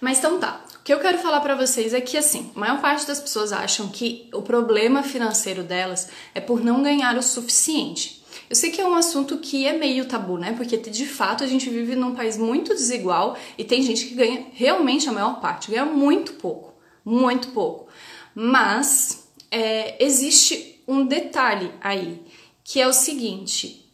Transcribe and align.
Mas 0.00 0.18
então 0.18 0.38
tá. 0.38 0.64
O 0.80 0.82
que 0.82 0.92
eu 0.92 1.00
quero 1.00 1.18
falar 1.18 1.40
para 1.40 1.54
vocês 1.54 1.92
é 1.92 2.00
que 2.00 2.16
assim, 2.16 2.50
a 2.54 2.60
maior 2.60 2.80
parte 2.80 3.06
das 3.06 3.20
pessoas 3.20 3.52
acham 3.52 3.88
que 3.88 4.28
o 4.32 4.42
problema 4.42 5.02
financeiro 5.02 5.62
delas 5.62 6.08
é 6.34 6.40
por 6.40 6.64
não 6.64 6.82
ganhar 6.82 7.16
o 7.16 7.22
suficiente. 7.22 8.18
Eu 8.48 8.56
sei 8.56 8.70
que 8.70 8.80
é 8.80 8.86
um 8.86 8.94
assunto 8.94 9.36
que 9.38 9.66
é 9.66 9.76
meio 9.76 10.06
tabu, 10.06 10.38
né? 10.38 10.54
Porque 10.56 10.76
de 10.76 11.06
fato 11.06 11.44
a 11.44 11.46
gente 11.46 11.68
vive 11.68 11.94
num 11.94 12.14
país 12.14 12.38
muito 12.38 12.74
desigual 12.74 13.36
e 13.58 13.64
tem 13.64 13.82
gente 13.82 14.06
que 14.06 14.14
ganha 14.14 14.46
realmente 14.54 15.08
a 15.08 15.12
maior 15.12 15.40
parte, 15.40 15.70
ganha 15.70 15.84
muito 15.84 16.34
pouco, 16.34 16.74
muito 17.04 17.48
pouco. 17.48 17.88
Mas 18.34 19.28
é, 19.50 20.02
existe 20.02 20.82
um 20.88 21.04
detalhe 21.04 21.70
aí, 21.80 22.22
que 22.64 22.80
é 22.80 22.88
o 22.88 22.92
seguinte: 22.92 23.92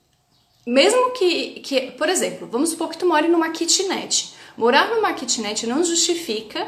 mesmo 0.65 1.11
que, 1.11 1.61
que, 1.61 1.81
por 1.93 2.09
exemplo, 2.09 2.49
vamos 2.51 2.71
supor 2.71 2.91
que 2.91 2.99
tu 2.99 3.07
more 3.07 3.27
numa 3.27 3.51
kitnet. 3.51 4.34
Morar 4.57 4.89
numa 4.89 5.13
kitnet 5.13 5.67
não 5.67 5.83
justifica 5.83 6.67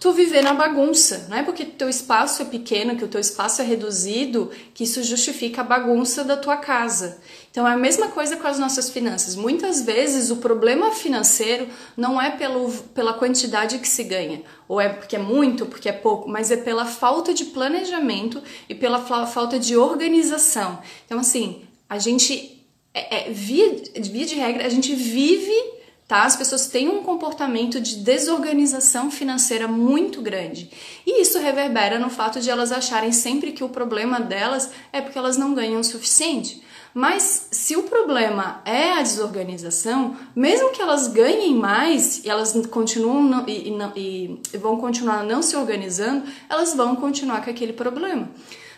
tu 0.00 0.12
viver 0.12 0.42
na 0.42 0.54
bagunça. 0.54 1.26
Não 1.28 1.36
é 1.36 1.42
porque 1.42 1.64
teu 1.64 1.88
espaço 1.88 2.42
é 2.42 2.44
pequeno, 2.44 2.96
que 2.96 3.04
o 3.04 3.08
teu 3.08 3.20
espaço 3.20 3.60
é 3.60 3.64
reduzido, 3.64 4.50
que 4.72 4.84
isso 4.84 5.02
justifica 5.02 5.60
a 5.60 5.64
bagunça 5.64 6.22
da 6.22 6.36
tua 6.36 6.56
casa. 6.56 7.18
Então 7.50 7.66
é 7.66 7.72
a 7.72 7.76
mesma 7.76 8.08
coisa 8.08 8.36
com 8.36 8.46
as 8.46 8.58
nossas 8.58 8.90
finanças. 8.90 9.34
Muitas 9.34 9.82
vezes 9.82 10.30
o 10.30 10.36
problema 10.36 10.92
financeiro 10.92 11.68
não 11.96 12.20
é 12.20 12.30
pelo, 12.30 12.70
pela 12.94 13.12
quantidade 13.12 13.78
que 13.78 13.88
se 13.88 14.04
ganha, 14.04 14.42
ou 14.68 14.80
é 14.80 14.88
porque 14.88 15.16
é 15.16 15.18
muito, 15.18 15.66
porque 15.66 15.88
é 15.88 15.92
pouco, 15.92 16.28
mas 16.28 16.50
é 16.50 16.56
pela 16.56 16.84
falta 16.84 17.34
de 17.34 17.46
planejamento 17.46 18.42
e 18.68 18.74
pela 18.74 19.00
falta 19.26 19.58
de 19.58 19.76
organização. 19.76 20.78
Então, 21.04 21.18
assim, 21.18 21.62
a 21.88 21.98
gente 21.98 22.64
é, 22.94 23.28
é, 23.28 23.30
via, 23.30 23.82
via 23.96 24.26
de 24.26 24.34
regra, 24.34 24.66
a 24.66 24.68
gente 24.68 24.94
vive, 24.94 25.77
tá? 26.08 26.22
As 26.24 26.34
pessoas 26.34 26.66
têm 26.68 26.88
um 26.88 27.02
comportamento 27.02 27.78
de 27.78 27.96
desorganização 27.96 29.10
financeira 29.10 29.68
muito 29.68 30.22
grande. 30.22 30.70
E 31.06 31.20
isso 31.20 31.38
reverbera 31.38 31.98
no 31.98 32.08
fato 32.08 32.40
de 32.40 32.48
elas 32.48 32.72
acharem 32.72 33.12
sempre 33.12 33.52
que 33.52 33.62
o 33.62 33.68
problema 33.68 34.18
delas 34.18 34.70
é 34.90 35.02
porque 35.02 35.18
elas 35.18 35.36
não 35.36 35.52
ganham 35.52 35.80
o 35.80 35.84
suficiente. 35.84 36.62
Mas 36.94 37.48
se 37.50 37.76
o 37.76 37.82
problema 37.82 38.62
é 38.64 38.92
a 38.92 39.02
desorganização, 39.02 40.16
mesmo 40.34 40.70
que 40.70 40.80
elas 40.80 41.08
ganhem 41.08 41.54
mais 41.54 42.24
e 42.24 42.30
elas 42.30 42.54
continuam 42.70 43.22
não, 43.22 43.46
e, 43.46 43.68
e, 43.94 44.40
e 44.54 44.56
vão 44.56 44.78
continuar 44.78 45.22
não 45.22 45.42
se 45.42 45.54
organizando, 45.54 46.24
elas 46.48 46.74
vão 46.74 46.96
continuar 46.96 47.44
com 47.44 47.50
aquele 47.50 47.74
problema. 47.74 48.28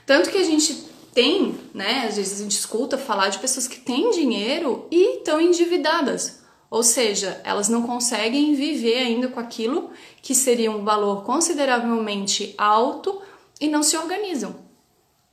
Tanto 0.04 0.28
que 0.28 0.38
a 0.38 0.44
gente 0.44 0.90
tem, 1.14 1.54
né? 1.72 2.06
Às 2.08 2.16
vezes 2.16 2.40
a 2.40 2.42
gente 2.42 2.58
escuta 2.58 2.98
falar 2.98 3.28
de 3.28 3.38
pessoas 3.38 3.68
que 3.68 3.78
têm 3.78 4.10
dinheiro 4.10 4.86
e 4.90 5.18
estão 5.18 5.40
endividadas. 5.40 6.39
Ou 6.70 6.84
seja, 6.84 7.40
elas 7.42 7.68
não 7.68 7.82
conseguem 7.82 8.54
viver 8.54 8.98
ainda 8.98 9.26
com 9.26 9.40
aquilo 9.40 9.90
que 10.22 10.34
seria 10.34 10.70
um 10.70 10.84
valor 10.84 11.24
consideravelmente 11.24 12.54
alto 12.56 13.20
e 13.60 13.66
não 13.66 13.82
se 13.82 13.96
organizam, 13.96 14.54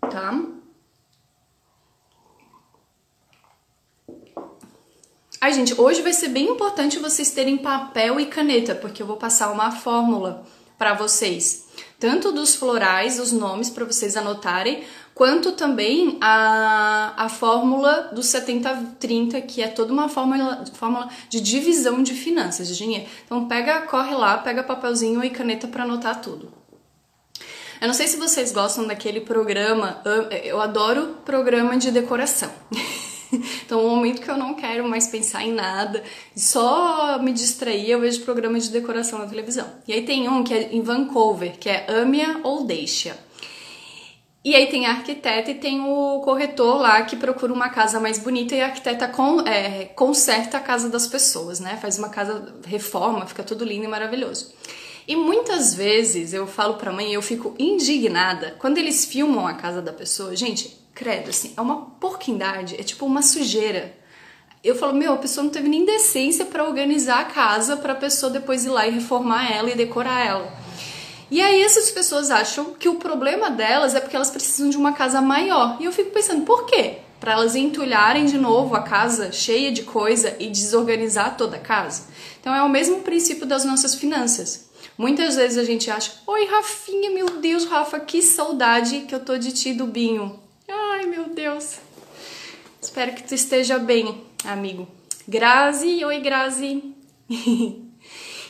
tá? 0.02 0.44
Ai, 5.40 5.54
gente, 5.54 5.80
hoje 5.80 6.02
vai 6.02 6.14
ser 6.14 6.30
bem 6.30 6.50
importante 6.50 6.98
vocês 6.98 7.30
terem 7.30 7.58
papel 7.58 8.20
e 8.20 8.26
caneta, 8.26 8.74
porque 8.74 9.04
eu 9.04 9.08
vou 9.08 9.18
passar 9.18 9.52
uma 9.52 9.72
fórmula 9.72 10.44
para 10.80 10.96
vocês, 10.96 11.68
tanto 12.00 12.32
dos 12.32 12.56
florais, 12.56 13.20
os 13.20 13.32
nomes 13.32 13.70
para 13.70 13.86
vocês 13.86 14.18
anotarem, 14.18 14.84
quanto 15.18 15.54
também 15.54 16.16
a, 16.22 17.12
a 17.18 17.28
fórmula 17.28 18.12
do 18.14 18.22
70-30, 18.22 19.42
que 19.48 19.64
é 19.64 19.68
toda 19.68 19.92
uma 19.92 20.08
fórmula, 20.08 20.64
fórmula 20.74 21.10
de 21.28 21.42
divisão 21.42 22.04
de 22.04 22.14
finanças, 22.14 22.68
de 22.68 22.78
dinheiro. 22.78 23.08
Então 23.26 23.48
pega, 23.48 23.82
corre 23.82 24.14
lá, 24.14 24.38
pega 24.38 24.62
papelzinho 24.62 25.24
e 25.24 25.32
caneta 25.32 25.68
para 25.68 25.86
anotar 25.86 26.22
tudo. 26.22 26.54
Eu 27.82 27.88
não 27.88 27.96
sei 27.96 28.08
se 28.08 28.18
vocês 28.18 28.52
gostam 28.52 28.86
daquele 28.86 29.22
programa, 29.22 30.02
eu 30.44 30.62
adoro 30.62 31.18
programa 31.26 31.76
de 31.78 31.92
decoração. 31.92 32.52
Então, 33.66 33.84
no 33.84 33.90
momento 33.90 34.22
que 34.22 34.32
eu 34.32 34.38
não 34.38 34.54
quero 34.54 34.88
mais 34.88 35.08
pensar 35.08 35.44
em 35.44 35.52
nada, 35.52 36.02
só 36.34 37.22
me 37.22 37.34
distrair, 37.34 37.90
eu 37.90 38.00
vejo 38.00 38.22
programa 38.22 38.58
de 38.58 38.70
decoração 38.70 39.20
na 39.20 39.26
televisão. 39.26 39.68
E 39.86 39.92
aí 39.92 40.06
tem 40.06 40.30
um 40.30 40.46
que 40.46 40.54
é 40.54 40.70
em 40.72 40.82
Vancouver, 40.82 41.60
que 41.60 41.68
é 41.68 41.86
Ame-a 41.90 42.40
ou 42.42 42.64
Deixa. 42.64 43.27
E 44.48 44.56
aí 44.56 44.68
tem 44.68 44.86
a 44.86 44.92
arquiteta 44.92 45.52
e 45.52 45.56
tem 45.56 45.82
o 45.82 46.22
corretor 46.22 46.80
lá 46.80 47.02
que 47.02 47.18
procura 47.18 47.52
uma 47.52 47.68
casa 47.68 48.00
mais 48.00 48.18
bonita 48.18 48.56
e 48.56 48.62
a 48.62 48.68
arquiteta 48.68 49.06
con, 49.06 49.42
é, 49.42 49.84
conserta 49.94 50.56
a 50.56 50.62
casa 50.62 50.88
das 50.88 51.06
pessoas, 51.06 51.60
né? 51.60 51.78
Faz 51.82 52.00
uma 52.00 52.08
casa, 52.08 52.56
reforma, 52.66 53.26
fica 53.26 53.44
tudo 53.44 53.66
lindo 53.66 53.84
e 53.84 53.90
maravilhoso. 53.90 54.54
E 55.06 55.18
muitas 55.18 55.74
vezes 55.74 56.32
eu 56.32 56.48
falo 56.48 56.76
pra 56.76 56.94
mãe, 56.94 57.14
eu 57.14 57.22
fico 57.22 57.56
indignada 57.60 58.56
quando 58.58 58.78
eles 58.78 59.04
filmam 59.04 59.46
a 59.46 59.54
casa 59.54 59.82
da 59.82 59.92
pessoa. 59.92 60.34
Gente, 60.34 60.80
credo, 60.96 61.30
assim, 61.30 61.54
é 61.58 61.60
uma 61.60 61.82
porquindade, 62.00 62.78
é 62.80 62.84
tipo 62.84 63.06
uma 63.06 63.22
sujeira. 63.22 63.98
Eu 64.64 64.78
falo, 64.78 64.94
meu, 64.94 65.12
a 65.12 65.18
pessoa 65.18 65.44
não 65.44 65.52
teve 65.52 65.68
nem 65.68 65.84
decência 65.84 66.46
para 66.46 66.64
organizar 66.64 67.20
a 67.20 67.26
casa 67.26 67.76
para 67.76 67.92
a 67.92 67.98
pessoa 67.98 68.32
depois 68.32 68.64
ir 68.64 68.70
lá 68.70 68.88
e 68.88 68.92
reformar 68.92 69.52
ela 69.52 69.70
e 69.70 69.76
decorar 69.76 70.26
ela. 70.26 70.67
E 71.30 71.42
aí 71.42 71.62
essas 71.62 71.92
pessoas 71.92 72.32
acham 72.32 72.74
que 72.74 72.88
o 72.88 72.96
problema 72.96 73.50
delas 73.50 73.94
é 73.94 74.00
porque 74.00 74.16
elas 74.16 74.32
precisam 74.32 74.70
de 74.70 74.78
uma 74.78 74.94
casa 74.94 75.22
maior. 75.22 75.78
E 75.80 75.86
eu 75.86 75.92
fico 75.92 76.12
pensando, 76.12 76.46
por 76.46 76.66
quê? 76.66 77.00
Para 77.20 77.34
elas 77.34 77.56
entulharem 77.56 78.26
de 78.26 78.38
novo 78.38 78.76
a 78.76 78.82
casa 78.82 79.32
cheia 79.32 79.72
de 79.72 79.84
coisa 79.84 80.36
e 80.40 80.50
desorganizar 80.50 81.36
toda 81.36 81.58
a 81.58 81.60
casa? 81.60 82.04
Então 82.40 82.56
é 82.56 82.64
o 82.64 82.70
mesmo 82.70 83.02
princípio 83.02 83.46
das 83.46 83.66
nossas 83.66 83.96
finanças. 83.96 84.70
Muitas 84.98 85.36
vezes 85.36 85.58
a 85.58 85.64
gente 85.64 85.92
acha, 85.92 86.14
oi 86.26 86.46
Rafinha, 86.46 87.12
meu 87.12 87.40
Deus, 87.40 87.66
Rafa, 87.66 88.00
que 88.00 88.22
saudade 88.22 89.02
que 89.02 89.14
eu 89.14 89.20
tô 89.20 89.38
de 89.38 89.52
ti, 89.52 89.74
Dubinho. 89.74 90.40
Ai, 90.68 91.06
meu 91.06 91.26
Deus. 91.26 91.78
Espero 92.82 93.14
que 93.14 93.24
tu 93.24 93.36
esteja 93.36 93.78
bem, 93.78 94.24
amigo. 94.44 94.88
Grazi, 95.28 96.04
oi 96.06 96.20
Grazi. 96.20 96.84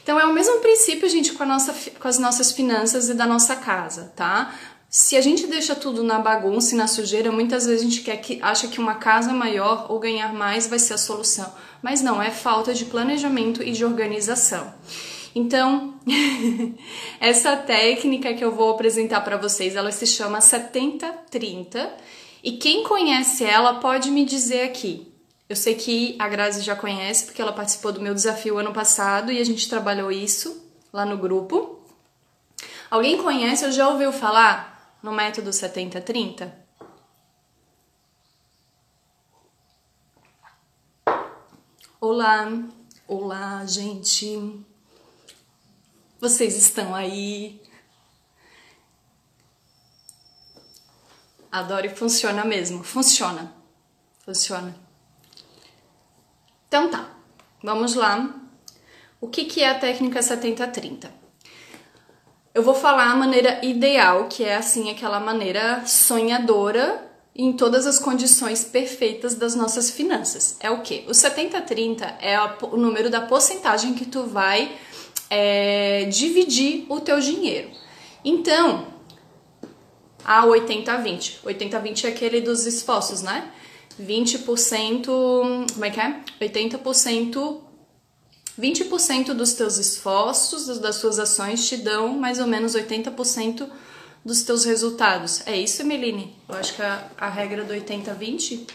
Então 0.07 0.17
é 0.17 0.25
o 0.25 0.31
mesmo 0.31 0.59
princípio, 0.59 1.09
gente, 1.09 1.33
com, 1.33 1.43
nossa, 1.43 1.75
com 1.99 2.07
as 2.07 2.17
nossas 2.17 2.53
finanças 2.53 3.09
e 3.09 3.13
da 3.13 3.27
nossa 3.27 3.57
casa, 3.57 4.13
tá? 4.15 4.55
Se 4.89 5.17
a 5.17 5.21
gente 5.21 5.45
deixa 5.47 5.75
tudo 5.75 6.01
na 6.01 6.17
bagunça 6.17 6.73
e 6.73 6.77
na 6.77 6.87
sujeira, 6.87 7.29
muitas 7.29 7.65
vezes 7.65 7.81
a 7.81 7.89
gente 7.89 8.01
quer 8.03 8.15
que, 8.15 8.39
acha 8.41 8.69
que 8.69 8.79
uma 8.79 8.95
casa 8.95 9.33
maior 9.33 9.87
ou 9.89 9.99
ganhar 9.99 10.33
mais 10.33 10.65
vai 10.65 10.79
ser 10.79 10.93
a 10.93 10.97
solução. 10.97 11.53
Mas 11.81 12.01
não, 12.01 12.21
é 12.21 12.31
falta 12.31 12.73
de 12.73 12.85
planejamento 12.85 13.61
e 13.61 13.73
de 13.73 13.83
organização. 13.83 14.73
Então, 15.35 15.95
essa 17.19 17.57
técnica 17.57 18.33
que 18.33 18.45
eu 18.45 18.53
vou 18.53 18.69
apresentar 18.69 19.19
para 19.19 19.35
vocês, 19.35 19.75
ela 19.75 19.91
se 19.91 20.07
chama 20.07 20.39
70-30 20.39 21.85
e 22.41 22.53
quem 22.53 22.81
conhece 22.85 23.43
ela 23.43 23.73
pode 23.81 24.09
me 24.09 24.23
dizer 24.23 24.61
aqui 24.61 25.06
eu 25.49 25.55
sei 25.55 25.75
que 25.75 26.15
a 26.19 26.27
Grazi 26.27 26.61
já 26.61 26.75
conhece, 26.75 27.25
porque 27.25 27.41
ela 27.41 27.53
participou 27.53 27.93
do 27.93 28.01
meu 28.01 28.13
desafio 28.13 28.57
ano 28.57 28.73
passado 28.73 29.31
e 29.31 29.39
a 29.39 29.43
gente 29.45 29.69
trabalhou 29.69 30.11
isso 30.11 30.61
lá 30.91 31.05
no 31.05 31.17
grupo. 31.17 31.79
Alguém 32.91 33.21
conhece 33.21 33.65
ou 33.65 33.71
já 33.71 33.87
ouviu 33.87 34.11
falar 34.11 34.97
no 35.01 35.11
método 35.13 35.49
70-30? 35.49 36.51
Olá, 41.99 42.47
olá, 43.07 43.65
gente. 43.65 44.63
Vocês 46.19 46.57
estão 46.57 46.93
aí? 46.93 47.61
Adoro 51.51 51.85
e 51.85 51.89
funciona 51.89 52.43
mesmo. 52.43 52.83
Funciona. 52.83 53.53
Funciona. 54.25 54.86
Então 56.67 56.89
tá, 56.89 57.09
vamos 57.63 57.95
lá. 57.95 58.35
O 59.19 59.27
que, 59.27 59.45
que 59.45 59.61
é 59.61 59.69
a 59.69 59.79
técnica 59.79 60.19
70-30? 60.19 61.09
Eu 62.53 62.63
vou 62.63 62.73
falar 62.73 63.11
a 63.11 63.15
maneira 63.15 63.63
ideal, 63.63 64.27
que 64.27 64.43
é 64.43 64.55
assim, 64.55 64.89
aquela 64.89 65.19
maneira 65.19 65.85
sonhadora 65.85 67.07
em 67.35 67.53
todas 67.53 67.85
as 67.85 67.99
condições 67.99 68.63
perfeitas 68.63 69.35
das 69.35 69.55
nossas 69.55 69.91
finanças. 69.91 70.57
É 70.59 70.71
o 70.71 70.81
que? 70.81 71.05
O 71.07 71.11
70-30 71.11 72.15
é 72.19 72.37
o 72.63 72.75
número 72.75 73.11
da 73.11 73.21
porcentagem 73.21 73.93
que 73.93 74.05
tu 74.05 74.23
vai 74.23 74.75
é, 75.29 76.05
dividir 76.05 76.85
o 76.89 76.99
teu 76.99 77.19
dinheiro. 77.19 77.69
Então, 78.25 78.87
a 80.25 80.45
80-20. 80.45 81.41
80-20 81.45 82.05
é 82.05 82.07
aquele 82.07 82.41
dos 82.41 82.65
esforços, 82.65 83.21
né? 83.21 83.51
20%, 83.99 85.05
como 85.73 85.85
é 85.85 85.89
que 85.89 85.99
é? 85.99 86.21
80%, 86.41 87.61
20% 88.59 89.33
dos 89.33 89.53
teus 89.53 89.77
esforços, 89.77 90.79
das 90.79 90.95
suas 90.95 91.19
ações 91.19 91.67
te 91.67 91.77
dão 91.77 92.09
mais 92.17 92.39
ou 92.39 92.47
menos 92.47 92.75
80% 92.75 93.69
dos 94.23 94.43
teus 94.43 94.65
resultados. 94.65 95.45
É 95.47 95.55
isso, 95.55 95.81
Emeline? 95.81 96.35
Eu 96.47 96.55
acho 96.55 96.75
que 96.75 96.81
a, 96.81 97.09
a 97.17 97.29
regra 97.29 97.63
do 97.63 97.73
80-20. 97.73 98.67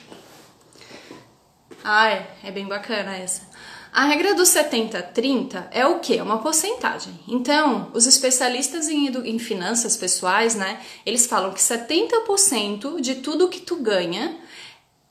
Ah, 1.85 2.09
é, 2.09 2.31
é 2.45 2.51
bem 2.51 2.67
bacana 2.67 3.17
essa. 3.17 3.51
A 3.93 4.07
regra 4.07 4.35
do 4.35 4.43
70-30 4.43 5.67
é 5.71 5.87
o 5.87 5.99
que? 5.99 6.17
É 6.17 6.23
uma 6.23 6.39
porcentagem. 6.39 7.13
Então, 7.29 7.91
os 7.93 8.07
especialistas 8.07 8.89
em, 8.89 9.09
em 9.09 9.39
finanças 9.39 9.99
pessoais, 9.99 10.55
né, 10.55 10.81
eles 11.05 11.27
falam 11.27 11.53
que 11.53 11.61
70% 11.61 13.01
de 13.03 13.17
tudo 13.17 13.51
que 13.51 13.61
tu 13.61 13.77
ganha 13.77 14.39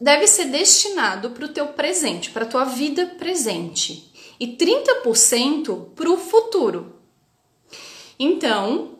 deve 0.01 0.25
ser 0.25 0.45
destinado 0.45 1.29
para 1.29 1.45
o 1.45 1.49
teu 1.49 1.67
presente, 1.67 2.31
para 2.31 2.43
a 2.43 2.47
tua 2.47 2.65
vida 2.65 3.05
presente. 3.19 4.11
E 4.39 4.47
30% 4.47 5.89
para 5.95 6.09
o 6.09 6.17
futuro. 6.17 6.95
Então, 8.17 8.97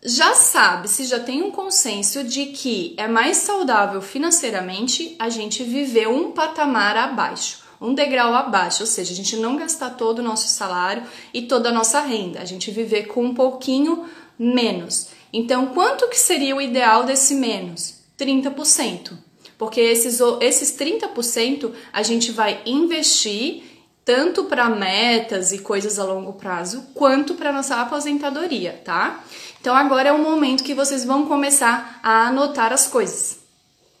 já 0.00 0.34
sabe, 0.34 0.88
se 0.88 1.06
já 1.06 1.18
tem 1.18 1.42
um 1.42 1.50
consenso 1.50 2.22
de 2.22 2.46
que 2.46 2.94
é 2.96 3.08
mais 3.08 3.38
saudável 3.38 4.00
financeiramente 4.00 5.16
a 5.18 5.28
gente 5.28 5.64
viver 5.64 6.06
um 6.06 6.30
patamar 6.30 6.96
abaixo, 6.96 7.64
um 7.80 7.92
degrau 7.92 8.32
abaixo, 8.32 8.84
ou 8.84 8.86
seja, 8.86 9.12
a 9.12 9.16
gente 9.16 9.36
não 9.36 9.56
gastar 9.56 9.90
todo 9.90 10.20
o 10.20 10.22
nosso 10.22 10.46
salário 10.46 11.02
e 11.32 11.42
toda 11.42 11.70
a 11.70 11.72
nossa 11.72 11.98
renda, 11.98 12.40
a 12.40 12.44
gente 12.44 12.70
viver 12.70 13.08
com 13.08 13.24
um 13.24 13.34
pouquinho 13.34 14.08
menos. 14.38 15.08
Então, 15.32 15.66
quanto 15.66 16.08
que 16.08 16.18
seria 16.18 16.54
o 16.54 16.60
ideal 16.60 17.02
desse 17.02 17.34
menos? 17.34 17.94
30%. 18.16 19.23
Porque 19.56 19.80
esses, 19.80 20.20
esses 20.40 20.76
30% 20.76 21.72
a 21.92 22.02
gente 22.02 22.32
vai 22.32 22.60
investir 22.66 23.62
tanto 24.04 24.44
para 24.44 24.68
metas 24.68 25.52
e 25.52 25.58
coisas 25.58 25.98
a 25.98 26.04
longo 26.04 26.34
prazo, 26.34 26.84
quanto 26.94 27.34
para 27.34 27.52
nossa 27.52 27.76
aposentadoria, 27.76 28.80
tá? 28.84 29.24
Então 29.60 29.74
agora 29.74 30.10
é 30.10 30.12
o 30.12 30.18
momento 30.18 30.62
que 30.62 30.74
vocês 30.74 31.04
vão 31.04 31.26
começar 31.26 32.00
a 32.02 32.28
anotar 32.28 32.72
as 32.72 32.86
coisas. 32.86 33.38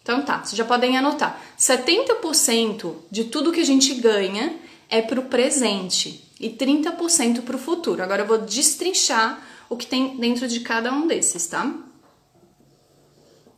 Então 0.02 0.20
tá, 0.22 0.44
vocês 0.44 0.56
já 0.56 0.64
podem 0.64 0.98
anotar. 0.98 1.40
70% 1.58 2.94
de 3.10 3.24
tudo 3.24 3.50
que 3.50 3.60
a 3.60 3.64
gente 3.64 3.94
ganha 3.94 4.54
é 4.90 5.00
para 5.00 5.18
o 5.18 5.24
presente 5.24 6.30
e 6.38 6.50
30% 6.50 7.40
para 7.40 7.56
o 7.56 7.58
futuro. 7.58 8.02
Agora 8.02 8.22
eu 8.22 8.26
vou 8.26 8.38
destrinchar 8.38 9.42
o 9.70 9.76
que 9.76 9.86
tem 9.86 10.18
dentro 10.18 10.46
de 10.46 10.60
cada 10.60 10.92
um 10.92 11.06
desses, 11.06 11.46
tá? 11.46 11.72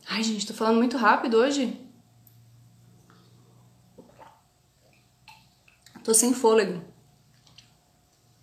Ai, 0.09 0.23
gente, 0.23 0.47
tô 0.47 0.53
falando 0.53 0.77
muito 0.77 0.95
rápido 0.95 1.35
hoje. 1.35 1.77
Tô 6.07 6.13
sem 6.13 6.33
fôlego. 6.33 6.81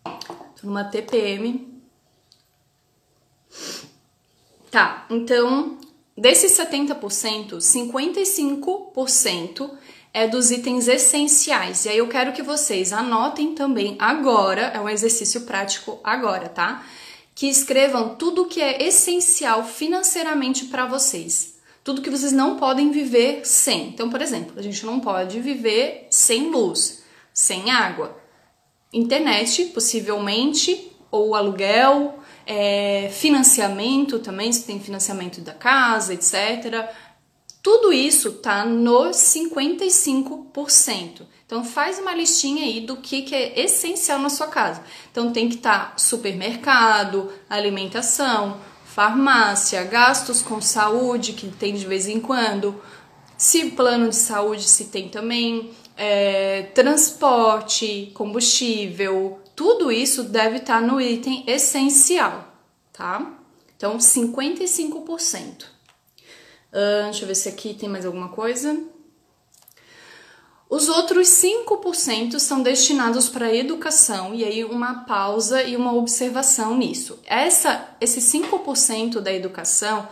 Tô 0.05 0.64
numa 0.64 0.84
TPM. 0.84 1.82
Tá, 4.70 5.06
então, 5.08 5.78
desses 6.14 6.52
70%, 6.58 7.56
55% 7.56 9.70
é 10.12 10.28
dos 10.28 10.50
itens 10.50 10.88
essenciais. 10.88 11.87
E 11.87 11.88
aí 11.88 11.96
eu 11.96 12.06
quero 12.06 12.34
que 12.34 12.43
vocês 12.43 12.93
anotem 12.93 13.55
também 13.55 13.96
agora, 13.99 14.64
é 14.75 14.78
um 14.78 14.90
exercício 14.90 15.46
prático 15.46 15.99
agora, 16.05 16.50
tá? 16.50 16.84
Que 17.34 17.49
escrevam 17.49 18.14
tudo 18.17 18.44
que 18.44 18.60
é 18.60 18.87
essencial 18.87 19.64
financeiramente 19.64 20.67
para 20.67 20.84
vocês. 20.84 21.55
Tudo 21.82 22.02
que 22.02 22.10
vocês 22.10 22.32
não 22.32 22.58
podem 22.58 22.90
viver 22.90 23.46
sem. 23.46 23.88
Então, 23.88 24.10
por 24.10 24.20
exemplo, 24.20 24.52
a 24.58 24.62
gente 24.62 24.84
não 24.84 25.00
pode 25.00 25.40
viver 25.40 26.08
sem 26.10 26.50
luz 26.50 27.02
sem 27.34 27.72
água. 27.72 28.16
Internet, 28.92 29.64
possivelmente, 29.66 30.92
ou 31.10 31.34
aluguel, 31.34 32.20
é, 32.46 33.10
financiamento 33.12 34.20
também, 34.20 34.52
se 34.52 34.64
tem 34.64 34.78
financiamento 34.78 35.40
da 35.40 35.52
casa, 35.52 36.14
etc. 36.14 36.88
Tudo 37.60 37.92
isso 37.92 38.34
tá 38.34 38.64
nos 38.64 39.16
55%. 39.16 41.22
Então 41.46 41.64
faz 41.64 41.98
uma 41.98 42.14
listinha 42.14 42.64
aí 42.64 42.81
do 42.81 42.98
que, 42.98 43.22
que 43.22 43.34
é 43.34 43.58
essencial 43.60 44.19
na 44.19 44.28
sua 44.28 44.48
casa. 44.48 44.82
Então 45.10 45.32
tem 45.32 45.48
que 45.48 45.56
estar 45.56 45.92
tá 45.92 45.98
supermercado, 45.98 47.32
alimentação, 47.48 48.60
farmácia, 48.84 49.82
gastos 49.82 50.40
com 50.40 50.60
saúde, 50.60 51.32
que 51.32 51.48
tem 51.48 51.75
de 51.75 51.86
vez 51.86 52.06
em 52.06 52.20
quando. 52.20 52.81
Se 53.36 53.70
plano 53.70 54.10
de 54.10 54.16
saúde 54.16 54.62
se 54.62 54.86
tem 54.86 55.08
também, 55.08 55.72
é, 55.96 56.62
transporte, 56.75 58.11
combustível, 58.14 59.41
tudo 59.55 59.93
isso 59.93 60.25
deve 60.25 60.56
estar 60.56 60.81
no 60.81 61.00
item 61.00 61.44
essencial, 61.46 62.52
tá? 62.93 63.38
Então, 63.76 63.99
55%. 63.99 65.64
Uh, 66.73 67.05
deixa 67.05 67.23
eu 67.23 67.29
ver 67.29 67.35
se 67.37 67.49
aqui 67.49 67.75
tem 67.75 67.88
mais 67.88 68.05
alguma 68.05 68.29
coisa. 68.31 68.82
Os 70.69 70.88
outros 70.88 71.29
5% 71.29 72.41
são 72.41 72.62
destinados 72.62 73.29
para 73.29 73.55
educação, 73.55 74.35
e 74.35 74.44
aí 74.44 74.64
uma 74.64 75.05
pausa 75.05 75.62
e 75.62 75.76
uma 75.76 75.93
observação 75.93 76.76
nisso. 76.76 77.20
Essa, 77.26 77.91
esse 78.00 78.20
5% 78.20 79.20
da 79.20 79.32
educação 79.32 80.08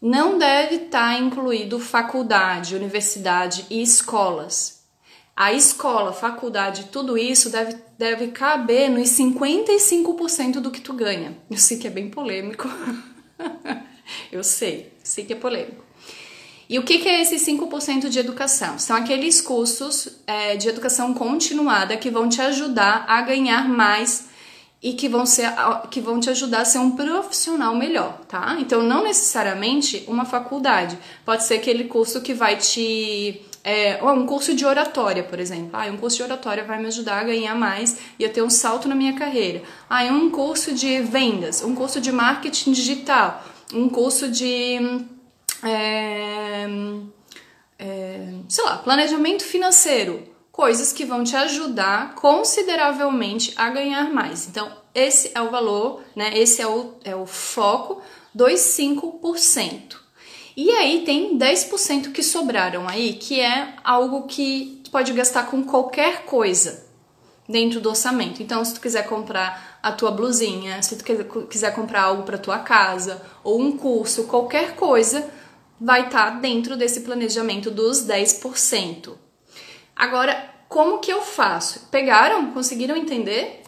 não 0.00 0.38
deve 0.38 0.76
estar 0.76 1.20
incluído 1.20 1.78
faculdade, 1.78 2.74
universidade 2.74 3.66
e 3.68 3.82
escolas 3.82 4.75
a 5.36 5.52
escola, 5.52 6.14
faculdade, 6.14 6.86
tudo 6.90 7.18
isso 7.18 7.50
deve, 7.50 7.76
deve 7.98 8.28
caber 8.28 8.88
nos 8.88 9.10
55% 9.10 10.60
do 10.60 10.70
que 10.70 10.80
tu 10.80 10.94
ganha. 10.94 11.36
Eu 11.50 11.58
sei 11.58 11.76
que 11.76 11.86
é 11.86 11.90
bem 11.90 12.08
polêmico. 12.08 12.66
eu 14.32 14.42
sei, 14.42 14.94
sei 15.04 15.26
que 15.26 15.34
é 15.34 15.36
polêmico. 15.36 15.84
E 16.68 16.78
o 16.78 16.82
que, 16.82 16.98
que 16.98 17.08
é 17.08 17.20
esse 17.20 17.36
5% 17.36 18.08
de 18.08 18.18
educação? 18.18 18.78
São 18.78 18.96
aqueles 18.96 19.42
cursos 19.42 20.08
é, 20.26 20.56
de 20.56 20.68
educação 20.68 21.12
continuada 21.12 21.98
que 21.98 22.10
vão 22.10 22.30
te 22.30 22.40
ajudar 22.40 23.04
a 23.06 23.20
ganhar 23.20 23.68
mais 23.68 24.28
e 24.82 24.94
que 24.94 25.08
vão, 25.08 25.26
ser, 25.26 25.52
que 25.90 26.00
vão 26.00 26.18
te 26.18 26.30
ajudar 26.30 26.62
a 26.62 26.64
ser 26.64 26.78
um 26.78 26.92
profissional 26.92 27.74
melhor, 27.74 28.20
tá? 28.28 28.56
Então, 28.58 28.82
não 28.82 29.04
necessariamente 29.04 30.04
uma 30.08 30.24
faculdade. 30.24 30.98
Pode 31.24 31.44
ser 31.44 31.54
aquele 31.54 31.84
curso 31.84 32.20
que 32.20 32.34
vai 32.34 32.56
te 32.56 33.42
é, 33.68 34.00
um 34.00 34.24
curso 34.24 34.54
de 34.54 34.64
oratória, 34.64 35.24
por 35.24 35.40
exemplo. 35.40 35.70
Ah, 35.72 35.86
um 35.86 35.96
curso 35.96 36.18
de 36.18 36.22
oratória 36.22 36.62
vai 36.62 36.78
me 36.78 36.86
ajudar 36.86 37.18
a 37.18 37.24
ganhar 37.24 37.56
mais 37.56 37.98
e 38.16 38.24
a 38.24 38.28
ter 38.28 38.40
um 38.40 38.48
salto 38.48 38.86
na 38.86 38.94
minha 38.94 39.14
carreira. 39.14 39.60
Ah, 39.90 40.04
um 40.04 40.30
curso 40.30 40.72
de 40.72 41.00
vendas, 41.00 41.64
um 41.64 41.74
curso 41.74 42.00
de 42.00 42.12
marketing 42.12 42.70
digital, 42.70 43.44
um 43.74 43.88
curso 43.88 44.30
de. 44.30 45.04
É, 45.64 46.64
é, 47.76 48.34
sei 48.48 48.64
lá, 48.64 48.76
planejamento 48.78 49.42
financeiro. 49.42 50.22
Coisas 50.52 50.92
que 50.92 51.04
vão 51.04 51.24
te 51.24 51.34
ajudar 51.34 52.14
consideravelmente 52.14 53.52
a 53.56 53.68
ganhar 53.68 54.14
mais. 54.14 54.46
Então, 54.46 54.70
esse 54.94 55.32
é 55.34 55.42
o 55.42 55.50
valor, 55.50 56.04
né? 56.14 56.38
Esse 56.38 56.62
é 56.62 56.68
o, 56.68 56.94
é 57.02 57.16
o 57.16 57.26
foco 57.26 58.00
dos 58.32 58.52
5%. 58.52 60.05
E 60.56 60.70
aí 60.70 61.02
tem 61.04 61.36
10% 61.38 62.12
que 62.12 62.22
sobraram 62.22 62.88
aí, 62.88 63.12
que 63.12 63.40
é 63.40 63.74
algo 63.84 64.22
que 64.22 64.80
tu 64.82 64.90
pode 64.90 65.12
gastar 65.12 65.50
com 65.50 65.62
qualquer 65.62 66.24
coisa 66.24 66.86
dentro 67.46 67.78
do 67.78 67.90
orçamento. 67.90 68.42
Então, 68.42 68.64
se 68.64 68.72
tu 68.72 68.80
quiser 68.80 69.06
comprar 69.06 69.78
a 69.82 69.92
tua 69.92 70.10
blusinha, 70.10 70.82
se 70.82 70.96
tu 70.96 71.04
quiser 71.46 71.74
comprar 71.74 72.04
algo 72.04 72.22
para 72.22 72.38
tua 72.38 72.58
casa 72.60 73.22
ou 73.44 73.60
um 73.60 73.76
curso, 73.76 74.24
qualquer 74.24 74.74
coisa, 74.74 75.28
vai 75.78 76.06
estar 76.06 76.32
tá 76.32 76.38
dentro 76.38 76.74
desse 76.74 77.00
planejamento 77.00 77.70
dos 77.70 78.06
10%. 78.06 79.12
Agora, 79.94 80.54
como 80.70 80.98
que 80.98 81.12
eu 81.12 81.20
faço? 81.20 81.88
Pegaram? 81.90 82.50
Conseguiram 82.52 82.96
entender? 82.96 83.62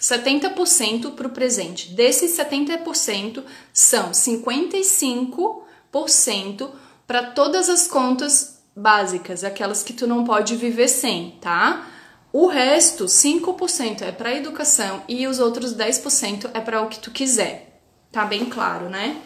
70% 0.00 1.12
para 1.12 1.26
o 1.26 1.30
presente. 1.30 1.92
Desses 1.92 2.36
70%, 2.36 3.42
são 3.72 4.12
55% 4.12 6.70
para 7.06 7.24
todas 7.24 7.68
as 7.68 7.86
contas 7.86 8.62
básicas, 8.74 9.44
aquelas 9.44 9.82
que 9.82 9.92
tu 9.92 10.06
não 10.06 10.24
pode 10.24 10.56
viver 10.56 10.88
sem, 10.88 11.32
tá? 11.40 11.86
O 12.32 12.46
resto, 12.46 13.06
5% 13.06 14.02
é 14.02 14.12
para 14.12 14.34
educação 14.34 15.02
e 15.08 15.26
os 15.26 15.40
outros 15.40 15.74
10% 15.74 16.50
é 16.54 16.60
para 16.60 16.80
o 16.80 16.88
que 16.88 17.00
tu 17.00 17.10
quiser. 17.10 17.80
Tá 18.12 18.24
bem 18.24 18.46
claro, 18.46 18.88
né? 18.88 19.16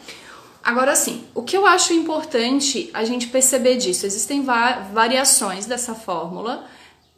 Agora 0.63 0.97
sim, 0.97 1.25
o 1.35 1.43
que 1.43 1.55
eu 1.57 1.67
acho 1.67 1.93
importante 1.93 2.89
a 2.95 3.05
gente 3.05 3.27
perceber 3.27 3.77
disso, 3.77 4.07
existem 4.07 4.43
variações 4.43 5.67
dessa 5.67 5.95
fórmula 5.95 6.65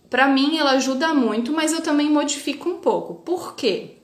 para 0.08 0.28
mim, 0.28 0.56
ela 0.58 0.72
ajuda 0.72 1.14
muito, 1.14 1.52
mas 1.52 1.72
eu 1.72 1.80
também 1.80 2.10
modifico 2.10 2.68
um 2.68 2.78
pouco. 2.78 3.14
Por 3.16 3.54
quê? 3.54 3.96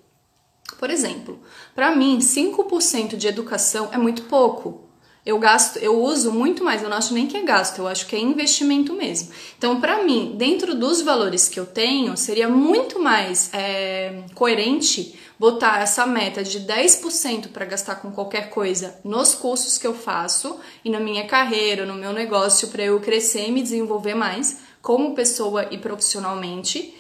Por 0.79 0.91
exemplo, 0.91 1.41
para 1.75 1.95
mim, 1.95 2.19
5% 2.19 3.17
de 3.17 3.29
educação 3.29 3.89
é 3.93 3.99
muito 3.99 4.23
pouco. 4.25 4.89
Eu 5.25 5.39
gasto, 5.39 5.77
eu 5.77 6.03
uso 6.03 6.33
muito 6.33 6.65
mais, 6.65 6.83
eu 6.83 6.89
não 6.89 6.97
acho 6.97 7.15
nem 7.15 7.29
que 7.29 7.37
é 7.37 7.43
gasto, 7.43 7.79
eu 7.79 7.87
acho 7.87 8.09
que 8.09 8.17
é 8.17 8.19
investimento 8.19 8.93
mesmo. 8.93 9.31
Então, 9.57 9.81
para 9.81 10.03
mim, 10.03 10.35
dentro 10.37 10.75
dos 10.75 11.01
valores 11.01 11.49
que 11.49 11.61
eu 11.61 11.65
tenho, 11.65 12.17
seria 12.17 12.49
muito 12.49 12.99
mais 12.99 13.49
é, 13.53 14.25
coerente 14.35 15.17
botar 15.39 15.81
essa 15.81 16.05
meta 16.07 16.43
de 16.43 16.61
10% 16.61 17.53
para 17.53 17.65
gastar 17.65 17.97
com 17.97 18.11
qualquer 18.11 18.51
coisa 18.51 18.99
nos 19.05 19.33
cursos 19.35 19.79
que 19.79 19.87
eu 19.87 19.95
faço 19.95 20.59
e 20.85 20.91
na 20.91 20.99
minha 20.99 21.25
carreira, 21.27 21.87
no 21.87 21.95
meu 21.95 22.13
negócio, 22.13 22.69
para 22.69 22.83
eu 22.83 22.99
crescer 22.99 23.49
e 23.49 23.53
me 23.53 23.63
desenvolver 23.63 24.15
mais 24.15 24.59
como 24.83 25.15
pessoa 25.15 25.69
e 25.71 25.79
profissionalmente, 25.79 26.95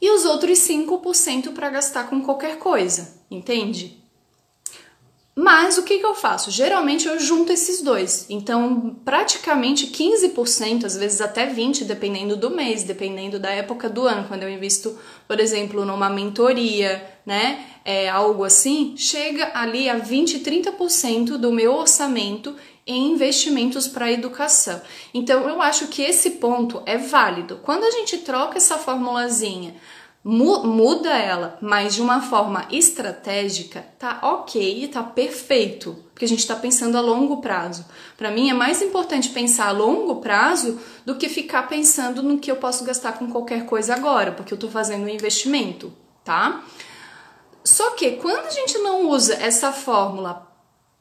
e 0.00 0.10
os 0.10 0.24
outros 0.24 0.58
5% 0.60 1.52
para 1.52 1.68
gastar 1.68 2.08
com 2.08 2.22
qualquer 2.22 2.58
coisa, 2.58 3.20
entende? 3.30 4.04
Mas 5.36 5.78
o 5.78 5.82
que, 5.82 5.98
que 5.98 6.06
eu 6.06 6.14
faço? 6.14 6.48
Geralmente 6.52 7.08
eu 7.08 7.18
junto 7.18 7.52
esses 7.52 7.82
dois. 7.82 8.26
Então, 8.30 8.96
praticamente 9.04 9.88
15%, 9.88 10.84
às 10.84 10.96
vezes 10.96 11.20
até 11.20 11.52
20%, 11.52 11.82
dependendo 11.84 12.36
do 12.36 12.50
mês, 12.50 12.84
dependendo 12.84 13.36
da 13.36 13.50
época 13.50 13.88
do 13.88 14.06
ano. 14.06 14.28
Quando 14.28 14.44
eu 14.44 14.50
invisto, 14.50 14.96
por 15.26 15.40
exemplo, 15.40 15.84
numa 15.84 16.08
mentoria, 16.08 17.04
né? 17.26 17.66
É, 17.84 18.08
algo 18.08 18.44
assim, 18.44 18.94
chega 18.96 19.50
ali 19.54 19.90
a 19.90 19.96
20, 19.96 20.38
30% 20.38 21.36
do 21.36 21.50
meu 21.50 21.74
orçamento 21.74 22.54
em 22.86 23.12
investimentos 23.12 23.88
para 23.88 24.12
educação. 24.12 24.80
Então, 25.12 25.48
eu 25.48 25.60
acho 25.62 25.88
que 25.88 26.02
esse 26.02 26.32
ponto 26.32 26.82
é 26.84 26.98
válido. 26.98 27.60
Quando 27.62 27.84
a 27.84 27.90
gente 27.90 28.18
troca 28.18 28.58
essa 28.58 28.76
formulazinha 28.76 29.74
muda 30.24 31.10
ela, 31.10 31.58
mas 31.60 31.94
de 31.94 32.00
uma 32.00 32.22
forma 32.22 32.66
estratégica, 32.70 33.84
tá 33.98 34.20
ok, 34.22 34.88
tá 34.88 35.02
perfeito, 35.02 36.02
porque 36.10 36.24
a 36.24 36.28
gente 36.28 36.38
está 36.38 36.56
pensando 36.56 36.96
a 36.96 37.00
longo 37.02 37.42
prazo. 37.42 37.84
Para 38.16 38.30
mim 38.30 38.48
é 38.48 38.54
mais 38.54 38.80
importante 38.80 39.28
pensar 39.28 39.68
a 39.68 39.72
longo 39.72 40.16
prazo 40.16 40.80
do 41.04 41.16
que 41.16 41.28
ficar 41.28 41.68
pensando 41.68 42.22
no 42.22 42.38
que 42.38 42.50
eu 42.50 42.56
posso 42.56 42.84
gastar 42.84 43.18
com 43.18 43.30
qualquer 43.30 43.66
coisa 43.66 43.94
agora, 43.94 44.32
porque 44.32 44.54
eu 44.54 44.56
estou 44.56 44.70
fazendo 44.70 45.04
um 45.04 45.08
investimento, 45.08 45.92
tá? 46.24 46.64
Só 47.62 47.90
que 47.90 48.12
quando 48.12 48.46
a 48.46 48.50
gente 48.50 48.78
não 48.78 49.08
usa 49.08 49.34
essa 49.34 49.72
fórmula, 49.72 50.53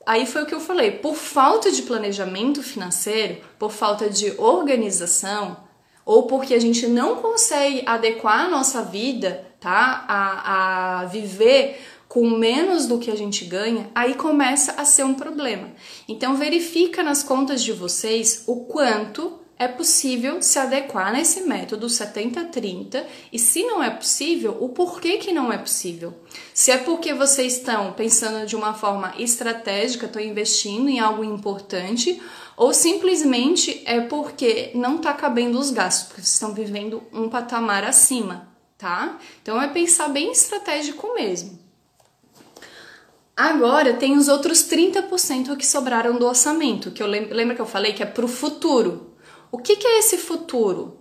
aí 0.05 0.25
foi 0.25 0.43
o 0.43 0.45
que 0.45 0.53
eu 0.53 0.59
falei, 0.59 0.91
por 0.91 1.15
falta 1.15 1.71
de 1.71 1.81
planejamento 1.81 2.61
financeiro, 2.61 3.37
por 3.57 3.71
falta 3.71 4.09
de 4.09 4.33
organização, 4.37 5.57
ou 6.05 6.23
porque 6.23 6.53
a 6.53 6.59
gente 6.59 6.87
não 6.87 7.17
consegue 7.17 7.83
adequar 7.85 8.45
a 8.45 8.49
nossa 8.49 8.81
vida, 8.81 9.45
tá? 9.59 10.05
A, 10.07 11.01
a 11.01 11.05
viver 11.05 11.79
com 12.07 12.29
menos 12.29 12.85
do 12.85 12.99
que 12.99 13.09
a 13.09 13.15
gente 13.15 13.45
ganha, 13.45 13.89
aí 13.95 14.13
começa 14.13 14.73
a 14.73 14.85
ser 14.85 15.03
um 15.03 15.15
problema. 15.15 15.71
Então 16.07 16.35
verifica 16.35 17.01
nas 17.01 17.23
contas 17.23 17.63
de 17.63 17.71
vocês 17.71 18.43
o 18.45 18.65
quanto 18.65 19.39
é 19.57 19.67
possível 19.67 20.41
se 20.41 20.57
adequar 20.57 21.13
nesse 21.13 21.41
método 21.41 21.87
70-30 21.87 23.03
e 23.31 23.39
se 23.39 23.63
não 23.63 23.83
é 23.83 23.89
possível, 23.89 24.57
o 24.59 24.69
porquê 24.69 25.17
que 25.17 25.31
não 25.31 25.53
é 25.53 25.57
possível. 25.57 26.13
Se 26.53 26.71
é 26.71 26.77
porque 26.77 27.13
vocês 27.13 27.57
estão 27.57 27.93
pensando 27.93 28.45
de 28.45 28.55
uma 28.55 28.73
forma 28.73 29.13
estratégica, 29.17 30.05
estão 30.05 30.21
investindo 30.21 30.89
em 30.89 30.99
algo 30.99 31.23
importante, 31.23 32.21
ou 32.57 32.73
simplesmente 32.73 33.81
é 33.85 34.01
porque 34.01 34.71
não 34.75 34.97
está 34.97 35.13
cabendo 35.13 35.57
os 35.59 35.71
gastos, 35.71 36.07
porque 36.07 36.21
vocês 36.21 36.33
estão 36.33 36.53
vivendo 36.53 37.03
um 37.13 37.29
patamar 37.29 37.83
acima, 37.83 38.49
tá? 38.77 39.17
Então 39.41 39.61
é 39.61 39.67
pensar 39.67 40.09
bem 40.09 40.31
estratégico 40.31 41.13
mesmo. 41.13 41.63
Agora 43.35 43.93
tem 43.93 44.15
os 44.15 44.27
outros 44.27 44.59
30% 44.69 45.57
que 45.57 45.65
sobraram 45.65 46.17
do 46.17 46.25
orçamento, 46.27 46.91
que 46.91 47.01
eu 47.01 47.07
lembro, 47.07 47.33
lembra 47.33 47.55
que 47.55 47.61
eu 47.61 47.65
falei 47.65 47.93
que 47.93 48.03
é 48.03 48.05
para 48.05 48.25
o 48.25 48.27
futuro. 48.27 49.12
O 49.53 49.59
que, 49.59 49.75
que 49.75 49.85
é 49.85 49.99
esse 49.99 50.17
futuro? 50.17 50.97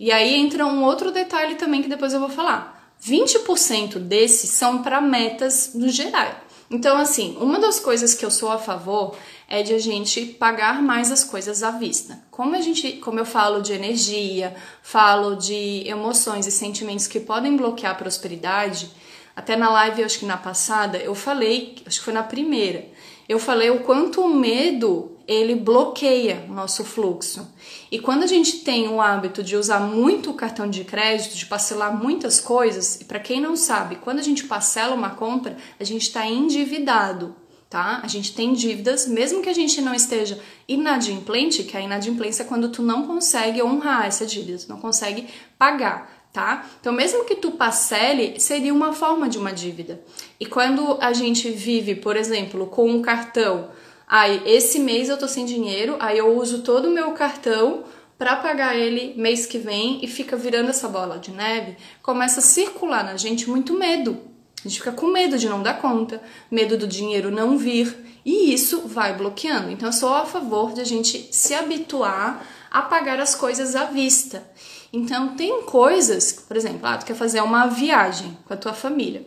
E 0.00 0.10
aí 0.10 0.34
entra 0.34 0.66
um 0.66 0.82
outro 0.82 1.12
detalhe 1.12 1.54
também 1.54 1.80
que 1.80 1.88
depois 1.88 2.12
eu 2.12 2.18
vou 2.18 2.28
falar. 2.28 2.92
20% 3.00 4.00
desses 4.00 4.50
são 4.50 4.82
para 4.82 5.00
metas 5.00 5.70
no 5.74 5.88
geral. 5.88 6.34
Então, 6.68 6.96
assim, 6.98 7.36
uma 7.40 7.60
das 7.60 7.78
coisas 7.78 8.12
que 8.12 8.24
eu 8.24 8.32
sou 8.32 8.50
a 8.50 8.58
favor 8.58 9.14
é 9.48 9.62
de 9.62 9.72
a 9.72 9.78
gente 9.78 10.26
pagar 10.26 10.82
mais 10.82 11.12
as 11.12 11.22
coisas 11.22 11.62
à 11.62 11.70
vista. 11.70 12.20
Como 12.32 12.56
a 12.56 12.60
gente, 12.60 12.94
como 12.94 13.20
eu 13.20 13.24
falo 13.24 13.62
de 13.62 13.72
energia, 13.72 14.56
falo 14.82 15.36
de 15.36 15.84
emoções 15.86 16.48
e 16.48 16.50
sentimentos 16.50 17.06
que 17.06 17.20
podem 17.20 17.56
bloquear 17.56 17.92
a 17.92 17.96
prosperidade, 17.96 18.90
até 19.36 19.54
na 19.54 19.70
live, 19.70 20.02
acho 20.02 20.18
que 20.18 20.26
na 20.26 20.36
passada, 20.36 20.98
eu 20.98 21.14
falei, 21.14 21.76
acho 21.86 22.00
que 22.00 22.04
foi 22.04 22.12
na 22.12 22.24
primeira, 22.24 22.88
eu 23.28 23.38
falei 23.38 23.70
o 23.70 23.84
quanto 23.84 24.20
o 24.20 24.34
medo 24.34 25.13
ele 25.26 25.54
bloqueia 25.54 26.44
o 26.48 26.52
nosso 26.52 26.84
fluxo. 26.84 27.48
E 27.90 27.98
quando 27.98 28.22
a 28.22 28.26
gente 28.26 28.58
tem 28.58 28.88
o 28.88 29.00
hábito 29.00 29.42
de 29.42 29.56
usar 29.56 29.80
muito 29.80 30.30
o 30.30 30.34
cartão 30.34 30.68
de 30.68 30.84
crédito, 30.84 31.36
de 31.36 31.46
parcelar 31.46 31.96
muitas 31.96 32.40
coisas, 32.40 33.00
e 33.00 33.04
para 33.04 33.20
quem 33.20 33.40
não 33.40 33.56
sabe, 33.56 33.96
quando 33.96 34.18
a 34.18 34.22
gente 34.22 34.44
parcela 34.44 34.94
uma 34.94 35.10
compra, 35.10 35.56
a 35.78 35.84
gente 35.84 36.02
está 36.02 36.26
endividado 36.26 37.34
tá? 37.74 37.98
A 38.04 38.06
gente 38.06 38.32
tem 38.36 38.52
dívidas, 38.52 39.08
mesmo 39.08 39.42
que 39.42 39.48
a 39.48 39.52
gente 39.52 39.82
não 39.82 39.92
esteja 39.92 40.38
inadimplente, 40.68 41.64
que 41.64 41.76
a 41.76 41.80
inadimplência 41.80 42.44
é 42.44 42.46
quando 42.46 42.68
tu 42.68 42.84
não 42.84 43.04
consegue 43.04 43.60
honrar 43.60 44.06
essa 44.06 44.24
dívida, 44.24 44.58
tu 44.58 44.68
não 44.68 44.78
consegue 44.78 45.26
pagar, 45.58 46.28
tá? 46.32 46.64
Então, 46.80 46.92
mesmo 46.92 47.24
que 47.24 47.34
tu 47.34 47.50
parcele, 47.50 48.38
seria 48.38 48.72
uma 48.72 48.92
forma 48.92 49.28
de 49.28 49.38
uma 49.38 49.52
dívida. 49.52 50.00
E 50.38 50.46
quando 50.46 50.98
a 51.00 51.12
gente 51.12 51.50
vive, 51.50 51.96
por 51.96 52.16
exemplo, 52.16 52.68
com 52.68 52.88
um 52.88 53.02
cartão, 53.02 53.70
aí 54.06 54.42
esse 54.46 54.78
mês 54.78 55.08
eu 55.08 55.16
tô 55.16 55.28
sem 55.28 55.44
dinheiro, 55.44 55.96
aí 56.00 56.18
eu 56.18 56.36
uso 56.36 56.62
todo 56.62 56.88
o 56.88 56.92
meu 56.92 57.12
cartão 57.12 57.84
para 58.18 58.36
pagar 58.36 58.76
ele 58.76 59.14
mês 59.20 59.46
que 59.46 59.58
vem 59.58 59.98
e 60.02 60.08
fica 60.08 60.36
virando 60.36 60.70
essa 60.70 60.88
bola 60.88 61.18
de 61.18 61.30
neve, 61.30 61.76
começa 62.02 62.40
a 62.40 62.42
circular 62.42 63.04
na 63.04 63.16
gente 63.16 63.50
muito 63.50 63.74
medo, 63.74 64.18
a 64.64 64.68
gente 64.68 64.78
fica 64.78 64.92
com 64.92 65.08
medo 65.08 65.36
de 65.36 65.48
não 65.48 65.62
dar 65.62 65.80
conta, 65.80 66.22
medo 66.50 66.78
do 66.78 66.86
dinheiro 66.86 67.30
não 67.30 67.58
vir, 67.58 67.94
e 68.24 68.54
isso 68.54 68.88
vai 68.88 69.14
bloqueando. 69.14 69.70
Então, 69.70 69.88
eu 69.88 69.92
sou 69.92 70.14
a 70.14 70.24
favor 70.24 70.72
de 70.72 70.80
a 70.80 70.84
gente 70.84 71.28
se 71.30 71.54
habituar 71.54 72.42
a 72.70 72.80
pagar 72.80 73.20
as 73.20 73.34
coisas 73.34 73.76
à 73.76 73.84
vista. 73.84 74.42
Então, 74.90 75.36
tem 75.36 75.62
coisas, 75.62 76.32
por 76.32 76.56
exemplo, 76.56 76.86
ah, 76.86 76.96
tu 76.96 77.04
quer 77.04 77.14
fazer 77.14 77.42
uma 77.42 77.66
viagem 77.66 78.38
com 78.46 78.54
a 78.54 78.56
tua 78.56 78.72
família. 78.72 79.26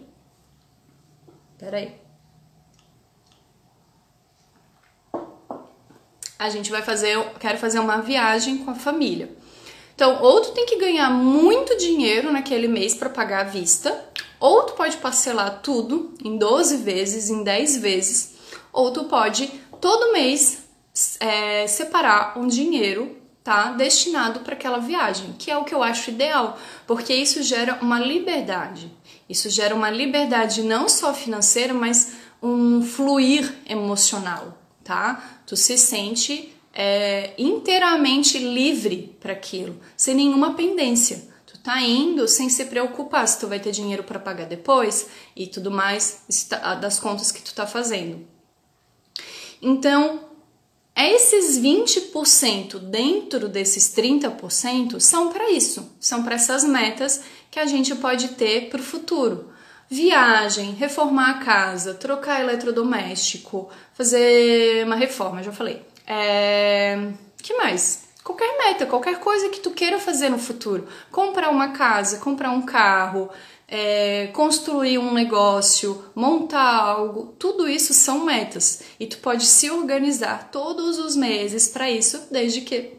Peraí. 1.60 2.07
A 6.38 6.50
gente 6.50 6.70
vai 6.70 6.82
fazer, 6.82 7.16
eu 7.16 7.26
quero 7.40 7.58
fazer 7.58 7.80
uma 7.80 8.02
viagem 8.02 8.60
com 8.60 8.72
a 8.72 8.76
família. 8.76 9.36
Então, 9.96 10.22
ou 10.22 10.42
tu 10.42 10.52
tem 10.52 10.66
que 10.66 10.78
ganhar 10.78 11.10
muito 11.10 11.76
dinheiro 11.78 12.32
naquele 12.32 12.68
mês 12.68 12.94
para 12.94 13.10
pagar 13.10 13.42
à 13.42 13.50
vista, 13.50 14.06
ou 14.40 14.64
tu 14.64 14.74
pode 14.74 14.98
parcelar 14.98 15.62
tudo 15.64 16.14
em 16.24 16.38
12 16.38 16.78
vezes, 16.78 17.30
em 17.30 17.44
10 17.44 17.78
vezes, 17.78 18.36
ou 18.72 18.92
tu 18.92 19.06
pode 19.06 19.48
todo 19.82 20.14
mês 20.14 20.64
é, 21.20 21.66
separar 21.68 22.38
um 22.38 22.48
dinheiro 22.48 23.18
tá 23.44 23.72
destinado 23.72 24.42
para 24.42 24.56
aquela 24.56 24.78
viagem, 24.78 25.34
que 25.40 25.50
é 25.50 25.58
o 25.58 25.64
que 25.64 25.74
eu 25.74 25.82
acho 25.82 26.12
ideal, 26.12 26.58
porque 26.86 27.14
isso 27.14 27.42
gera 27.42 27.80
uma 27.82 27.98
liberdade. 27.98 28.92
Isso 29.30 29.50
gera 29.50 29.74
uma 29.74 29.90
liberdade 29.90 30.62
não 30.64 30.90
só 30.90 31.14
financeira, 31.14 31.74
mas 31.74 32.12
um 32.44 32.84
fluir 32.84 33.52
emocional, 33.66 34.58
tá? 34.88 35.42
Tu 35.46 35.56
se 35.56 35.78
sente 35.78 36.54
é, 36.74 37.34
inteiramente 37.38 38.38
livre 38.40 39.16
para 39.20 39.34
aquilo, 39.34 39.78
sem 39.96 40.16
nenhuma 40.16 40.54
pendência 40.54 41.38
tá 41.68 41.82
indo 41.82 42.30
sem 42.30 42.48
se 42.48 42.64
preocupar 42.64 43.28
se 43.28 43.42
tu 43.42 43.48
vai 43.48 43.60
ter 43.60 43.72
dinheiro 43.72 44.02
para 44.02 44.18
pagar 44.18 44.48
depois 44.48 45.08
e 45.36 45.48
tudo 45.48 45.70
mais 45.70 46.22
das 46.80 46.98
contas 46.98 47.30
que 47.30 47.42
tu 47.42 47.54
tá 47.54 47.68
fazendo. 47.68 48.26
Então, 49.62 50.22
esses 50.96 51.60
20% 51.60 52.80
dentro 52.80 53.50
desses 53.50 53.94
30% 53.94 55.02
são 55.02 55.34
para 55.34 55.52
isso, 55.52 55.92
são 56.00 56.24
para 56.24 56.36
essas 56.36 56.64
metas 56.64 57.20
que 57.52 57.60
a 57.60 57.66
gente 57.66 57.94
pode 57.96 58.30
ter 58.30 58.70
para 58.70 58.80
o 58.80 58.84
futuro. 58.84 59.52
Viagem, 59.90 60.74
reformar 60.74 61.30
a 61.30 61.46
casa, 61.46 61.94
trocar 61.94 62.42
eletrodoméstico, 62.42 63.70
fazer 63.94 64.86
uma 64.86 64.96
reforma, 64.96 65.42
já 65.42 65.52
falei. 65.52 65.82
É... 66.06 67.10
que 67.42 67.54
mais? 67.54 68.08
qualquer 68.28 68.58
meta, 68.58 68.86
qualquer 68.86 69.20
coisa 69.22 69.48
que 69.48 69.62
tu 69.62 69.72
queira 69.72 70.00
fazer 70.00 70.28
no 70.28 70.38
futuro. 70.38 70.86
Comprar 71.10 71.50
uma 71.50 71.70
casa, 71.70 72.18
comprar 72.18 72.52
um 72.52 72.62
carro, 72.62 73.30
é, 73.68 74.28
construir 74.34 74.98
um 74.98 75.14
negócio, 75.14 76.04
montar 76.14 76.76
algo, 76.76 77.34
tudo 77.40 77.70
isso 77.70 77.94
são 77.94 78.26
metas 78.26 78.84
e 79.00 79.08
tu 79.08 79.18
pode 79.20 79.46
se 79.46 79.70
organizar 79.70 80.50
todos 80.52 81.00
os 81.00 81.16
meses 81.16 81.70
para 81.70 81.90
isso, 81.90 82.28
desde 82.30 82.62
que 82.62 82.94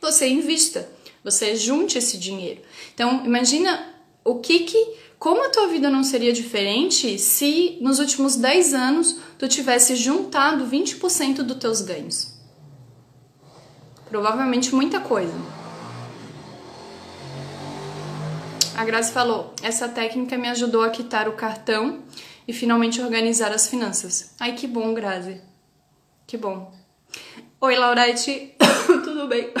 você 0.00 0.28
invista, 0.28 0.88
você 1.24 1.56
junte 1.56 1.98
esse 1.98 2.16
dinheiro. 2.16 2.60
Então, 2.94 3.24
imagina 3.24 3.94
o 4.24 4.36
que 4.36 4.60
que 4.60 4.96
como 5.18 5.44
a 5.44 5.50
tua 5.50 5.66
vida 5.66 5.90
não 5.90 6.04
seria 6.04 6.32
diferente 6.32 7.18
se 7.18 7.76
nos 7.80 7.98
últimos 7.98 8.36
10 8.36 8.74
anos 8.74 9.18
tu 9.36 9.48
tivesse 9.48 9.96
juntado 9.96 10.66
20% 10.66 11.42
dos 11.42 11.56
teus 11.56 11.80
ganhos? 11.80 12.38
Provavelmente 14.08 14.74
muita 14.74 15.00
coisa. 15.00 15.34
A 18.76 18.84
Grazi 18.84 19.12
falou: 19.12 19.52
essa 19.60 19.88
técnica 19.88 20.38
me 20.38 20.48
ajudou 20.48 20.82
a 20.84 20.90
quitar 20.90 21.28
o 21.28 21.32
cartão 21.32 22.04
e 22.46 22.52
finalmente 22.52 23.02
organizar 23.02 23.50
as 23.50 23.68
finanças. 23.68 24.34
Ai, 24.38 24.54
que 24.54 24.68
bom, 24.68 24.94
Grazi. 24.94 25.40
Que 26.26 26.36
bom. 26.36 26.72
Oi, 27.60 27.76
Laurete. 27.76 28.54
Tudo 28.86 29.26
bem? 29.26 29.52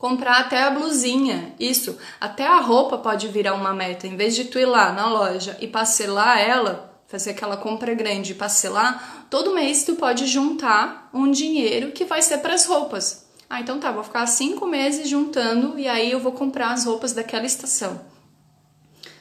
Comprar 0.00 0.38
até 0.38 0.62
a 0.62 0.70
blusinha, 0.70 1.54
isso. 1.60 1.98
Até 2.18 2.46
a 2.46 2.58
roupa 2.58 2.96
pode 2.96 3.28
virar 3.28 3.52
uma 3.52 3.74
meta. 3.74 4.06
Em 4.06 4.16
vez 4.16 4.34
de 4.34 4.46
tu 4.46 4.58
ir 4.58 4.64
lá 4.64 4.94
na 4.94 5.06
loja 5.10 5.58
e 5.60 5.68
parcelar 5.68 6.40
ela, 6.40 6.98
fazer 7.06 7.32
aquela 7.32 7.58
compra 7.58 7.92
grande 7.92 8.32
e 8.32 8.34
parcelar, 8.34 9.26
todo 9.28 9.52
mês 9.52 9.84
tu 9.84 9.96
pode 9.96 10.26
juntar 10.26 11.10
um 11.12 11.30
dinheiro 11.30 11.92
que 11.92 12.06
vai 12.06 12.22
ser 12.22 12.38
para 12.38 12.54
as 12.54 12.64
roupas. 12.64 13.26
Ah, 13.50 13.60
então 13.60 13.78
tá, 13.78 13.92
vou 13.92 14.02
ficar 14.02 14.26
cinco 14.26 14.66
meses 14.66 15.06
juntando 15.06 15.78
e 15.78 15.86
aí 15.86 16.10
eu 16.10 16.18
vou 16.18 16.32
comprar 16.32 16.72
as 16.72 16.86
roupas 16.86 17.12
daquela 17.12 17.44
estação. 17.44 18.00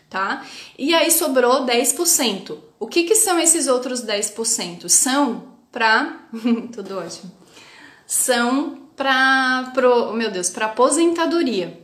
Tá? 0.09 0.45
E 0.77 0.95
aí 0.95 1.11
sobrou 1.11 1.65
10%. 1.65 2.57
O 2.79 2.87
que, 2.87 3.03
que 3.03 3.15
são 3.15 3.37
esses 3.37 3.67
outros 3.67 4.01
10%? 4.05 4.87
São 4.87 5.55
para. 5.73 6.19
Tudo 6.71 6.99
ótimo. 6.99 7.29
São 8.07 8.78
para. 8.99 9.71
Meu 10.13 10.29
Deus, 10.29 10.49
para 10.49 10.65
aposentadoria. 10.65 11.81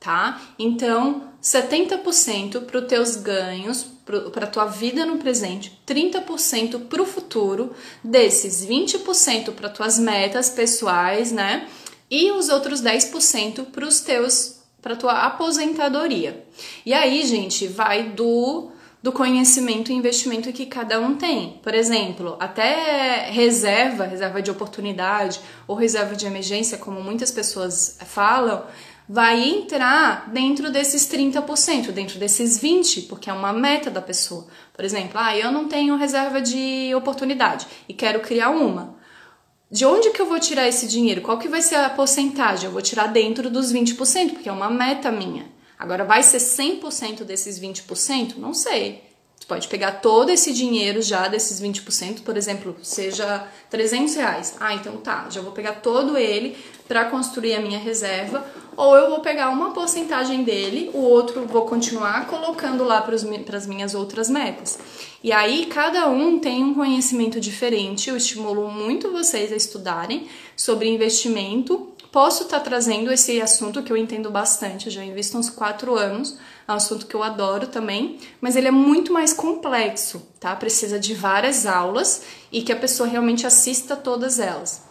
Tá? 0.00 0.40
Então, 0.58 1.30
70% 1.42 2.62
para 2.64 2.78
os 2.78 2.86
teus 2.86 3.16
ganhos, 3.16 3.86
para 4.32 4.44
a 4.44 4.48
tua 4.48 4.66
vida 4.66 5.06
no 5.06 5.16
presente, 5.16 5.80
30% 5.86 6.88
para 6.88 7.02
o 7.02 7.06
futuro, 7.06 7.74
desses 8.02 8.66
20% 8.66 9.52
para 9.52 9.70
tuas 9.70 9.98
metas 9.98 10.50
pessoais, 10.50 11.32
né? 11.32 11.68
E 12.10 12.30
os 12.30 12.50
outros 12.50 12.82
10% 12.82 13.66
para 13.66 13.86
os 13.86 14.00
teus 14.00 14.60
para 14.82 14.96
tua 14.96 15.22
aposentadoria. 15.24 16.44
E 16.84 16.92
aí, 16.92 17.26
gente, 17.26 17.66
vai 17.66 18.10
do 18.10 18.70
do 19.04 19.12
conhecimento 19.12 19.92
e 19.92 19.94
investimento 19.94 20.50
que 20.50 20.64
cada 20.64 20.98
um 20.98 21.14
tem. 21.14 21.60
Por 21.62 21.74
exemplo, 21.74 22.38
até 22.40 23.28
reserva, 23.28 24.06
reserva 24.06 24.40
de 24.40 24.50
oportunidade 24.50 25.42
ou 25.68 25.76
reserva 25.76 26.16
de 26.16 26.24
emergência, 26.24 26.78
como 26.78 27.02
muitas 27.02 27.30
pessoas 27.30 27.98
falam, 28.06 28.64
vai 29.06 29.46
entrar 29.46 30.30
dentro 30.30 30.72
desses 30.72 31.06
30%, 31.06 31.90
dentro 31.90 32.18
desses 32.18 32.58
20%, 32.58 33.06
porque 33.06 33.28
é 33.28 33.32
uma 33.34 33.52
meta 33.52 33.90
da 33.90 34.00
pessoa. 34.00 34.46
Por 34.72 34.86
exemplo, 34.86 35.20
ah, 35.20 35.36
eu 35.36 35.52
não 35.52 35.68
tenho 35.68 35.96
reserva 35.96 36.40
de 36.40 36.94
oportunidade 36.94 37.66
e 37.86 37.92
quero 37.92 38.20
criar 38.20 38.48
uma. 38.48 38.96
De 39.70 39.84
onde 39.84 40.12
que 40.12 40.22
eu 40.22 40.26
vou 40.26 40.40
tirar 40.40 40.66
esse 40.66 40.86
dinheiro? 40.86 41.20
Qual 41.20 41.38
que 41.38 41.46
vai 41.46 41.60
ser 41.60 41.74
a 41.74 41.90
porcentagem? 41.90 42.64
Eu 42.64 42.72
vou 42.72 42.80
tirar 42.80 43.08
dentro 43.08 43.50
dos 43.50 43.70
20%, 43.70 44.30
porque 44.30 44.48
é 44.48 44.52
uma 44.52 44.70
meta 44.70 45.12
minha. 45.12 45.52
Agora, 45.78 46.04
vai 46.04 46.22
ser 46.22 46.38
100% 46.38 47.24
desses 47.24 47.58
20%? 47.58 48.36
Não 48.36 48.54
sei. 48.54 49.02
Você 49.44 49.48
pode 49.48 49.68
pegar 49.68 49.92
todo 50.00 50.30
esse 50.30 50.54
dinheiro 50.54 51.02
já 51.02 51.28
desses 51.28 51.60
20%, 51.60 52.22
por 52.22 52.34
exemplo, 52.34 52.74
seja 52.82 53.46
300 53.68 54.14
reais. 54.14 54.56
Ah, 54.58 54.72
então 54.72 54.96
tá, 54.96 55.26
já 55.28 55.42
vou 55.42 55.52
pegar 55.52 55.82
todo 55.82 56.16
ele 56.16 56.56
para 56.88 57.04
construir 57.06 57.54
a 57.54 57.60
minha 57.60 57.78
reserva, 57.78 58.46
ou 58.76 58.96
eu 58.96 59.10
vou 59.10 59.20
pegar 59.20 59.50
uma 59.50 59.72
porcentagem 59.72 60.44
dele, 60.44 60.90
o 60.94 60.98
outro 60.98 61.46
vou 61.46 61.66
continuar 61.66 62.26
colocando 62.26 62.84
lá 62.84 63.02
para 63.02 63.14
as 63.14 63.66
minhas 63.66 63.94
outras 63.94 64.30
metas. 64.30 64.78
E 65.22 65.30
aí 65.30 65.66
cada 65.66 66.08
um 66.08 66.38
tem 66.38 66.64
um 66.64 66.74
conhecimento 66.74 67.38
diferente. 67.38 68.10
Eu 68.10 68.16
estimulo 68.16 68.70
muito 68.70 69.12
vocês 69.12 69.52
a 69.52 69.56
estudarem 69.56 70.26
sobre 70.56 70.88
investimento. 70.88 71.93
Posso 72.14 72.44
estar 72.44 72.60
tá 72.60 72.64
trazendo 72.64 73.12
esse 73.12 73.42
assunto 73.42 73.82
que 73.82 73.90
eu 73.90 73.96
entendo 73.96 74.30
bastante, 74.30 74.86
eu 74.86 74.92
já 74.92 75.04
invisto 75.04 75.36
uns 75.36 75.50
quatro 75.50 75.98
anos, 75.98 76.38
é 76.68 76.70
um 76.70 76.76
assunto 76.76 77.06
que 77.06 77.14
eu 77.16 77.24
adoro 77.24 77.66
também, 77.66 78.20
mas 78.40 78.54
ele 78.54 78.68
é 78.68 78.70
muito 78.70 79.12
mais 79.12 79.32
complexo, 79.32 80.24
tá? 80.38 80.54
Precisa 80.54 80.96
de 81.00 81.12
várias 81.12 81.66
aulas 81.66 82.22
e 82.52 82.62
que 82.62 82.70
a 82.70 82.76
pessoa 82.76 83.08
realmente 83.08 83.48
assista 83.48 83.96
todas 83.96 84.38
elas. 84.38 84.84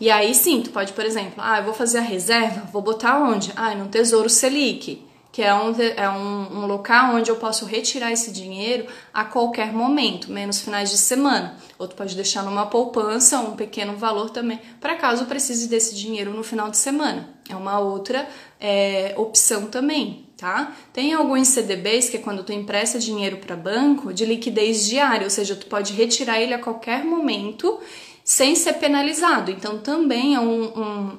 E 0.00 0.10
aí 0.10 0.34
sim, 0.34 0.62
tu 0.62 0.70
pode, 0.70 0.94
por 0.94 1.04
exemplo, 1.04 1.34
ah, 1.36 1.58
eu 1.58 1.64
vou 1.64 1.74
fazer 1.74 1.98
a 1.98 2.00
reserva, 2.00 2.66
vou 2.72 2.80
botar 2.80 3.22
onde? 3.22 3.52
Ah, 3.54 3.74
no 3.74 3.86
Tesouro 3.88 4.30
Selic, 4.30 5.02
que 5.40 5.44
é, 5.44 5.54
um, 5.54 5.74
é 5.96 6.10
um, 6.10 6.58
um 6.58 6.66
local 6.66 7.14
onde 7.14 7.30
eu 7.30 7.36
posso 7.36 7.64
retirar 7.64 8.12
esse 8.12 8.30
dinheiro 8.30 8.84
a 9.10 9.24
qualquer 9.24 9.72
momento, 9.72 10.30
menos 10.30 10.60
finais 10.60 10.90
de 10.90 10.98
semana. 10.98 11.56
Ou 11.78 11.88
tu 11.88 11.96
pode 11.96 12.14
deixar 12.14 12.42
numa 12.42 12.66
poupança 12.66 13.38
um 13.38 13.56
pequeno 13.56 13.96
valor 13.96 14.28
também, 14.28 14.60
para 14.78 14.96
caso 14.96 15.24
precise 15.24 15.66
desse 15.66 15.96
dinheiro 15.96 16.30
no 16.34 16.44
final 16.44 16.68
de 16.68 16.76
semana. 16.76 17.26
É 17.48 17.56
uma 17.56 17.78
outra 17.78 18.28
é, 18.60 19.14
opção 19.16 19.68
também, 19.68 20.26
tá? 20.36 20.76
Tem 20.92 21.14
alguns 21.14 21.48
CDBs 21.48 22.10
que 22.10 22.18
é 22.18 22.20
quando 22.20 22.44
tu 22.44 22.52
empresta 22.52 22.98
dinheiro 22.98 23.38
para 23.38 23.56
banco 23.56 24.12
de 24.12 24.26
liquidez 24.26 24.84
diária, 24.84 25.24
ou 25.24 25.30
seja, 25.30 25.56
tu 25.56 25.68
pode 25.68 25.94
retirar 25.94 26.38
ele 26.38 26.52
a 26.52 26.58
qualquer 26.58 27.02
momento 27.02 27.80
sem 28.22 28.54
ser 28.54 28.74
penalizado. 28.74 29.50
Então 29.50 29.78
também 29.78 30.34
é 30.34 30.40
um, 30.40 30.64
um, 30.64 31.16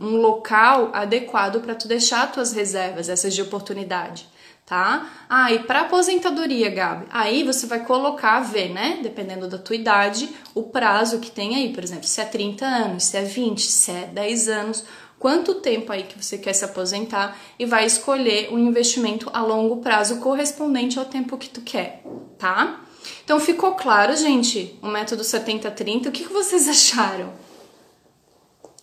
um, 0.00 0.16
local 0.16 0.90
adequado 0.92 1.60
para 1.60 1.74
tu 1.74 1.86
deixar 1.86 2.30
tuas 2.32 2.52
reservas, 2.52 3.08
essas 3.08 3.34
de 3.34 3.42
oportunidade. 3.42 4.28
Tá? 4.66 5.08
Ah, 5.28 5.52
e 5.52 5.60
para 5.60 5.80
aposentadoria, 5.80 6.70
Gabi, 6.70 7.06
aí 7.10 7.42
você 7.42 7.66
vai 7.66 7.84
colocar, 7.84 8.38
ver, 8.38 8.70
né? 8.70 9.00
Dependendo 9.02 9.48
da 9.48 9.58
tua 9.58 9.74
idade, 9.74 10.28
o 10.54 10.62
prazo 10.62 11.18
que 11.18 11.28
tem 11.28 11.56
aí, 11.56 11.72
por 11.72 11.82
exemplo, 11.82 12.04
se 12.04 12.20
é 12.20 12.24
30 12.24 12.64
anos, 12.64 13.04
se 13.04 13.16
é 13.16 13.22
20, 13.22 13.60
se 13.60 13.90
é 13.90 14.06
10 14.06 14.48
anos, 14.48 14.84
quanto 15.18 15.56
tempo 15.56 15.92
aí 15.92 16.04
que 16.04 16.22
você 16.22 16.38
quer 16.38 16.52
se 16.52 16.64
aposentar 16.64 17.36
e 17.58 17.66
vai 17.66 17.84
escolher 17.84 18.48
o 18.52 18.54
um 18.54 18.58
investimento 18.60 19.28
a 19.32 19.42
longo 19.42 19.78
prazo 19.78 20.20
correspondente 20.20 21.00
ao 21.00 21.04
tempo 21.04 21.36
que 21.36 21.50
tu 21.50 21.60
quer, 21.62 22.02
tá? 22.38 22.80
Então 23.24 23.38
ficou 23.38 23.72
claro, 23.72 24.16
gente, 24.16 24.78
o 24.82 24.88
método 24.88 25.22
70-30. 25.22 26.08
O 26.08 26.12
que, 26.12 26.24
que 26.24 26.32
vocês 26.32 26.66
acharam? 26.68 27.32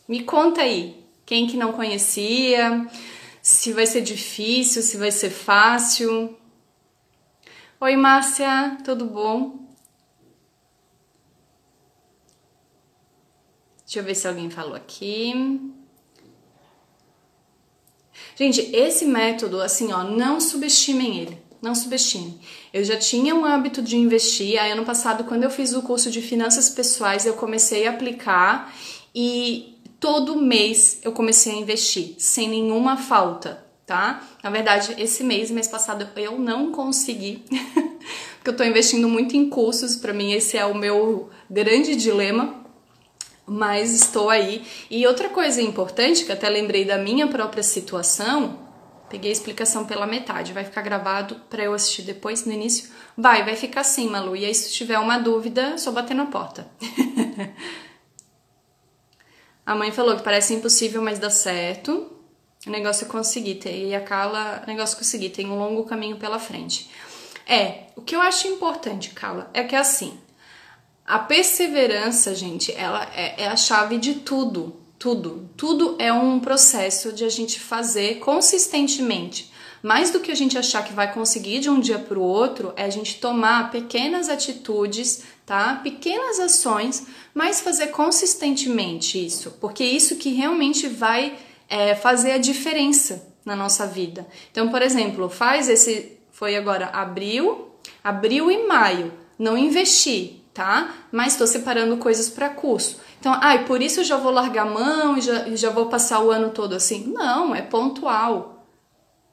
Me 0.07 0.23
conta 0.23 0.61
aí. 0.61 0.96
Quem 1.27 1.45
que 1.45 1.57
não 1.57 1.73
conhecia? 1.73 2.87
Se 3.41 3.73
vai 3.73 3.85
ser 3.85 3.99
difícil, 3.99 4.81
se 4.81 4.95
vai 4.95 5.11
ser 5.11 5.29
fácil. 5.29 6.37
Oi, 7.81 7.97
Márcia, 7.97 8.77
tudo 8.85 9.05
bom? 9.05 9.59
Deixa 13.83 13.99
eu 13.99 14.03
ver 14.05 14.15
se 14.15 14.25
alguém 14.25 14.49
falou 14.49 14.73
aqui. 14.73 15.33
Gente, 18.37 18.61
esse 18.73 19.03
método, 19.05 19.59
assim, 19.61 19.91
ó, 19.91 20.05
não 20.05 20.39
subestimem 20.39 21.19
ele. 21.19 21.37
Não 21.61 21.75
subestime. 21.75 22.39
Eu 22.71 22.85
já 22.85 22.95
tinha 22.95 23.35
um 23.35 23.43
hábito 23.43 23.81
de 23.81 23.97
investir. 23.97 24.57
Aí, 24.57 24.71
ano 24.71 24.85
passado, 24.85 25.25
quando 25.25 25.43
eu 25.43 25.49
fiz 25.49 25.73
o 25.73 25.81
curso 25.81 26.09
de 26.09 26.21
finanças 26.21 26.69
pessoais, 26.69 27.25
eu 27.25 27.33
comecei 27.33 27.85
a 27.85 27.89
aplicar 27.89 28.73
e 29.13 29.76
todo 29.99 30.41
mês 30.41 30.99
eu 31.03 31.11
comecei 31.11 31.53
a 31.53 31.55
investir, 31.55 32.15
sem 32.17 32.49
nenhuma 32.49 32.97
falta, 32.97 33.65
tá? 33.85 34.23
Na 34.43 34.49
verdade, 34.49 34.95
esse 34.97 35.23
mês, 35.23 35.51
mês 35.51 35.67
passado, 35.67 36.07
eu 36.15 36.39
não 36.39 36.71
consegui, 36.71 37.43
porque 38.37 38.49
eu 38.49 38.55
tô 38.55 38.63
investindo 38.63 39.07
muito 39.07 39.35
em 39.35 39.49
cursos. 39.49 39.95
Para 39.95 40.13
mim, 40.13 40.31
esse 40.31 40.57
é 40.57 40.65
o 40.65 40.75
meu 40.75 41.29
grande 41.49 41.95
dilema. 41.95 42.65
Mas 43.49 43.93
estou 43.93 44.29
aí. 44.29 44.65
E 44.91 45.07
outra 45.07 45.29
coisa 45.29 45.61
importante, 45.61 46.25
que 46.25 46.33
até 46.33 46.49
lembrei 46.49 46.83
da 46.83 46.97
minha 46.97 47.27
própria 47.27 47.63
situação, 47.63 48.67
Peguei 49.09 49.29
a 49.29 49.33
explicação 49.33 49.85
pela 49.85 50.05
metade, 50.05 50.51
vai 50.51 50.65
ficar 50.65 50.81
gravado 50.81 51.35
para 51.49 51.63
eu 51.63 51.73
assistir 51.73 52.01
depois 52.01 52.45
no 52.45 52.51
início? 52.51 52.89
Vai, 53.17 53.43
vai 53.45 53.55
ficar 53.55 53.81
assim, 53.81 54.09
Malu. 54.09 54.35
E 54.35 54.43
aí, 54.43 54.53
se 54.53 54.73
tiver 54.73 54.99
uma 54.99 55.17
dúvida, 55.17 55.77
só 55.77 55.91
bater 55.91 56.13
na 56.13 56.25
porta. 56.25 56.67
a 59.67 59.75
mãe 59.75 59.91
falou 59.91 60.15
que 60.15 60.23
parece 60.23 60.55
impossível, 60.55 61.01
mas 61.01 61.19
dá 61.19 61.29
certo. 61.29 62.11
O 62.65 62.69
negócio 62.71 63.05
é 63.05 63.07
conseguir. 63.07 63.59
E 63.65 63.93
a 63.93 64.01
Carla, 64.01 64.63
o 64.65 64.67
negócio 64.67 64.95
é 64.95 64.97
conseguir. 64.97 65.29
Tem 65.29 65.45
um 65.45 65.59
longo 65.59 65.83
caminho 65.83 66.17
pela 66.17 66.39
frente. 66.39 66.89
É, 67.45 67.83
o 67.95 68.01
que 68.01 68.15
eu 68.15 68.21
acho 68.21 68.47
importante, 68.47 69.11
Carla, 69.11 69.51
é 69.53 69.63
que 69.63 69.75
é 69.75 69.79
assim. 69.79 70.19
A 71.05 71.19
perseverança, 71.19 72.33
gente, 72.33 72.73
ela 72.73 73.07
é, 73.13 73.43
é 73.43 73.47
a 73.47 73.55
chave 73.55 73.99
de 73.99 74.15
tudo 74.15 74.87
tudo. 74.99 75.49
Tudo 75.55 75.95
é 75.99 76.11
um 76.11 76.39
processo 76.39 77.13
de 77.13 77.23
a 77.23 77.29
gente 77.29 77.59
fazer 77.59 78.19
consistentemente. 78.19 79.51
Mais 79.81 80.09
do 80.09 80.19
que 80.19 80.31
a 80.31 80.35
gente 80.35 80.57
achar 80.57 80.83
que 80.83 80.93
vai 80.93 81.13
conseguir 81.13 81.59
de 81.59 81.69
um 81.69 81.79
dia 81.79 81.99
para 81.99 82.17
o 82.17 82.23
outro, 82.23 82.73
é 82.75 82.83
a 82.83 82.89
gente 82.89 83.19
tomar 83.19 83.69
pequenas 83.71 84.27
atitudes, 84.27 85.23
tá? 85.47 85.79
Pequenas 85.81 86.39
ações, 86.41 87.07
mas 87.33 87.61
fazer 87.61 87.87
consistentemente 87.87 89.25
isso, 89.25 89.57
porque 89.61 89.81
é 89.81 89.87
isso 89.87 90.17
que 90.17 90.29
realmente 90.33 90.87
vai 90.87 91.39
é, 91.69 91.95
fazer 91.95 92.33
a 92.33 92.37
diferença 92.37 93.33
na 93.45 93.55
nossa 93.55 93.87
vida. 93.87 94.27
Então, 94.51 94.67
por 94.69 94.81
exemplo, 94.81 95.29
faz 95.29 95.69
esse. 95.69 96.17
Foi 96.31 96.55
agora 96.55 96.87
abril, 96.87 97.71
abril 98.03 98.51
e 98.51 98.67
maio. 98.67 99.13
Não 99.39 99.57
investi, 99.57 100.43
tá? 100.53 100.93
Mas 101.11 101.33
estou 101.33 101.47
separando 101.47 101.95
coisas 101.97 102.29
para 102.29 102.49
curso. 102.49 102.99
Então, 103.19 103.33
ai, 103.41 103.59
ah, 103.59 103.63
por 103.63 103.81
isso 103.81 104.01
eu 104.01 104.03
já 104.03 104.17
vou 104.17 104.31
largar 104.31 104.67
a 104.67 104.69
mão 104.69 105.17
e 105.17 105.21
já, 105.21 105.55
já 105.55 105.69
vou 105.69 105.85
passar 105.85 106.19
o 106.19 106.29
ano 106.29 106.49
todo 106.49 106.75
assim. 106.75 107.07
Não, 107.07 107.55
é 107.55 107.61
pontual. 107.61 108.67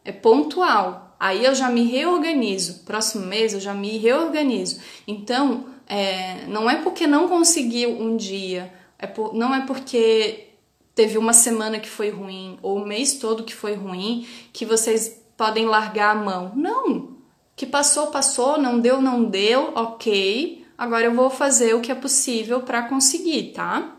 É 0.05 0.13
pontual. 0.13 1.17
Aí 1.19 1.45
eu 1.45 1.55
já 1.55 1.69
me 1.69 1.83
reorganizo. 1.83 2.85
Próximo 2.85 3.27
mês 3.27 3.53
eu 3.53 3.61
já 3.61 3.75
me 3.75 3.99
reorganizo. 3.99 4.81
Então, 5.07 5.74
é, 5.87 6.47
não 6.47 6.69
é 6.69 6.83
porque 6.83 7.07
não 7.07 7.29
conseguiu 7.29 7.91
um 7.91 8.17
dia, 8.17 8.73
é 8.99 9.07
por, 9.07 9.35
não 9.35 9.55
é 9.55 9.67
porque 9.67 10.49
teve 10.95 11.19
uma 11.19 11.33
semana 11.33 11.79
que 11.79 11.89
foi 11.89 12.11
ruim 12.11 12.59
ou 12.63 12.77
o 12.79 12.87
mês 12.87 13.15
todo 13.15 13.45
que 13.45 13.55
foi 13.55 13.75
ruim, 13.75 14.27
que 14.53 14.65
vocês 14.65 15.21
podem 15.37 15.67
largar 15.67 16.17
a 16.17 16.21
mão. 16.21 16.53
Não. 16.55 17.15
Que 17.57 17.67
passou, 17.67 18.09
passou, 18.09 18.59
não 18.59 18.81
deu, 18.81 19.01
não 19.01 19.25
deu, 19.25 19.73
ok. 19.75 20.65
Agora 20.77 21.05
eu 21.05 21.15
vou 21.15 21.31
fazer 21.31 21.75
o 21.75 21.81
que 21.81 21.93
é 21.93 21.95
possível 21.95 22.63
para 22.63 22.83
conseguir, 22.83 23.53
tá? 23.53 23.95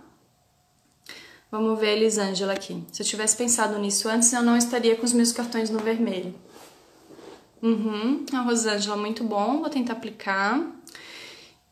Vamos 1.50 1.80
ver 1.80 1.90
a 1.90 1.94
Elisângela 1.94 2.54
aqui. 2.54 2.84
Se 2.92 3.02
eu 3.02 3.08
tivesse 3.08 3.38
pensado 3.38 3.80
nisso 3.80 4.10
antes, 4.10 4.34
eu 4.34 4.42
não 4.42 4.58
estaria 4.58 4.96
com 4.96 5.06
os 5.06 5.14
meus 5.14 5.32
cartões 5.32 5.70
no 5.70 5.80
vermelho. 5.80 6.36
Uhum, 7.62 8.26
a 8.34 8.42
Rosângela, 8.42 8.98
muito 8.98 9.24
bom, 9.24 9.60
vou 9.60 9.70
tentar 9.70 9.94
aplicar. 9.94 10.62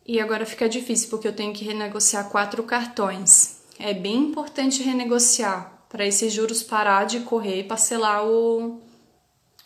E 0.06 0.20
agora 0.20 0.46
fica 0.46 0.68
difícil 0.68 1.10
porque 1.10 1.28
eu 1.28 1.34
tenho 1.34 1.54
que 1.54 1.64
renegociar 1.64 2.30
quatro 2.30 2.64
cartões. 2.64 3.62
É 3.80 3.94
bem 3.94 4.16
importante 4.16 4.84
renegociar 4.84 5.86
para 5.88 6.06
esses 6.06 6.34
juros 6.34 6.62
parar 6.62 7.06
de 7.06 7.22
correr 7.22 7.60
e 7.60 7.64
parcelar 7.64 8.26
o, 8.26 8.82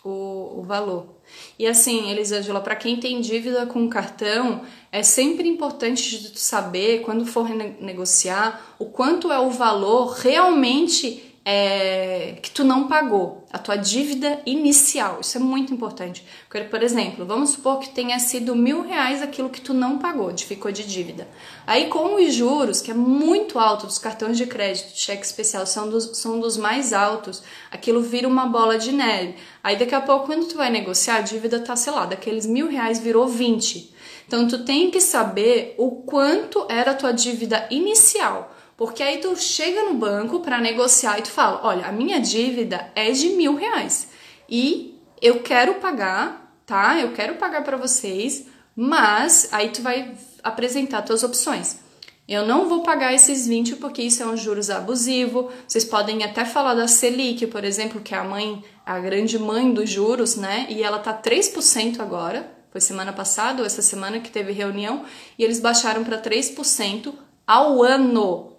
o, 0.04 0.60
o 0.60 0.62
valor. 0.62 1.16
E 1.58 1.66
assim, 1.66 2.10
Elisângela, 2.10 2.60
para 2.60 2.76
quem 2.76 2.98
tem 2.98 3.20
dívida 3.20 3.66
com 3.66 3.88
cartão, 3.88 4.62
é 4.92 5.02
sempre 5.02 5.48
importante 5.48 6.38
saber, 6.38 7.00
quando 7.00 7.26
for 7.26 7.48
negociar, 7.48 8.76
o 8.78 8.86
quanto 8.86 9.32
é 9.32 9.38
o 9.38 9.50
valor 9.50 10.12
realmente 10.12 11.27
é, 11.50 12.36
que 12.42 12.50
tu 12.50 12.62
não 12.62 12.88
pagou, 12.88 13.42
a 13.50 13.56
tua 13.56 13.76
dívida 13.76 14.38
inicial. 14.44 15.20
Isso 15.22 15.38
é 15.38 15.40
muito 15.40 15.72
importante. 15.72 16.22
Porque, 16.46 16.68
por 16.68 16.82
exemplo, 16.82 17.24
vamos 17.24 17.52
supor 17.52 17.78
que 17.78 17.88
tenha 17.88 18.18
sido 18.18 18.54
mil 18.54 18.82
reais 18.82 19.22
aquilo 19.22 19.48
que 19.48 19.62
tu 19.62 19.72
não 19.72 19.96
pagou, 19.96 20.30
ficou 20.36 20.70
de 20.70 20.86
dívida. 20.86 21.26
Aí, 21.66 21.86
com 21.86 22.16
os 22.16 22.34
juros, 22.34 22.82
que 22.82 22.90
é 22.90 22.94
muito 22.94 23.58
alto 23.58 23.86
dos 23.86 23.96
cartões 23.96 24.36
de 24.36 24.44
crédito, 24.44 24.90
cheque 24.94 25.24
especial, 25.24 25.64
são 25.64 25.88
dos, 25.88 26.18
são 26.18 26.38
dos 26.38 26.58
mais 26.58 26.92
altos, 26.92 27.42
aquilo 27.70 28.02
vira 28.02 28.28
uma 28.28 28.44
bola 28.44 28.76
de 28.76 28.92
neve. 28.92 29.36
Aí, 29.64 29.74
daqui 29.78 29.94
a 29.94 30.02
pouco, 30.02 30.26
quando 30.26 30.46
tu 30.46 30.56
vai 30.58 30.68
negociar, 30.68 31.16
a 31.16 31.22
dívida 31.22 31.60
tá, 31.60 31.74
sei 31.76 31.94
lá, 31.94 32.04
daqueles 32.04 32.44
mil 32.44 32.68
reais 32.68 32.98
virou 32.98 33.26
20. 33.26 33.94
Então, 34.26 34.46
tu 34.46 34.66
tem 34.66 34.90
que 34.90 35.00
saber 35.00 35.74
o 35.78 35.92
quanto 36.02 36.66
era 36.68 36.90
a 36.90 36.94
tua 36.94 37.12
dívida 37.12 37.66
inicial 37.70 38.54
porque 38.78 39.02
aí 39.02 39.18
tu 39.18 39.36
chega 39.36 39.82
no 39.82 39.94
banco 39.94 40.38
para 40.38 40.60
negociar 40.60 41.18
e 41.18 41.22
tu 41.22 41.30
fala: 41.30 41.60
olha, 41.64 41.86
a 41.86 41.92
minha 41.92 42.20
dívida 42.20 42.90
é 42.94 43.10
de 43.10 43.30
mil 43.30 43.56
reais 43.56 44.08
e 44.48 44.96
eu 45.20 45.40
quero 45.40 45.74
pagar, 45.74 46.56
tá? 46.64 46.96
Eu 46.98 47.12
quero 47.12 47.34
pagar 47.34 47.64
para 47.64 47.76
vocês, 47.76 48.46
mas 48.76 49.48
aí 49.50 49.70
tu 49.70 49.82
vai 49.82 50.14
apresentar 50.44 51.02
tuas 51.02 51.24
opções. 51.24 51.80
Eu 52.28 52.46
não 52.46 52.68
vou 52.68 52.82
pagar 52.82 53.12
esses 53.12 53.48
20 53.48 53.76
porque 53.76 54.02
isso 54.02 54.22
é 54.22 54.26
um 54.26 54.36
juros 54.36 54.70
abusivo. 54.70 55.50
Vocês 55.66 55.84
podem 55.84 56.22
até 56.22 56.44
falar 56.44 56.74
da 56.74 56.86
Selic, 56.86 57.46
por 57.48 57.64
exemplo, 57.64 58.00
que 58.00 58.14
é 58.14 58.18
a 58.18 58.22
mãe, 58.22 58.62
a 58.86 59.00
grande 59.00 59.38
mãe 59.38 59.72
dos 59.72 59.90
juros, 59.90 60.36
né? 60.36 60.66
E 60.68 60.82
ela 60.82 60.98
tá 60.98 61.12
3% 61.12 61.98
agora. 61.98 62.48
Foi 62.70 62.82
semana 62.82 63.14
passada 63.14 63.60
ou 63.60 63.66
essa 63.66 63.82
semana 63.82 64.20
que 64.20 64.30
teve 64.30 64.52
reunião 64.52 65.04
e 65.38 65.42
eles 65.42 65.58
baixaram 65.58 66.04
para 66.04 66.20
3% 66.20 67.14
ao 67.46 67.82
ano. 67.82 68.57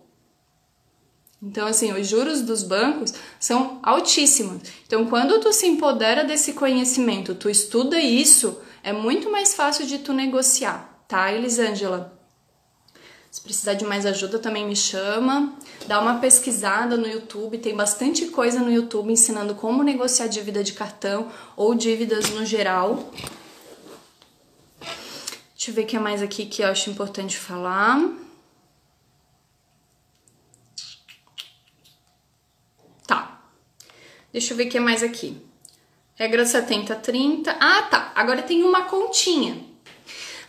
Então, 1.42 1.68
assim, 1.68 1.94
os 1.94 2.08
juros 2.08 2.42
dos 2.42 2.64
bancos 2.64 3.14
são 3.40 3.80
altíssimos. 3.82 4.62
Então, 4.86 5.06
quando 5.06 5.40
tu 5.40 5.54
se 5.54 5.68
empodera 5.68 6.26
desse 6.26 6.54
conhecimento, 6.54 7.34
tu 7.34 7.50
estuda 7.50 8.00
isso, 8.00 8.60
é 8.84 8.92
muito 8.92 9.32
mais 9.32 9.54
fácil 9.54 9.86
de 9.86 10.00
tu 10.00 10.12
negociar, 10.12 11.04
tá, 11.08 11.32
Elisângela? 11.32 12.20
Se 13.32 13.42
precisar 13.42 13.76
de 13.76 13.86
mais 13.86 14.06
ajuda, 14.06 14.40
também 14.40 14.68
me 14.68 14.76
chama. 14.76 15.54
Dá 15.86 16.02
uma 16.02 16.20
pesquisada 16.20 16.98
no 16.98 17.08
YouTube, 17.08 17.60
tem 17.60 17.76
bastante 17.76 18.26
coisa 18.26 18.60
no 18.60 18.72
YouTube 18.72 19.12
ensinando 19.12 19.54
como 19.54 19.84
negociar 19.84 20.28
dívida 20.28 20.64
de 20.64 20.74
cartão 20.74 21.28
ou 21.56 21.76
dívidas 21.76 22.30
no 22.32 22.44
geral. 22.44 23.12
Deixa 25.56 25.70
eu 25.70 25.76
ver 25.76 25.84
o 25.84 25.86
que 25.86 25.96
é 25.96 26.00
mais 26.00 26.24
aqui 26.24 26.48
que 26.48 26.64
eu 26.64 26.68
acho 26.68 26.90
importante 26.90 27.38
falar. 27.38 28.02
Deixa 34.32 34.54
eu 34.54 34.58
ver 34.58 34.68
o 34.68 34.70
que 34.70 34.78
é 34.78 34.82
mais 34.82 35.02
aqui. 35.04 35.38
Regra 36.16 36.46
70, 36.46 36.96
30. 36.96 37.52
Ah, 37.60 37.84
tá. 37.84 38.12
Agora 38.16 38.42
tem 38.42 38.64
uma 38.64 38.84
continha. 38.84 39.58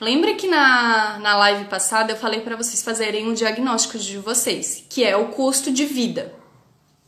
Lembra 0.01 0.35
que 0.35 0.49
na, 0.49 1.19
na 1.19 1.37
live 1.37 1.67
passada 1.67 2.13
eu 2.13 2.17
falei 2.17 2.41
para 2.41 2.57
vocês 2.57 2.83
fazerem 2.83 3.29
um 3.29 3.35
diagnóstico 3.35 3.99
de 3.99 4.17
vocês, 4.19 4.85
que 4.89 5.05
é 5.05 5.17
o 5.17 5.29
custo 5.29 5.71
de 5.71 5.85
vida. 5.85 6.35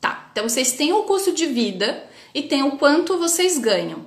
Tá. 0.00 0.28
Então 0.30 0.48
vocês 0.48 0.72
têm 0.72 0.92
o 0.92 1.04
custo 1.04 1.32
de 1.32 1.46
vida 1.46 2.06
e 2.34 2.42
tem 2.42 2.62
o 2.62 2.76
quanto 2.76 3.18
vocês 3.18 3.58
ganham, 3.58 4.06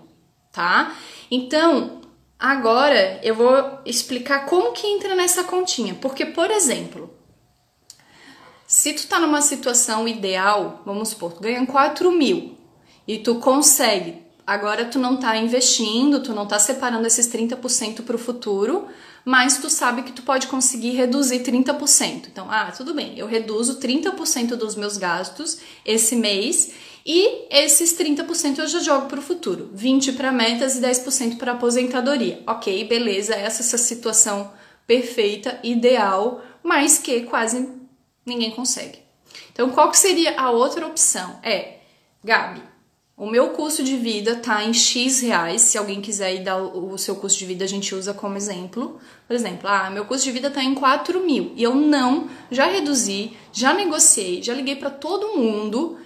tá? 0.51 0.95
Então, 1.31 2.01
agora 2.39 3.19
eu 3.23 3.33
vou 3.33 3.79
explicar 3.85 4.45
como 4.45 4.71
que 4.71 4.85
entra 4.85 5.15
nessa 5.15 5.43
continha. 5.43 5.95
Porque, 5.95 6.25
por 6.25 6.51
exemplo, 6.51 7.14
se 8.75 8.91
tu 8.91 9.07
tá 9.07 9.21
numa 9.21 9.41
situação 9.41 10.05
ideal, 10.05 10.81
vamos 10.85 11.07
supor, 11.07 11.31
tu 11.31 11.39
ganha 11.39 11.65
4 11.65 12.11
mil 12.11 12.57
e 13.07 13.17
tu 13.17 13.35
consegue, 13.35 14.21
agora 14.45 14.83
tu 14.83 14.99
não 14.99 15.15
tá 15.15 15.37
investindo, 15.37 16.21
tu 16.21 16.33
não 16.33 16.45
tá 16.45 16.59
separando 16.59 17.07
esses 17.07 17.25
30% 17.29 18.01
para 18.01 18.17
o 18.17 18.19
futuro, 18.19 18.85
mas 19.23 19.59
tu 19.59 19.69
sabe 19.69 20.03
que 20.03 20.11
tu 20.11 20.23
pode 20.23 20.47
conseguir 20.47 20.89
reduzir 20.89 21.39
30%. 21.39 22.27
Então, 22.27 22.51
ah, 22.51 22.69
tudo 22.75 22.93
bem, 22.93 23.17
eu 23.17 23.27
reduzo 23.27 23.79
30% 23.79 24.57
dos 24.57 24.75
meus 24.75 24.97
gastos 24.97 25.59
esse 25.85 26.17
mês 26.17 26.73
e 27.05 27.47
esses 27.49 27.97
30% 27.97 28.59
eu 28.59 28.67
já 28.67 28.79
jogo 28.79 29.05
para 29.05 29.19
o 29.19 29.23
futuro. 29.23 29.69
20 29.73 30.11
para 30.11 30.33
metas 30.33 30.75
e 30.75 30.81
10% 30.81 31.37
para 31.37 31.53
aposentadoria. 31.53 32.43
OK, 32.45 32.83
beleza, 32.83 33.35
essa 33.35 33.61
é 33.61 33.65
essa 33.65 33.77
situação 33.77 34.51
perfeita, 34.85 35.61
ideal, 35.63 36.43
mas 36.61 36.97
que 36.97 37.21
quase 37.21 37.84
ninguém 38.25 38.51
consegue. 38.51 38.99
Então, 39.51 39.69
qual 39.69 39.89
que 39.91 39.97
seria 39.97 40.39
a 40.39 40.49
outra 40.49 40.87
opção? 40.87 41.39
É, 41.43 41.77
Gabi, 42.23 42.61
o 43.17 43.25
meu 43.25 43.49
custo 43.51 43.83
de 43.83 43.95
vida 43.95 44.35
tá 44.35 44.63
em 44.63 44.73
X 44.73 45.21
reais. 45.21 45.61
Se 45.61 45.77
alguém 45.77 46.01
quiser 46.01 46.35
ir 46.35 46.43
dar 46.43 46.57
o 46.57 46.97
seu 46.97 47.15
custo 47.15 47.39
de 47.39 47.45
vida, 47.45 47.63
a 47.63 47.67
gente 47.67 47.95
usa 47.95 48.13
como 48.13 48.35
exemplo. 48.35 48.99
Por 49.27 49.33
exemplo, 49.33 49.69
ah, 49.69 49.89
meu 49.89 50.05
custo 50.05 50.25
de 50.25 50.31
vida 50.31 50.51
tá 50.51 50.61
em 50.61 50.75
4 50.75 51.21
mil 51.21 51.53
e 51.55 51.63
eu 51.63 51.73
não, 51.73 52.29
já 52.51 52.65
reduzi, 52.65 53.31
já 53.53 53.73
negociei, 53.73 54.43
já 54.43 54.53
liguei 54.53 54.75
para 54.75 54.89
todo 54.89 55.37
mundo, 55.37 55.97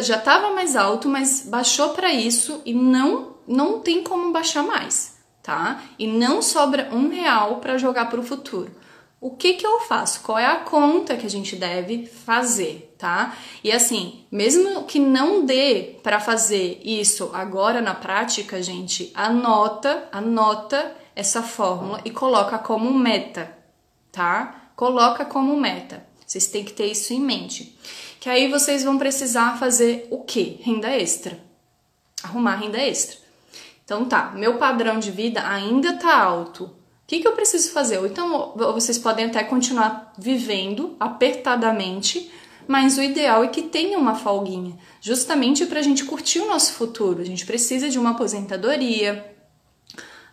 já 0.00 0.18
tava 0.18 0.54
mais 0.54 0.76
alto, 0.76 1.08
mas 1.08 1.44
baixou 1.48 1.90
para 1.90 2.12
isso 2.12 2.62
e 2.64 2.72
não, 2.72 3.34
não 3.46 3.80
tem 3.80 4.02
como 4.02 4.32
baixar 4.32 4.62
mais, 4.62 5.16
tá? 5.42 5.82
E 5.98 6.06
não 6.06 6.40
sobra 6.40 6.88
um 6.92 7.08
real 7.08 7.56
para 7.56 7.78
jogar 7.78 8.08
para 8.08 8.20
o 8.20 8.24
futuro 8.24 8.70
o 9.20 9.32
que 9.32 9.54
que 9.54 9.66
eu 9.66 9.80
faço? 9.80 10.20
Qual 10.20 10.38
é 10.38 10.46
a 10.46 10.56
conta 10.56 11.16
que 11.16 11.26
a 11.26 11.30
gente 11.30 11.56
deve 11.56 12.06
fazer, 12.06 12.94
tá? 12.96 13.36
E 13.64 13.72
assim, 13.72 14.24
mesmo 14.30 14.84
que 14.84 15.00
não 15.00 15.44
dê 15.44 15.96
para 16.02 16.20
fazer 16.20 16.80
isso 16.84 17.30
agora 17.32 17.80
na 17.80 17.94
prática, 17.94 18.62
gente, 18.62 19.10
anota, 19.14 20.08
anota 20.12 20.96
essa 21.16 21.42
fórmula 21.42 22.00
e 22.04 22.12
coloca 22.12 22.58
como 22.58 22.96
meta, 22.96 23.52
tá? 24.12 24.70
Coloca 24.76 25.24
como 25.24 25.56
meta. 25.56 26.06
Vocês 26.24 26.46
têm 26.46 26.64
que 26.64 26.72
ter 26.72 26.86
isso 26.86 27.12
em 27.12 27.20
mente. 27.20 27.76
Que 28.20 28.28
aí 28.28 28.48
vocês 28.48 28.84
vão 28.84 28.98
precisar 28.98 29.58
fazer 29.58 30.06
o 30.10 30.22
quê? 30.22 30.58
Renda 30.60 30.90
extra. 30.90 31.40
Arrumar 32.22 32.56
renda 32.56 32.78
extra. 32.78 33.16
Então 33.84 34.04
tá, 34.04 34.32
meu 34.36 34.58
padrão 34.58 34.98
de 34.98 35.10
vida 35.10 35.44
ainda 35.48 35.94
tá 35.96 36.22
alto, 36.22 36.70
que, 37.08 37.20
que 37.20 37.26
eu 37.26 37.32
preciso 37.32 37.70
fazer? 37.70 37.98
Ou 37.98 38.06
então 38.06 38.52
vocês 38.54 38.98
podem 38.98 39.24
até 39.24 39.42
continuar 39.42 40.12
vivendo 40.18 40.94
apertadamente, 41.00 42.30
mas 42.66 42.98
o 42.98 43.02
ideal 43.02 43.42
é 43.42 43.48
que 43.48 43.62
tenha 43.62 43.98
uma 43.98 44.14
folguinha, 44.14 44.76
justamente 45.00 45.64
para 45.64 45.80
a 45.80 45.82
gente 45.82 46.04
curtir 46.04 46.40
o 46.40 46.46
nosso 46.46 46.74
futuro. 46.74 47.22
A 47.22 47.24
gente 47.24 47.46
precisa 47.46 47.88
de 47.88 47.98
uma 47.98 48.10
aposentadoria, 48.10 49.34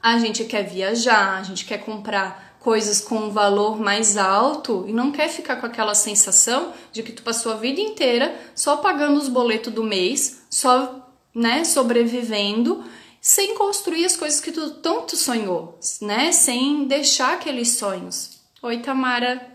a 0.03 0.19
gente 0.19 0.43
quer 0.43 0.63
viajar, 0.63 1.39
a 1.39 1.43
gente 1.43 1.63
quer 1.63 1.77
comprar 1.77 2.57
coisas 2.59 2.99
com 2.99 3.15
um 3.15 3.29
valor 3.29 3.79
mais 3.79 4.17
alto 4.17 4.83
e 4.85 4.91
não 4.91 5.13
quer 5.13 5.29
ficar 5.29 5.55
com 5.55 5.67
aquela 5.67 5.95
sensação 5.95 6.73
de 6.91 7.03
que 7.03 7.13
tu 7.13 7.23
passou 7.23 7.53
a 7.53 7.55
vida 7.55 7.79
inteira 7.79 8.35
só 8.53 8.77
pagando 8.77 9.17
os 9.17 9.29
boletos 9.29 9.71
do 9.71 9.83
mês, 9.83 10.41
só 10.49 11.09
né, 11.33 11.63
sobrevivendo 11.63 12.83
sem 13.25 13.55
construir 13.55 14.05
as 14.05 14.15
coisas 14.15 14.39
que 14.39 14.51
tu 14.51 14.69
tanto 14.75 15.17
sonhou, 15.17 15.79
né? 15.99 16.31
Sem 16.31 16.85
deixar 16.85 17.33
aqueles 17.33 17.69
sonhos. 17.69 18.39
Oi, 18.61 18.77
Tamara. 18.77 19.51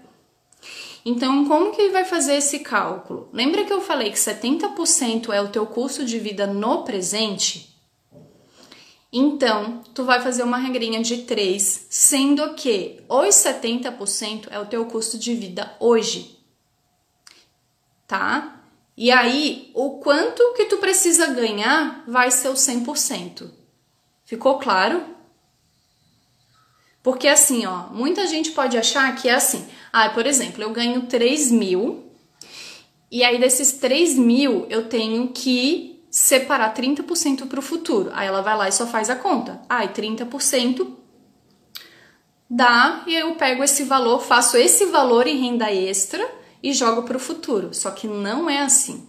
Então, 1.04 1.46
como 1.46 1.70
que 1.70 1.88
vai 1.90 2.04
fazer 2.04 2.34
esse 2.34 2.58
cálculo? 2.58 3.28
Lembra 3.32 3.64
que 3.64 3.72
eu 3.72 3.80
falei 3.80 4.10
que 4.10 4.18
70% 4.18 5.32
é 5.32 5.40
o 5.40 5.50
teu 5.50 5.64
custo 5.66 6.04
de 6.04 6.18
vida 6.18 6.48
no 6.48 6.82
presente? 6.82 7.80
Então, 9.12 9.84
tu 9.94 10.04
vai 10.04 10.20
fazer 10.20 10.42
uma 10.42 10.58
regrinha 10.58 11.00
de 11.00 11.18
3, 11.18 11.86
sendo 11.88 12.54
que 12.54 13.00
os 13.08 13.36
70% 13.36 14.48
é 14.50 14.58
o 14.58 14.66
teu 14.66 14.84
custo 14.86 15.16
de 15.16 15.32
vida 15.32 15.76
hoje. 15.78 16.40
Tá? 18.08 18.64
E 18.96 19.12
aí, 19.12 19.70
o 19.74 20.00
quanto 20.00 20.54
que 20.54 20.64
tu 20.64 20.78
precisa 20.78 21.28
ganhar 21.28 22.02
vai 22.08 22.32
ser 22.32 22.48
o 22.48 22.54
100%. 22.54 23.59
Ficou 24.30 24.60
claro? 24.60 25.02
Porque 27.02 27.26
assim, 27.26 27.66
ó, 27.66 27.88
muita 27.90 28.28
gente 28.28 28.52
pode 28.52 28.78
achar 28.78 29.12
que 29.16 29.28
é 29.28 29.34
assim. 29.34 29.66
Ah, 29.92 30.08
por 30.10 30.24
exemplo, 30.24 30.62
eu 30.62 30.70
ganho 30.70 31.02
3 31.06 31.50
mil 31.50 32.04
e 33.10 33.24
aí 33.24 33.40
desses 33.40 33.72
3 33.72 34.16
mil 34.16 34.68
eu 34.70 34.88
tenho 34.88 35.32
que 35.32 36.00
separar 36.08 36.72
30% 36.72 37.48
para 37.48 37.58
o 37.58 37.62
futuro. 37.62 38.08
Aí 38.12 38.28
ela 38.28 38.40
vai 38.40 38.56
lá 38.56 38.68
e 38.68 38.72
só 38.72 38.86
faz 38.86 39.10
a 39.10 39.16
conta. 39.16 39.60
Ah, 39.68 39.84
e 39.84 39.88
30% 39.88 40.96
dá 42.48 43.02
e 43.08 43.14
eu 43.16 43.34
pego 43.34 43.64
esse 43.64 43.82
valor, 43.82 44.20
faço 44.20 44.56
esse 44.56 44.86
valor 44.86 45.26
em 45.26 45.38
renda 45.38 45.72
extra 45.72 46.24
e 46.62 46.72
jogo 46.72 47.02
para 47.02 47.16
o 47.16 47.20
futuro. 47.20 47.74
Só 47.74 47.90
que 47.90 48.06
não 48.06 48.48
é 48.48 48.60
assim, 48.60 49.08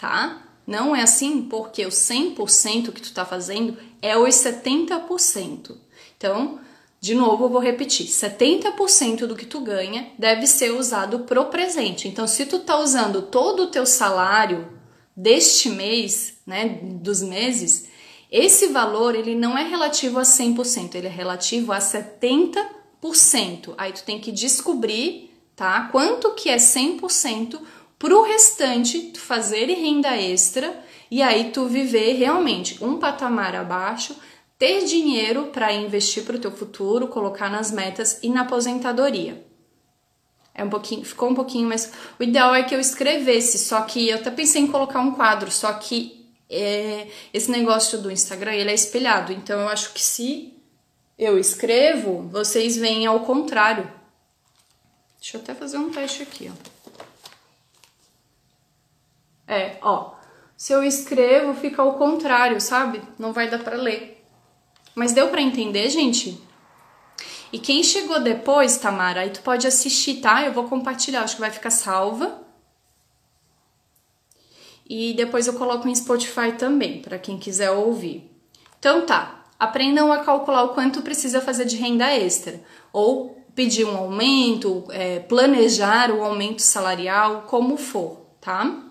tá? 0.00 0.49
Não 0.66 0.94
é 0.94 1.02
assim 1.02 1.42
porque 1.42 1.84
o 1.84 1.90
100% 1.90 2.92
que 2.92 3.02
tu 3.02 3.12
tá 3.12 3.24
fazendo 3.24 3.76
é 4.00 4.16
os 4.16 4.34
70%. 4.34 5.76
Então, 6.16 6.60
de 7.00 7.14
novo, 7.14 7.44
eu 7.44 7.48
vou 7.48 7.60
repetir: 7.60 8.06
70% 8.06 9.26
do 9.26 9.34
que 9.34 9.46
tu 9.46 9.60
ganha 9.60 10.12
deve 10.18 10.46
ser 10.46 10.72
usado 10.72 11.20
pro 11.20 11.46
presente. 11.46 12.06
Então, 12.06 12.26
se 12.26 12.44
tu 12.46 12.58
tá 12.58 12.78
usando 12.78 13.22
todo 13.22 13.64
o 13.64 13.66
teu 13.68 13.86
salário 13.86 14.68
deste 15.16 15.70
mês, 15.70 16.34
né, 16.46 16.80
dos 16.82 17.22
meses, 17.22 17.88
esse 18.30 18.68
valor 18.68 19.14
ele 19.14 19.34
não 19.34 19.58
é 19.58 19.64
relativo 19.64 20.18
a 20.18 20.22
100%, 20.22 20.94
ele 20.94 21.06
é 21.06 21.10
relativo 21.10 21.72
a 21.72 21.78
70%. 21.78 23.74
Aí 23.76 23.92
tu 23.92 24.04
tem 24.04 24.20
que 24.20 24.30
descobrir, 24.30 25.34
tá? 25.56 25.88
Quanto 25.90 26.34
que 26.34 26.48
é 26.48 26.56
100% 26.56 27.60
pro 28.00 28.22
restante 28.22 28.98
tu 29.12 29.20
fazer 29.20 29.66
renda 29.66 30.16
extra 30.16 30.74
e 31.10 31.20
aí 31.20 31.50
tu 31.50 31.66
viver 31.66 32.14
realmente 32.14 32.82
um 32.82 32.98
patamar 32.98 33.54
abaixo 33.54 34.16
ter 34.58 34.86
dinheiro 34.86 35.48
para 35.52 35.72
investir 35.72 36.24
para 36.24 36.36
o 36.36 36.38
teu 36.38 36.50
futuro, 36.50 37.08
colocar 37.08 37.50
nas 37.50 37.70
metas 37.70 38.18
e 38.22 38.30
na 38.30 38.42
aposentadoria. 38.42 39.44
É 40.54 40.64
um 40.64 40.70
pouquinho, 40.70 41.04
ficou 41.04 41.28
um 41.28 41.34
pouquinho, 41.34 41.68
mas 41.68 41.92
o 42.18 42.22
ideal 42.22 42.54
é 42.54 42.62
que 42.62 42.74
eu 42.74 42.80
escrevesse, 42.80 43.58
só 43.58 43.82
que 43.82 44.08
eu 44.08 44.16
até 44.16 44.30
pensei 44.30 44.62
em 44.62 44.66
colocar 44.66 45.00
um 45.00 45.12
quadro, 45.12 45.50
só 45.50 45.72
que 45.74 46.26
é, 46.48 47.06
esse 47.34 47.50
negócio 47.50 47.98
do 47.98 48.10
Instagram 48.10 48.54
ele 48.54 48.70
é 48.70 48.74
espelhado, 48.74 49.32
então 49.32 49.60
eu 49.60 49.68
acho 49.68 49.92
que 49.92 50.00
se 50.00 50.54
eu 51.18 51.38
escrevo, 51.38 52.28
vocês 52.30 52.76
veem 52.76 53.06
ao 53.06 53.20
contrário. 53.20 53.90
Deixa 55.20 55.36
eu 55.36 55.42
até 55.42 55.54
fazer 55.54 55.76
um 55.76 55.90
teste 55.90 56.22
aqui, 56.22 56.50
ó. 56.50 56.79
É, 59.50 59.78
ó. 59.82 60.12
Se 60.56 60.72
eu 60.72 60.84
escrevo, 60.84 61.54
fica 61.54 61.82
ao 61.82 61.94
contrário, 61.94 62.60
sabe? 62.60 63.02
Não 63.18 63.32
vai 63.32 63.50
dar 63.50 63.58
para 63.58 63.76
ler. 63.76 64.24
Mas 64.94 65.12
deu 65.12 65.26
para 65.26 65.40
entender, 65.40 65.90
gente? 65.90 66.40
E 67.52 67.58
quem 67.58 67.82
chegou 67.82 68.20
depois, 68.20 68.78
Tamara, 68.78 69.22
aí 69.22 69.30
tu 69.30 69.42
pode 69.42 69.66
assistir, 69.66 70.20
tá? 70.20 70.44
Eu 70.44 70.52
vou 70.52 70.68
compartilhar, 70.68 71.22
acho 71.22 71.34
que 71.34 71.40
vai 71.40 71.50
ficar 71.50 71.70
salva. 71.70 72.42
E 74.88 75.14
depois 75.14 75.48
eu 75.48 75.54
coloco 75.54 75.88
em 75.88 75.94
Spotify 75.96 76.52
também, 76.56 77.02
para 77.02 77.18
quem 77.18 77.36
quiser 77.36 77.72
ouvir. 77.72 78.30
Então 78.78 79.04
tá, 79.04 79.46
aprendam 79.58 80.12
a 80.12 80.20
calcular 80.20 80.62
o 80.62 80.74
quanto 80.74 81.02
precisa 81.02 81.40
fazer 81.40 81.64
de 81.64 81.76
renda 81.76 82.06
extra. 82.12 82.62
Ou 82.92 83.36
pedir 83.52 83.84
um 83.84 83.96
aumento, 83.96 84.84
é, 84.90 85.18
planejar 85.18 86.12
o 86.12 86.22
aumento 86.22 86.62
salarial, 86.62 87.42
como 87.48 87.76
for, 87.76 88.26
tá? 88.40 88.89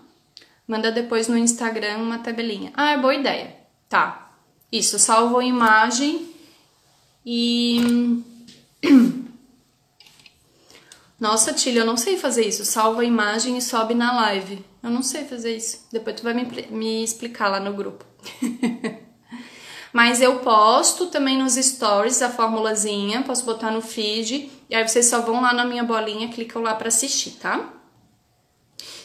Manda 0.70 0.92
depois 0.92 1.26
no 1.26 1.36
Instagram 1.36 1.96
uma 1.96 2.18
tabelinha. 2.18 2.70
Ah, 2.76 2.92
é 2.92 2.96
boa 2.96 3.12
ideia. 3.12 3.56
Tá, 3.88 4.30
isso, 4.70 5.00
salvo 5.00 5.38
a 5.38 5.44
imagem 5.44 6.32
e. 7.26 8.22
Nossa, 11.18 11.52
Tilha, 11.52 11.80
eu 11.80 11.84
não 11.84 11.96
sei 11.96 12.16
fazer 12.16 12.46
isso. 12.46 12.64
Salva 12.64 13.02
a 13.02 13.04
imagem 13.04 13.58
e 13.58 13.60
sobe 13.60 13.94
na 13.94 14.12
live. 14.12 14.64
Eu 14.80 14.90
não 14.90 15.02
sei 15.02 15.24
fazer 15.24 15.56
isso. 15.56 15.88
Depois 15.90 16.14
tu 16.14 16.22
vai 16.22 16.34
me, 16.34 16.44
me 16.70 17.02
explicar 17.02 17.48
lá 17.48 17.58
no 17.58 17.72
grupo. 17.72 18.04
Mas 19.92 20.22
eu 20.22 20.38
posto 20.38 21.06
também 21.06 21.36
nos 21.36 21.54
stories 21.54 22.22
a 22.22 22.30
formulazinha, 22.30 23.22
posso 23.22 23.44
botar 23.44 23.72
no 23.72 23.82
feed, 23.82 24.48
e 24.70 24.74
aí 24.76 24.86
vocês 24.86 25.06
só 25.06 25.20
vão 25.20 25.42
lá 25.42 25.52
na 25.52 25.64
minha 25.64 25.82
bolinha, 25.82 26.28
clicam 26.28 26.62
lá 26.62 26.76
para 26.76 26.86
assistir, 26.86 27.32
tá? 27.40 27.79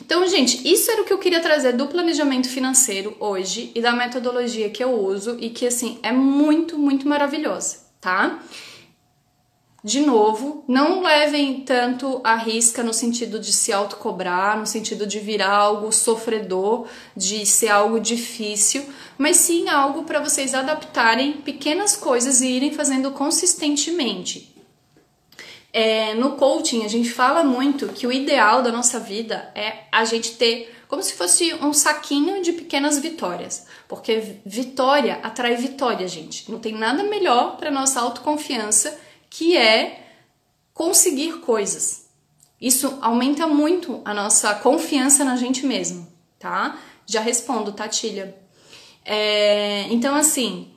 Então, 0.05 0.27
gente, 0.27 0.71
isso 0.71 0.91
era 0.91 1.01
o 1.01 1.03
que 1.03 1.11
eu 1.11 1.17
queria 1.17 1.39
trazer 1.39 1.73
do 1.73 1.87
planejamento 1.87 2.47
financeiro 2.47 3.17
hoje 3.19 3.71
e 3.73 3.81
da 3.81 3.91
metodologia 3.91 4.69
que 4.69 4.83
eu 4.83 4.91
uso 4.91 5.35
e 5.39 5.49
que, 5.49 5.65
assim, 5.65 5.97
é 6.03 6.11
muito, 6.11 6.77
muito 6.77 7.07
maravilhosa, 7.07 7.79
tá? 7.99 8.39
De 9.83 10.01
novo, 10.01 10.63
não 10.67 11.01
levem 11.01 11.61
tanto 11.61 12.21
a 12.23 12.35
risca 12.35 12.83
no 12.83 12.93
sentido 12.93 13.39
de 13.39 13.51
se 13.51 13.73
autocobrar, 13.73 14.59
no 14.59 14.67
sentido 14.67 15.07
de 15.07 15.19
virar 15.19 15.55
algo 15.55 15.91
sofredor, 15.91 16.85
de 17.17 17.43
ser 17.43 17.69
algo 17.69 17.99
difícil, 17.99 18.85
mas 19.17 19.37
sim 19.37 19.69
algo 19.69 20.03
para 20.03 20.19
vocês 20.19 20.53
adaptarem 20.53 21.33
pequenas 21.33 21.95
coisas 21.95 22.41
e 22.41 22.47
irem 22.47 22.71
fazendo 22.71 23.09
consistentemente. 23.09 24.54
É, 25.77 26.13
no 26.13 26.37
coaching, 26.37 26.85
a 26.85 26.87
gente 26.87 27.09
fala 27.11 27.43
muito 27.43 27.89
que 27.89 28.07
o 28.07 28.11
ideal 28.13 28.63
da 28.63 28.71
nossa 28.71 28.97
vida 28.97 29.51
é 29.53 29.79
a 29.91 30.05
gente 30.05 30.37
ter 30.37 30.73
como 30.87 31.03
se 31.03 31.11
fosse 31.15 31.53
um 31.55 31.73
saquinho 31.73 32.41
de 32.41 32.53
pequenas 32.53 32.97
vitórias. 32.97 33.67
Porque 33.85 34.37
vitória 34.45 35.19
atrai 35.21 35.57
vitória, 35.57 36.07
gente. 36.07 36.49
Não 36.49 36.59
tem 36.59 36.71
nada 36.73 37.03
melhor 37.03 37.57
para 37.57 37.69
nossa 37.69 37.99
autoconfiança 37.99 38.97
que 39.29 39.57
é 39.57 39.99
conseguir 40.73 41.41
coisas. 41.41 42.05
Isso 42.61 42.97
aumenta 43.01 43.45
muito 43.45 44.01
a 44.05 44.13
nossa 44.13 44.55
confiança 44.55 45.25
na 45.25 45.35
gente 45.35 45.65
mesmo, 45.65 46.07
tá? 46.39 46.79
Já 47.05 47.19
respondo, 47.19 47.73
Tatilha. 47.73 48.33
É, 49.03 49.87
então, 49.89 50.15
assim, 50.15 50.71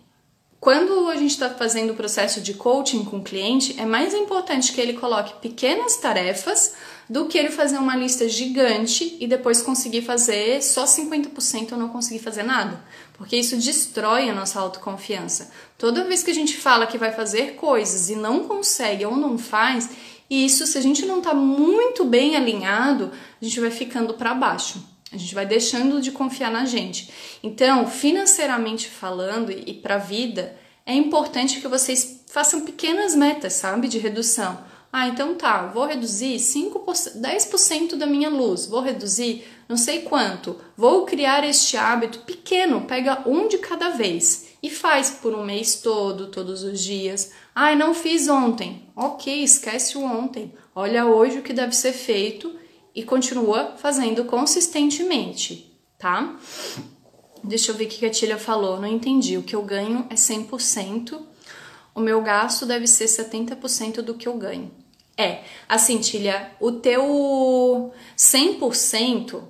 quando 0.61 1.09
a 1.09 1.15
gente 1.15 1.31
está 1.31 1.51
fazendo 1.51 1.93
o 1.93 1.97
processo 1.97 2.41
de 2.41 2.53
coaching 2.55 3.05
com 3.05 3.19
o 3.19 3.23
cliente, 3.23 3.79
é 3.79 3.87
mais 3.87 4.13
importante 4.13 4.73
que 4.73 4.81
ele 4.81 4.95
coloque 4.95 5.41
pequenas 5.41 5.97
tarefas 5.97 6.75
do 7.09 7.27
que 7.27 7.39
ele 7.39 7.51
fazer 7.51 7.79
uma 7.79 7.95
lista 7.95 8.29
gigante 8.29 9.17
e 9.21 9.27
depois 9.27 9.63
conseguir 9.63 10.03
fazer 10.03 10.61
só 10.63 10.85
50% 10.85 11.73
ou 11.73 11.79
não 11.79 11.89
conseguir 11.89 12.19
fazer 12.19 12.43
nada. 12.43 12.83
Porque 13.15 13.37
isso 13.37 13.57
destrói 13.57 14.29
a 14.29 14.35
nossa 14.35 14.61
autoconfiança. 14.61 15.51
Toda 15.79 16.05
vez 16.05 16.25
que 16.25 16.31
a 16.33 16.35
gente 16.35 16.57
fala 16.57 16.87
que 16.87 16.99
vai 16.99 17.13
fazer 17.13 17.55
coisas 17.55 18.11
e 18.11 18.17
não 18.17 18.45
consegue 18.45 19.07
ou 19.07 19.17
não 19.17 19.39
faz, 19.39 19.89
isso, 20.29 20.67
se 20.67 20.77
a 20.77 20.81
gente 20.81 21.07
não 21.07 21.19
está 21.19 21.33
muito 21.33 22.05
bem 22.05 22.37
alinhado, 22.37 23.13
a 23.41 23.45
gente 23.45 23.61
vai 23.61 23.71
ficando 23.71 24.15
para 24.15 24.35
baixo. 24.35 24.83
A 25.13 25.17
gente 25.17 25.35
vai 25.35 25.47
deixando 25.47 26.01
de 26.01 26.11
confiar 26.13 26.51
na 26.51 26.65
gente. 26.67 27.11
Então, 27.43 27.87
financeiramente 27.87 28.89
falando 28.89 29.51
e 29.51 29.73
para 29.73 29.95
a 29.95 29.99
vida, 29.99 30.57
é 30.85 30.95
importante 30.95 31.61
que 31.61 31.69
vocês 31.69 32.25
façam 32.27 32.63
pequenas 32.63 33.15
metas, 33.15 33.55
sabe, 33.55 33.89
de 33.89 33.99
redução. 33.99 34.59
Ah, 34.93 35.07
então 35.09 35.35
tá, 35.35 35.67
vou 35.67 35.87
reduzir 35.87 36.37
5%, 36.37 37.21
10% 37.21 37.95
da 37.95 38.07
minha 38.07 38.31
luz, 38.31 38.67
vou 38.67 38.81
reduzir 38.81 39.45
não 39.69 39.77
sei 39.77 40.01
quanto, 40.01 40.57
vou 40.75 41.05
criar 41.05 41.45
este 41.45 41.77
hábito 41.77 42.21
pequeno, 42.21 42.87
pega 42.87 43.23
um 43.29 43.49
de 43.49 43.59
cada 43.59 43.91
vez 43.91 44.47
e 44.63 44.71
faz 44.71 45.11
por 45.11 45.35
um 45.35 45.45
mês 45.45 45.83
todo, 45.83 46.29
todos 46.29 46.63
os 46.63 46.83
dias. 46.83 47.33
Ah, 47.55 47.75
não 47.75 47.93
fiz 47.93 48.29
ontem. 48.29 48.89
Ok, 48.97 49.43
esquece 49.43 49.99
o 49.99 50.03
ontem. 50.03 50.55
Olha 50.75 51.05
hoje 51.05 51.39
o 51.39 51.43
que 51.43 51.53
deve 51.53 51.77
ser 51.77 51.93
feito 51.93 52.58
e 52.99 53.05
continua 53.05 53.77
fazendo 53.77 54.25
consistentemente, 54.25 55.73
tá? 55.97 56.37
Deixa 57.45 57.71
eu 57.71 57.77
ver 57.77 57.85
o 57.85 57.89
que 57.89 58.05
a 58.05 58.11
Tília 58.11 58.37
falou, 58.37 58.81
não 58.81 58.89
entendi. 58.89 59.37
O 59.37 59.45
que 59.45 59.55
eu 59.55 59.63
ganho 59.63 60.05
é 60.11 60.17
100%, 60.17 61.17
o 61.95 62.01
meu 62.01 62.21
gasto 62.21 62.67
deve 62.67 62.89
ser 62.89 63.05
70% 63.05 64.03
do 64.03 64.15
que 64.15 64.27
eu 64.27 64.37
ganho. 64.37 64.73
É, 65.17 65.45
assim, 65.69 66.01
Tília, 66.01 66.51
o 66.59 66.73
teu 66.73 67.93
100% 68.17 69.45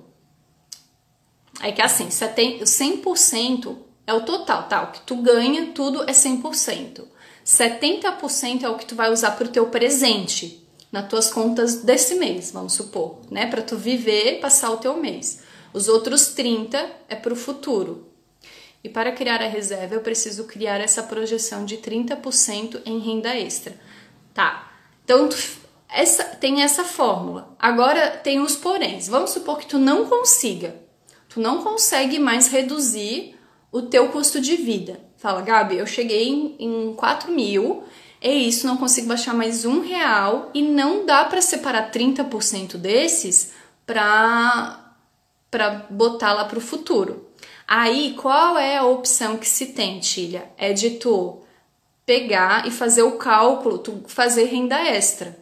é 1.61 1.71
que 1.71 1.81
assim, 1.81 2.07
100% 2.07 3.77
é 4.05 4.13
o 4.13 4.21
total, 4.21 4.67
tá? 4.67 4.83
O 4.83 4.91
que 4.91 5.01
tu 5.01 5.15
ganha, 5.23 5.71
tudo 5.73 6.03
é 6.03 6.13
100%. 6.13 7.03
70% 7.43 8.61
é 8.61 8.69
o 8.69 8.77
que 8.77 8.85
tu 8.85 8.93
vai 8.93 9.11
usar 9.11 9.31
pro 9.31 9.47
teu 9.47 9.65
presente 9.69 10.68
nas 10.91 11.07
tuas 11.07 11.29
contas 11.31 11.83
desse 11.83 12.15
mês, 12.15 12.51
vamos 12.51 12.73
supor, 12.73 13.19
né? 13.29 13.45
Para 13.45 13.61
tu 13.61 13.77
viver, 13.77 14.39
passar 14.39 14.71
o 14.71 14.77
teu 14.77 14.97
mês. 14.97 15.41
Os 15.71 15.87
outros 15.87 16.29
30 16.29 16.89
é 17.07 17.15
para 17.15 17.33
o 17.33 17.35
futuro. 17.35 18.07
E 18.83 18.89
para 18.89 19.11
criar 19.11 19.41
a 19.41 19.47
reserva, 19.47 19.95
eu 19.95 20.01
preciso 20.01 20.45
criar 20.45 20.79
essa 20.79 21.03
projeção 21.03 21.65
de 21.65 21.77
30% 21.77 22.81
em 22.85 22.99
renda 22.99 23.37
extra. 23.37 23.75
Tá. 24.33 24.71
Então, 25.03 25.27
essa, 25.89 26.23
tem 26.23 26.61
essa 26.61 26.83
fórmula. 26.83 27.55
Agora 27.59 28.11
tem 28.11 28.39
os 28.39 28.55
poréns. 28.55 29.07
Vamos 29.07 29.31
supor 29.31 29.59
que 29.59 29.67
tu 29.67 29.77
não 29.77 30.05
consiga. 30.05 30.75
Tu 31.27 31.39
não 31.39 31.61
consegue 31.61 32.17
mais 32.17 32.47
reduzir 32.47 33.35
o 33.71 33.81
teu 33.81 34.09
custo 34.09 34.39
de 34.39 34.55
vida. 34.55 34.99
Fala, 35.17 35.41
Gabi, 35.41 35.77
eu 35.77 35.85
cheguei 35.85 36.29
em, 36.29 36.55
em 36.59 36.93
4 36.93 37.31
mil, 37.31 37.83
é 38.21 38.33
isso, 38.33 38.67
não 38.67 38.77
consigo 38.77 39.07
baixar 39.07 39.33
mais 39.33 39.63
um 39.63 39.79
real 39.81 40.49
e 40.53 40.61
não 40.61 41.05
dá 41.05 41.23
para 41.23 41.41
separar 41.41 41.91
30% 41.91 42.77
desses 42.77 43.53
para 43.85 44.85
para 45.49 45.87
botar 45.89 46.33
lá 46.33 46.45
para 46.45 46.59
o 46.59 46.61
futuro. 46.61 47.27
Aí, 47.67 48.13
qual 48.13 48.55
é 48.55 48.77
a 48.77 48.85
opção 48.85 49.35
que 49.35 49.49
se 49.49 49.67
tem, 49.67 49.99
Tilha? 49.99 50.47
É 50.57 50.73
de 50.73 50.91
tu 50.91 51.39
pegar 52.05 52.67
e 52.67 52.71
fazer 52.71 53.01
o 53.01 53.13
cálculo, 53.13 53.79
tu 53.79 54.03
fazer 54.07 54.45
renda 54.45 54.79
extra. 54.79 55.37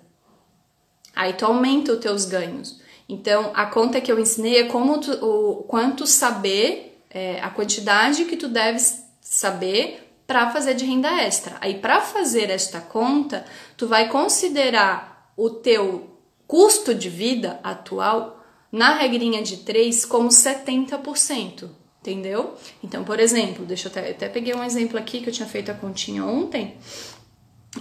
Aí 1.13 1.33
tu 1.33 1.45
aumenta 1.45 1.91
os 1.91 1.99
teus 1.99 2.23
ganhos. 2.23 2.79
Então, 3.09 3.51
a 3.53 3.65
conta 3.65 3.99
que 3.99 4.11
eu 4.11 4.19
ensinei 4.19 4.61
é 4.61 4.67
como 4.67 4.99
tu, 4.99 5.11
o 5.13 5.63
quanto 5.63 6.05
saber, 6.05 7.01
é, 7.09 7.41
a 7.41 7.49
quantidade 7.49 8.25
que 8.25 8.37
tu 8.37 8.47
deves 8.47 9.03
saber 9.19 10.06
para 10.27 10.51
fazer 10.51 10.73
de 10.73 10.85
renda 10.85 11.09
extra. 11.23 11.55
Aí, 11.61 11.75
para 11.75 12.01
fazer 12.01 12.49
esta 12.49 12.81
conta, 12.81 13.45
tu 13.77 13.87
vai 13.87 14.09
considerar 14.09 15.31
o 15.37 15.49
teu 15.49 16.17
custo 16.45 16.93
de 16.93 17.09
vida 17.09 17.59
atual 17.63 18.43
na 18.69 18.95
regrinha 18.95 19.41
de 19.41 19.57
3 19.57 20.05
como 20.05 20.27
70%. 20.27 21.69
Entendeu? 22.01 22.55
Então, 22.83 23.03
por 23.03 23.19
exemplo, 23.19 23.65
deixa 23.65 23.87
eu 23.87 23.91
até, 23.91 24.11
até 24.11 24.29
peguei 24.29 24.53
um 24.53 24.63
exemplo 24.63 24.97
aqui 24.97 25.21
que 25.21 25.29
eu 25.29 25.33
tinha 25.33 25.47
feito 25.47 25.71
a 25.71 25.73
continha 25.73 26.25
ontem. 26.25 26.77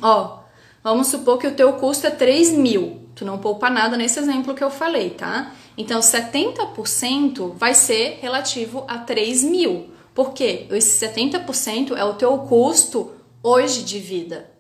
Ó, 0.01 0.41
vamos 0.83 1.09
supor 1.09 1.39
que 1.39 1.47
o 1.47 1.55
teu 1.55 1.73
custo 1.75 2.07
é 2.07 2.11
3 2.11 2.53
mil. 2.53 3.09
Tu 3.15 3.25
não 3.25 3.39
poupa 3.39 3.71
nada 3.71 3.97
nesse 3.97 4.19
exemplo 4.19 4.55
que 4.55 4.65
eu 4.65 4.71
falei, 4.71 5.11
tá? 5.11 5.53
Então, 5.77 6.01
70% 6.01 7.55
vai 7.55 7.75
ser 7.75 8.19
relativo 8.21 8.85
a 8.89 8.99
3 8.99 9.45
mil. 9.45 9.96
Por 10.17 10.33
quê? 10.33 10.67
Esse 10.71 11.07
70% 11.07 11.95
é 11.95 12.05
o 12.05 12.15
teu 12.15 12.37
custo 12.39 13.13
hoje 13.43 13.85
de 13.85 14.01
vida, 14.01 14.51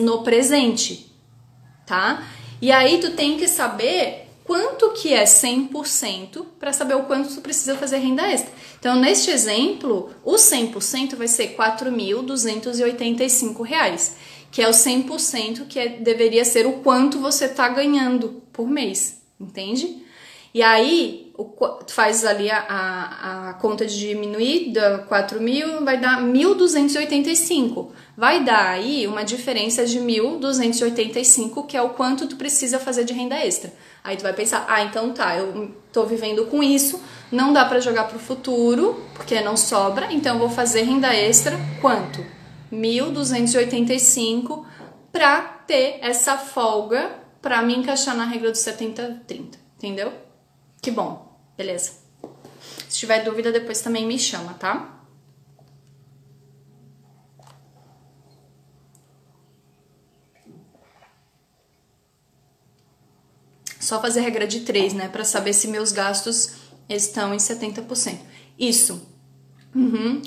no 0.00 0.22
presente, 0.22 1.12
tá? 1.86 2.26
E 2.60 2.72
aí 2.72 2.98
tu 2.98 3.10
tem 3.10 3.36
que 3.36 3.46
saber 3.46 4.26
quanto 4.44 4.92
que 4.92 5.12
é 5.12 5.24
100% 5.24 6.46
para 6.58 6.72
saber 6.72 6.94
o 6.94 7.04
quanto 7.04 7.34
tu 7.34 7.42
precisa 7.42 7.76
fazer 7.76 7.98
renda 7.98 8.26
extra. 8.26 8.50
Então, 8.80 8.96
neste 8.96 9.30
exemplo, 9.30 10.08
o 10.24 10.36
100% 10.36 11.16
vai 11.16 11.28
ser 11.28 11.48
R$ 11.48 11.56
4.285 11.56 14.14
que 14.50 14.62
é 14.62 14.68
o 14.68 14.72
100% 14.72 15.66
que 15.66 15.78
é, 15.80 15.88
deveria 15.88 16.44
ser 16.44 16.64
o 16.64 16.74
quanto 16.74 17.18
você 17.18 17.46
está 17.46 17.68
ganhando 17.68 18.40
por 18.52 18.68
mês, 18.68 19.20
entende? 19.38 20.00
E 20.54 20.62
aí, 20.62 21.23
o, 21.36 21.52
faz 21.88 22.24
ali 22.24 22.48
a, 22.48 22.58
a, 22.58 23.50
a, 23.50 23.54
conta 23.54 23.84
de 23.84 23.98
diminuir 23.98 24.72
da 24.72 24.98
4 24.98 25.40
mil, 25.40 25.84
vai 25.84 25.98
dar 25.98 26.22
1.285. 26.22 27.90
Vai 28.16 28.44
dar 28.44 28.68
aí 28.68 29.06
uma 29.08 29.24
diferença 29.24 29.84
de 29.84 29.98
1.285, 29.98 31.66
que 31.66 31.76
é 31.76 31.82
o 31.82 31.90
quanto 31.90 32.28
tu 32.28 32.36
precisa 32.36 32.78
fazer 32.78 33.04
de 33.04 33.12
renda 33.12 33.34
extra. 33.36 33.72
Aí 34.04 34.16
tu 34.16 34.22
vai 34.22 34.32
pensar, 34.32 34.64
ah, 34.68 34.84
então 34.84 35.12
tá, 35.12 35.36
eu 35.36 35.74
tô 35.92 36.04
vivendo 36.04 36.46
com 36.46 36.62
isso, 36.62 37.02
não 37.32 37.52
dá 37.52 37.64
para 37.64 37.80
jogar 37.80 38.04
pro 38.04 38.18
futuro, 38.18 39.02
porque 39.14 39.40
não 39.40 39.56
sobra, 39.56 40.12
então 40.12 40.34
eu 40.34 40.38
vou 40.38 40.50
fazer 40.50 40.82
renda 40.82 41.12
extra 41.14 41.58
quanto? 41.80 42.24
1285 42.70 44.66
para 45.10 45.40
ter 45.66 45.98
essa 46.00 46.36
folga 46.36 47.10
para 47.42 47.60
me 47.62 47.76
encaixar 47.76 48.16
na 48.16 48.24
regra 48.24 48.50
do 48.50 48.56
70-30, 48.56 49.56
entendeu? 49.76 50.12
Que 50.80 50.90
bom, 50.90 51.23
beleza. 51.56 51.92
Se 52.88 52.98
tiver 52.98 53.24
dúvida, 53.24 53.52
depois 53.52 53.80
também 53.80 54.06
me 54.06 54.18
chama, 54.18 54.54
tá? 54.54 54.90
Só 63.80 64.00
fazer 64.00 64.20
regra 64.20 64.46
de 64.46 64.60
3, 64.60 64.94
né? 64.94 65.08
Para 65.08 65.24
saber 65.24 65.52
se 65.52 65.68
meus 65.68 65.92
gastos 65.92 66.54
estão 66.88 67.34
em 67.34 67.38
70%. 67.38 68.18
Isso 68.58 69.14
Uhum. 69.74 70.22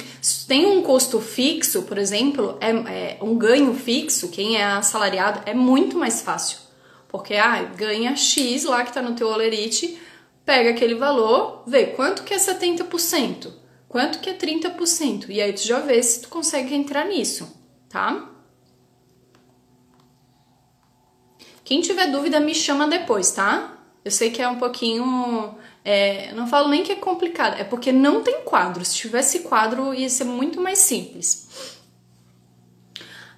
Tem 0.48 0.66
um 0.66 0.82
custo 0.82 1.22
fixo, 1.22 1.84
por 1.84 1.98
exemplo, 1.98 2.58
é, 2.60 2.70
é, 2.70 3.18
um 3.22 3.38
ganho 3.38 3.74
fixo, 3.74 4.28
quem 4.28 4.58
é 4.58 4.64
assalariado, 4.64 5.42
é 5.46 5.54
muito 5.54 5.98
mais 5.98 6.22
fácil. 6.22 6.58
Porque 7.08 7.36
ah, 7.36 7.64
ganha 7.64 8.16
X 8.18 8.66
lá 8.66 8.84
que 8.84 8.94
tá 8.94 9.02
no 9.02 9.16
teu 9.16 9.30
olerite, 9.30 9.98
pega 10.48 10.70
aquele 10.70 10.96
valor, 10.96 11.64
vê 11.68 11.88
quanto 11.88 12.24
que 12.24 12.34
é 12.34 12.38
70%, 12.38 13.52
quanto 13.90 14.20
que 14.20 14.30
é 14.30 14.34
30%, 14.34 15.26
e 15.28 15.42
aí 15.42 15.52
tu 15.52 15.62
já 15.62 15.80
vê 15.80 16.02
se 16.02 16.22
tu 16.22 16.30
consegue 16.30 16.74
entrar 16.74 17.06
nisso, 17.06 17.54
tá? 17.90 18.30
Quem 21.66 21.82
tiver 21.82 22.08
dúvida 22.08 22.40
me 22.40 22.56
chama 22.56 22.88
depois, 22.88 23.30
tá? 23.32 23.78
Eu 24.06 24.10
sei 24.10 24.32
que 24.32 24.42
é 24.42 24.48
um 24.48 24.58
pouquinho 24.58 25.58
é, 25.84 26.34
não 26.34 26.48
falo 26.48 26.70
nem 26.70 26.82
que 26.82 26.94
é 26.94 26.96
complicado, 26.96 27.60
é 27.60 27.66
porque 27.66 27.92
não 27.92 28.22
tem 28.22 28.42
quadro. 28.44 28.84
Se 28.84 28.96
tivesse 28.96 29.40
quadro, 29.40 29.94
ia 29.94 30.10
ser 30.10 30.24
muito 30.24 30.60
mais 30.62 30.80
simples. 30.80 31.78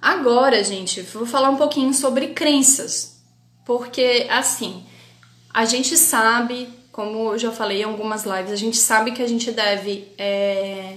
Agora, 0.00 0.62
gente, 0.62 1.00
vou 1.02 1.26
falar 1.26 1.50
um 1.50 1.56
pouquinho 1.56 1.92
sobre 1.92 2.28
crenças. 2.28 3.20
Porque, 3.64 4.26
assim, 4.30 4.84
a 5.52 5.64
gente 5.64 5.96
sabe, 5.96 6.68
como 6.92 7.32
eu 7.32 7.38
já 7.38 7.52
falei 7.52 7.80
em 7.80 7.84
algumas 7.84 8.24
lives, 8.24 8.52
a 8.52 8.56
gente 8.56 8.76
sabe 8.76 9.12
que 9.12 9.22
a 9.22 9.28
gente 9.28 9.50
deve 9.50 10.08
é, 10.18 10.96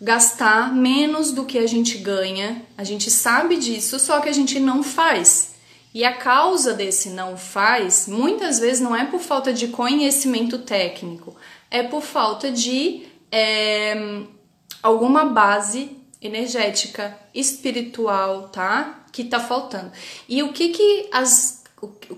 gastar 0.00 0.72
menos 0.72 1.32
do 1.32 1.44
que 1.44 1.58
a 1.58 1.66
gente 1.66 1.98
ganha. 1.98 2.62
A 2.78 2.84
gente 2.84 3.10
sabe 3.10 3.56
disso, 3.56 3.98
só 3.98 4.20
que 4.20 4.28
a 4.28 4.32
gente 4.32 4.58
não 4.60 4.82
faz. 4.82 5.54
E 5.92 6.04
a 6.04 6.14
causa 6.14 6.72
desse 6.72 7.10
não 7.10 7.36
faz, 7.36 8.06
muitas 8.06 8.60
vezes 8.60 8.80
não 8.80 8.94
é 8.94 9.04
por 9.04 9.20
falta 9.20 9.52
de 9.52 9.68
conhecimento 9.68 10.58
técnico, 10.58 11.34
é 11.68 11.82
por 11.82 12.00
falta 12.00 12.50
de 12.50 13.08
é, 13.32 14.22
alguma 14.80 15.24
base 15.24 15.96
energética, 16.22 17.18
espiritual, 17.34 18.48
tá? 18.50 19.04
Que 19.10 19.24
tá 19.24 19.40
faltando. 19.40 19.90
E 20.28 20.44
o 20.44 20.52
que 20.52 20.68
que 20.68 21.08
as 21.12 21.59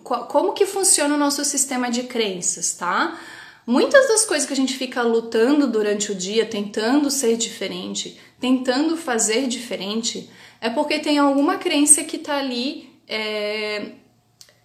como 0.03 0.53
que 0.53 0.66
funciona 0.66 1.14
o 1.14 1.18
nosso 1.18 1.44
sistema 1.44 1.90
de 1.90 2.05
crenças, 2.05 2.75
tá? 2.75 3.18
Muitas 3.66 4.09
das 4.09 4.25
coisas 4.25 4.46
que 4.46 4.53
a 4.53 4.57
gente 4.57 4.77
fica 4.77 5.03
lutando 5.03 5.68
durante 5.68 6.11
o 6.11 6.14
dia, 6.14 6.44
tentando 6.44 7.11
ser 7.11 7.37
diferente, 7.37 8.18
tentando 8.40 8.96
fazer 8.96 9.46
diferente, 9.46 10.29
é 10.61 10.68
porque 10.68 10.98
tem 10.98 11.18
alguma 11.18 11.59
crença 11.59 12.03
que 12.03 12.18
tá 12.18 12.38
ali 12.38 12.92
é, 13.07 13.92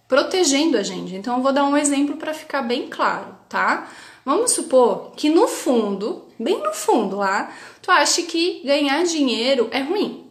protegendo 0.08 0.76
a 0.76 0.82
gente. 0.82 1.14
Então, 1.14 1.36
eu 1.36 1.42
vou 1.42 1.52
dar 1.52 1.64
um 1.64 1.76
exemplo 1.76 2.16
para 2.16 2.34
ficar 2.34 2.62
bem 2.62 2.88
claro, 2.88 3.36
tá? 3.48 3.88
Vamos 4.24 4.50
supor 4.50 5.12
que 5.16 5.30
no 5.30 5.46
fundo, 5.46 6.26
bem 6.38 6.58
no 6.60 6.72
fundo 6.72 7.16
lá, 7.16 7.54
tu 7.80 7.90
acha 7.90 8.22
que 8.22 8.62
ganhar 8.64 9.04
dinheiro 9.04 9.68
é 9.70 9.80
ruim. 9.80 10.26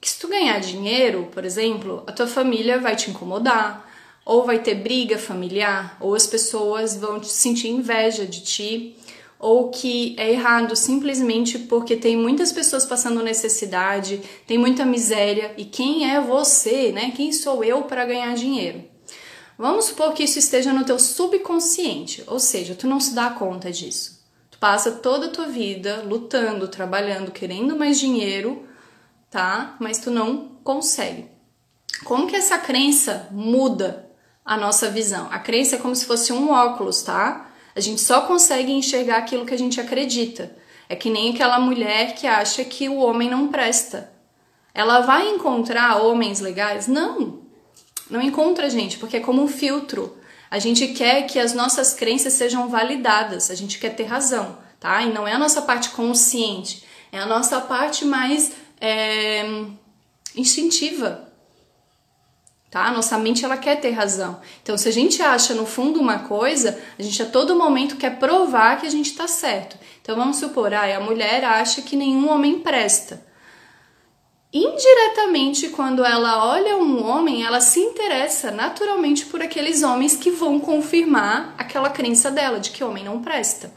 Que 0.00 0.10
se 0.10 0.18
tu 0.18 0.28
ganhar 0.28 0.60
dinheiro, 0.60 1.28
por 1.32 1.44
exemplo, 1.44 2.02
a 2.06 2.12
tua 2.12 2.26
família 2.26 2.78
vai 2.78 2.94
te 2.94 3.10
incomodar, 3.10 3.90
ou 4.24 4.44
vai 4.44 4.60
ter 4.60 4.76
briga 4.76 5.18
familiar, 5.18 5.96
ou 6.00 6.14
as 6.14 6.26
pessoas 6.26 6.96
vão 6.96 7.18
te 7.18 7.28
sentir 7.28 7.68
inveja 7.68 8.24
de 8.24 8.40
ti, 8.40 8.96
ou 9.42 9.70
que 9.70 10.14
é 10.16 10.30
errado 10.30 10.76
simplesmente 10.76 11.58
porque 11.58 11.96
tem 11.96 12.16
muitas 12.16 12.52
pessoas 12.52 12.86
passando 12.86 13.22
necessidade, 13.24 14.22
tem 14.46 14.56
muita 14.56 14.84
miséria 14.84 15.52
e 15.56 15.64
quem 15.64 16.08
é 16.08 16.20
você, 16.20 16.92
né? 16.92 17.12
Quem 17.16 17.32
sou 17.32 17.64
eu 17.64 17.82
para 17.82 18.04
ganhar 18.04 18.34
dinheiro? 18.36 18.84
Vamos 19.58 19.86
supor 19.86 20.12
que 20.12 20.22
isso 20.22 20.38
esteja 20.38 20.72
no 20.72 20.84
teu 20.84 20.98
subconsciente, 20.98 22.22
ou 22.28 22.38
seja, 22.38 22.76
tu 22.76 22.86
não 22.86 23.00
se 23.00 23.14
dá 23.14 23.30
conta 23.30 23.70
disso. 23.72 24.22
Tu 24.48 24.58
passa 24.58 24.92
toda 24.92 25.26
a 25.26 25.30
tua 25.30 25.46
vida 25.46 26.04
lutando, 26.06 26.68
trabalhando, 26.68 27.32
querendo 27.32 27.76
mais 27.76 27.98
dinheiro, 27.98 28.64
tá? 29.28 29.76
Mas 29.80 29.98
tu 29.98 30.10
não 30.10 30.52
consegue. 30.62 31.26
Como 32.04 32.28
que 32.28 32.36
essa 32.36 32.58
crença 32.58 33.28
muda 33.32 34.11
a 34.44 34.56
nossa 34.56 34.90
visão? 34.90 35.28
A 35.30 35.38
crença 35.38 35.76
é 35.76 35.78
como 35.78 35.94
se 35.94 36.06
fosse 36.06 36.32
um 36.32 36.50
óculos, 36.50 37.02
tá? 37.02 37.50
A 37.74 37.80
gente 37.80 38.00
só 38.00 38.22
consegue 38.22 38.72
enxergar 38.72 39.18
aquilo 39.18 39.46
que 39.46 39.54
a 39.54 39.58
gente 39.58 39.80
acredita. 39.80 40.54
É 40.88 40.96
que 40.96 41.08
nem 41.08 41.32
aquela 41.32 41.58
mulher 41.58 42.14
que 42.14 42.26
acha 42.26 42.64
que 42.64 42.88
o 42.88 42.98
homem 42.98 43.30
não 43.30 43.48
presta. 43.48 44.12
Ela 44.74 45.00
vai 45.00 45.28
encontrar 45.28 46.02
homens 46.02 46.40
legais? 46.40 46.86
Não. 46.86 47.40
Não 48.10 48.20
encontra, 48.20 48.68
gente, 48.68 48.98
porque 48.98 49.16
é 49.16 49.20
como 49.20 49.42
um 49.42 49.48
filtro. 49.48 50.18
A 50.50 50.58
gente 50.58 50.88
quer 50.88 51.22
que 51.22 51.38
as 51.38 51.54
nossas 51.54 51.94
crenças 51.94 52.34
sejam 52.34 52.68
validadas, 52.68 53.50
a 53.50 53.54
gente 53.54 53.78
quer 53.78 53.96
ter 53.96 54.04
razão, 54.04 54.58
tá? 54.78 55.00
E 55.02 55.10
não 55.10 55.26
é 55.26 55.32
a 55.32 55.38
nossa 55.38 55.62
parte 55.62 55.88
consciente, 55.90 56.84
é 57.10 57.18
a 57.18 57.24
nossa 57.24 57.58
parte 57.62 58.04
mais 58.04 58.52
é, 58.78 59.64
instintiva. 60.36 61.31
Tá? 62.72 62.90
Nossa 62.90 63.18
mente 63.18 63.44
ela 63.44 63.58
quer 63.58 63.78
ter 63.78 63.90
razão. 63.90 64.40
Então, 64.62 64.78
se 64.78 64.88
a 64.88 64.90
gente 64.90 65.20
acha 65.20 65.52
no 65.52 65.66
fundo 65.66 66.00
uma 66.00 66.20
coisa, 66.20 66.80
a 66.98 67.02
gente 67.02 67.22
a 67.22 67.26
todo 67.26 67.54
momento 67.54 67.96
quer 67.96 68.18
provar 68.18 68.80
que 68.80 68.86
a 68.86 68.90
gente 68.90 69.10
está 69.10 69.28
certo. 69.28 69.76
Então, 70.00 70.16
vamos 70.16 70.38
supor, 70.38 70.72
ah, 70.72 70.96
a 70.96 71.00
mulher 71.00 71.44
acha 71.44 71.82
que 71.82 71.94
nenhum 71.94 72.30
homem 72.30 72.60
presta. 72.60 73.24
Indiretamente, 74.50 75.68
quando 75.68 76.02
ela 76.02 76.46
olha 76.46 76.78
um 76.78 77.06
homem, 77.06 77.44
ela 77.44 77.60
se 77.60 77.78
interessa 77.78 78.50
naturalmente 78.50 79.26
por 79.26 79.42
aqueles 79.42 79.82
homens 79.82 80.16
que 80.16 80.30
vão 80.30 80.58
confirmar 80.58 81.54
aquela 81.58 81.90
crença 81.90 82.30
dela 82.30 82.58
de 82.58 82.70
que 82.70 82.82
homem 82.82 83.04
não 83.04 83.20
presta. 83.20 83.70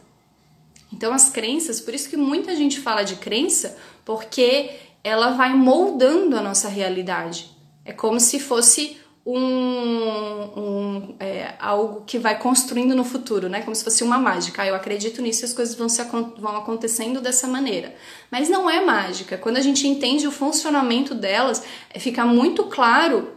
Então, 0.92 1.14
as 1.14 1.30
crenças, 1.30 1.82
por 1.82 1.94
isso 1.94 2.10
que 2.10 2.16
muita 2.16 2.56
gente 2.56 2.80
fala 2.80 3.04
de 3.04 3.18
crença, 3.18 3.78
porque 4.06 4.72
ela 5.04 5.32
vai 5.32 5.54
moldando 5.54 6.38
a 6.38 6.42
nossa 6.42 6.70
realidade. 6.70 7.55
É 7.86 7.94
como 7.94 8.20
se 8.20 8.40
fosse 8.40 8.98
um, 9.26 9.40
um 9.40 11.16
é, 11.20 11.54
algo 11.60 12.04
que 12.06 12.20
vai 12.20 12.38
construindo 12.38 12.96
no 12.96 13.04
futuro, 13.04 13.48
né? 13.48 13.62
Como 13.62 13.76
se 13.76 13.84
fosse 13.84 14.04
uma 14.04 14.18
mágica. 14.18 14.64
Ah, 14.64 14.68
eu 14.68 14.76
acredito 14.76 15.22
nisso 15.22 15.44
e 15.44 15.46
as 15.46 15.54
coisas 15.54 15.76
vão, 15.76 15.88
se, 15.88 16.04
vão 16.04 16.58
acontecendo 16.58 17.22
dessa 17.22 17.48
maneira. 17.48 17.96
Mas 18.30 18.50
não 18.50 18.70
é 18.70 18.84
mágica. 18.84 19.38
Quando 19.38 19.58
a 19.58 19.62
gente 19.62 19.88
entende 19.88 20.28
o 20.28 20.32
funcionamento 20.32 21.16
delas, 21.16 21.64
é, 21.90 22.00
fica 22.00 22.26
muito 22.26 22.66
claro 22.66 23.36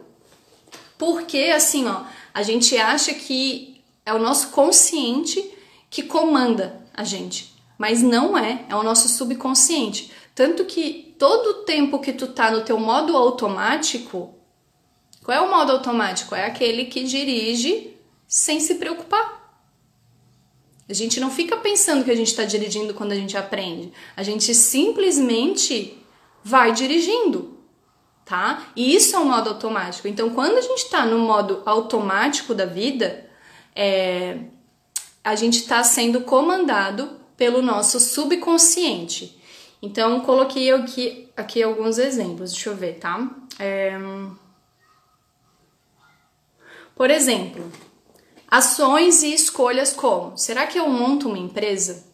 porque, 0.98 1.52
assim, 1.54 1.86
ó, 1.86 2.02
a 2.34 2.42
gente 2.42 2.76
acha 2.76 3.14
que 3.14 3.80
é 4.04 4.12
o 4.12 4.18
nosso 4.18 4.48
consciente 4.48 5.54
que 5.88 6.02
comanda 6.02 6.82
a 6.92 7.04
gente. 7.04 7.54
Mas 7.78 8.02
não 8.02 8.36
é, 8.36 8.64
é 8.68 8.74
o 8.74 8.82
nosso 8.82 9.08
subconsciente. 9.08 10.10
Tanto 10.34 10.64
que 10.64 11.14
todo 11.18 11.46
o 11.50 11.54
tempo 11.64 12.00
que 12.00 12.12
tu 12.12 12.26
tá 12.26 12.50
no 12.50 12.62
teu 12.62 12.78
modo 12.78 13.16
automático, 13.16 14.34
qual 15.28 15.36
é 15.36 15.40
o 15.42 15.50
modo 15.50 15.72
automático? 15.72 16.34
É 16.34 16.46
aquele 16.46 16.86
que 16.86 17.04
dirige 17.04 17.94
sem 18.26 18.60
se 18.60 18.76
preocupar. 18.76 19.62
A 20.88 20.94
gente 20.94 21.20
não 21.20 21.30
fica 21.30 21.54
pensando 21.58 22.02
que 22.02 22.10
a 22.10 22.16
gente 22.16 22.28
está 22.28 22.44
dirigindo 22.44 22.94
quando 22.94 23.12
a 23.12 23.14
gente 23.14 23.36
aprende. 23.36 23.92
A 24.16 24.22
gente 24.22 24.54
simplesmente 24.54 26.02
vai 26.42 26.72
dirigindo, 26.72 27.58
tá? 28.24 28.68
E 28.74 28.94
isso 28.94 29.16
é 29.16 29.18
um 29.18 29.26
modo 29.26 29.50
automático. 29.50 30.08
Então, 30.08 30.30
quando 30.30 30.56
a 30.56 30.62
gente 30.62 30.84
está 30.84 31.04
no 31.04 31.18
modo 31.18 31.62
automático 31.66 32.54
da 32.54 32.64
vida, 32.64 33.28
é, 33.76 34.38
a 35.22 35.34
gente 35.34 35.58
está 35.58 35.84
sendo 35.84 36.22
comandado 36.22 37.20
pelo 37.36 37.60
nosso 37.60 38.00
subconsciente. 38.00 39.38
Então, 39.82 40.20
coloquei 40.20 40.72
aqui, 40.72 41.28
aqui 41.36 41.62
alguns 41.62 41.98
exemplos, 41.98 42.50
deixa 42.50 42.70
eu 42.70 42.74
ver, 42.74 42.94
tá? 42.94 43.30
É... 43.58 43.92
Por 46.98 47.12
exemplo, 47.12 47.70
ações 48.50 49.22
e 49.22 49.32
escolhas 49.32 49.92
como: 49.92 50.36
será 50.36 50.66
que 50.66 50.76
eu 50.76 50.88
monto 50.88 51.28
uma 51.28 51.38
empresa? 51.38 52.04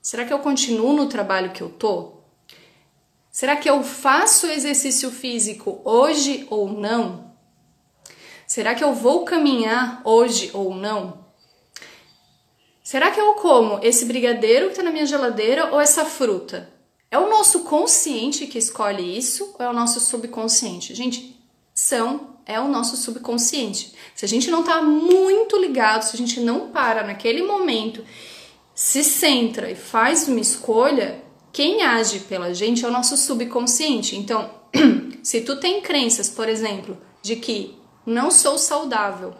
Será 0.00 0.24
que 0.24 0.32
eu 0.32 0.38
continuo 0.38 0.92
no 0.92 1.08
trabalho 1.08 1.50
que 1.50 1.60
eu 1.60 1.68
tô? 1.68 2.12
Será 3.28 3.56
que 3.56 3.68
eu 3.68 3.82
faço 3.82 4.46
exercício 4.46 5.10
físico 5.10 5.80
hoje 5.84 6.46
ou 6.48 6.72
não? 6.72 7.34
Será 8.46 8.72
que 8.72 8.84
eu 8.84 8.94
vou 8.94 9.24
caminhar 9.24 10.00
hoje 10.04 10.52
ou 10.54 10.72
não? 10.76 11.26
Será 12.84 13.10
que 13.10 13.20
eu 13.20 13.34
como 13.34 13.80
esse 13.82 14.04
brigadeiro 14.04 14.66
que 14.66 14.72
está 14.74 14.82
na 14.84 14.92
minha 14.92 15.06
geladeira 15.06 15.72
ou 15.72 15.80
essa 15.80 16.04
fruta? 16.04 16.72
É 17.10 17.18
o 17.18 17.28
nosso 17.28 17.64
consciente 17.64 18.46
que 18.46 18.58
escolhe 18.58 19.18
isso 19.18 19.56
ou 19.58 19.66
é 19.66 19.68
o 19.68 19.74
nosso 19.74 19.98
subconsciente? 19.98 20.94
Gente, 20.94 21.36
são 21.74 22.37
é 22.48 22.58
o 22.58 22.66
nosso 22.66 22.96
subconsciente. 22.96 23.92
Se 24.14 24.24
a 24.24 24.28
gente 24.28 24.50
não 24.50 24.60
está 24.60 24.80
muito 24.82 25.58
ligado, 25.58 26.02
se 26.02 26.16
a 26.16 26.18
gente 26.18 26.40
não 26.40 26.70
para 26.70 27.04
naquele 27.04 27.42
momento, 27.42 28.02
se 28.74 29.04
centra 29.04 29.70
e 29.70 29.74
faz 29.74 30.26
uma 30.26 30.40
escolha, 30.40 31.22
quem 31.52 31.82
age 31.82 32.20
pela 32.20 32.54
gente 32.54 32.84
é 32.84 32.88
o 32.88 32.90
nosso 32.90 33.18
subconsciente. 33.18 34.16
Então, 34.16 34.50
se 35.22 35.42
tu 35.42 35.60
tem 35.60 35.82
crenças, 35.82 36.30
por 36.30 36.48
exemplo, 36.48 36.96
de 37.20 37.36
que 37.36 37.78
não 38.06 38.30
sou 38.30 38.56
saudável, 38.56 39.34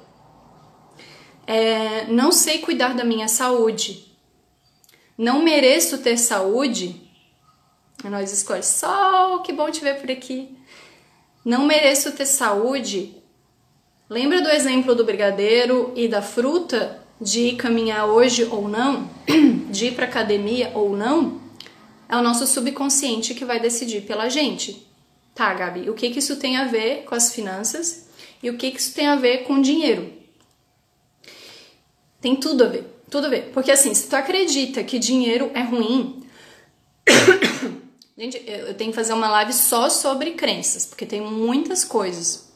é, 1.46 2.04
não 2.08 2.30
sei 2.30 2.58
cuidar 2.58 2.94
da 2.94 3.04
minha 3.04 3.26
saúde, 3.26 4.14
não 5.16 5.42
mereço 5.42 5.96
ter 5.98 6.18
saúde, 6.18 7.10
nós 8.04 8.32
escolhemos, 8.32 8.66
sol, 8.66 9.40
que 9.40 9.52
bom 9.52 9.70
te 9.70 9.80
ver 9.80 9.98
por 9.98 10.10
aqui. 10.10 10.58
Não 11.48 11.64
mereço 11.64 12.12
ter 12.12 12.26
saúde. 12.26 13.14
Lembra 14.06 14.42
do 14.42 14.50
exemplo 14.50 14.94
do 14.94 15.02
brigadeiro 15.02 15.94
e 15.96 16.06
da 16.06 16.20
fruta 16.20 17.02
de 17.18 17.40
ir 17.40 17.56
caminhar 17.56 18.04
hoje 18.04 18.44
ou 18.44 18.68
não, 18.68 19.08
de 19.72 19.86
ir 19.86 19.94
para 19.94 20.04
academia 20.04 20.70
ou 20.74 20.94
não? 20.94 21.40
É 22.06 22.14
o 22.18 22.22
nosso 22.22 22.46
subconsciente 22.46 23.32
que 23.32 23.46
vai 23.46 23.58
decidir 23.58 24.02
pela 24.02 24.28
gente. 24.28 24.86
Tá, 25.34 25.54
Gabi, 25.54 25.88
o 25.88 25.94
que, 25.94 26.10
que 26.10 26.18
isso 26.18 26.36
tem 26.36 26.58
a 26.58 26.66
ver 26.66 27.04
com 27.04 27.14
as 27.14 27.32
finanças 27.32 28.10
e 28.42 28.50
o 28.50 28.58
que, 28.58 28.70
que 28.70 28.78
isso 28.78 28.94
tem 28.94 29.06
a 29.06 29.16
ver 29.16 29.44
com 29.44 29.58
dinheiro? 29.58 30.12
Tem 32.20 32.36
tudo 32.36 32.64
a 32.64 32.66
ver, 32.66 32.84
tudo 33.10 33.26
a 33.26 33.30
ver. 33.30 33.52
Porque 33.54 33.70
assim, 33.70 33.94
se 33.94 34.06
tu 34.06 34.14
acredita 34.14 34.84
que 34.84 34.98
dinheiro 34.98 35.50
é 35.54 35.62
ruim. 35.62 36.22
Gente, 38.18 38.42
eu 38.48 38.74
tenho 38.74 38.90
que 38.90 38.96
fazer 38.96 39.12
uma 39.12 39.28
live 39.28 39.52
só 39.52 39.88
sobre 39.88 40.32
crenças, 40.32 40.84
porque 40.84 41.06
tem 41.06 41.20
muitas 41.20 41.84
coisas. 41.84 42.48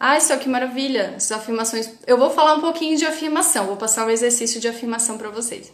Ai, 0.00 0.20
só 0.20 0.36
que 0.36 0.48
maravilha, 0.48 1.14
essas 1.14 1.30
afirmações. 1.30 1.88
Eu 2.04 2.18
vou 2.18 2.28
falar 2.28 2.54
um 2.54 2.60
pouquinho 2.60 2.98
de 2.98 3.06
afirmação, 3.06 3.66
vou 3.66 3.76
passar 3.76 4.04
um 4.04 4.10
exercício 4.10 4.60
de 4.60 4.66
afirmação 4.66 5.16
para 5.16 5.30
vocês. 5.30 5.72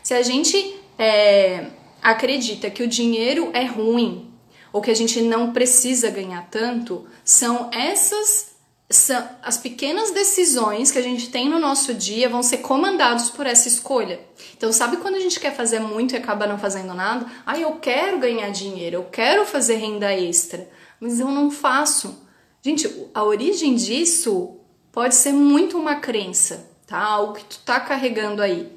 Se 0.00 0.14
a 0.14 0.22
gente 0.22 0.76
é, 0.96 1.66
acredita 2.00 2.70
que 2.70 2.84
o 2.84 2.86
dinheiro 2.86 3.50
é 3.52 3.64
ruim, 3.64 4.32
ou 4.72 4.80
que 4.80 4.92
a 4.92 4.94
gente 4.94 5.20
não 5.20 5.52
precisa 5.52 6.08
ganhar 6.08 6.48
tanto, 6.52 7.04
são 7.24 7.68
essas 7.72 8.53
são 8.96 9.28
as 9.42 9.56
pequenas 9.58 10.10
decisões 10.10 10.90
que 10.90 10.98
a 10.98 11.02
gente 11.02 11.30
tem 11.30 11.48
no 11.48 11.58
nosso 11.58 11.94
dia 11.94 12.28
vão 12.28 12.42
ser 12.42 12.58
comandados 12.58 13.30
por 13.30 13.46
essa 13.46 13.68
escolha. 13.68 14.20
Então, 14.56 14.72
sabe 14.72 14.98
quando 14.98 15.16
a 15.16 15.20
gente 15.20 15.40
quer 15.40 15.54
fazer 15.54 15.80
muito 15.80 16.14
e 16.14 16.16
acaba 16.16 16.46
não 16.46 16.58
fazendo 16.58 16.94
nada? 16.94 17.26
Ah, 17.44 17.58
eu 17.58 17.72
quero 17.76 18.18
ganhar 18.18 18.50
dinheiro, 18.50 18.96
eu 18.96 19.04
quero 19.04 19.44
fazer 19.44 19.76
renda 19.76 20.12
extra, 20.12 20.68
mas 21.00 21.20
eu 21.20 21.28
não 21.28 21.50
faço. 21.50 22.22
Gente, 22.62 22.88
a 23.12 23.22
origem 23.24 23.74
disso 23.74 24.56
pode 24.90 25.14
ser 25.14 25.32
muito 25.32 25.76
uma 25.76 25.96
crença, 25.96 26.70
tá? 26.86 26.98
Algo 26.98 27.34
que 27.34 27.44
tu 27.44 27.58
tá 27.58 27.80
carregando 27.80 28.40
aí. 28.40 28.72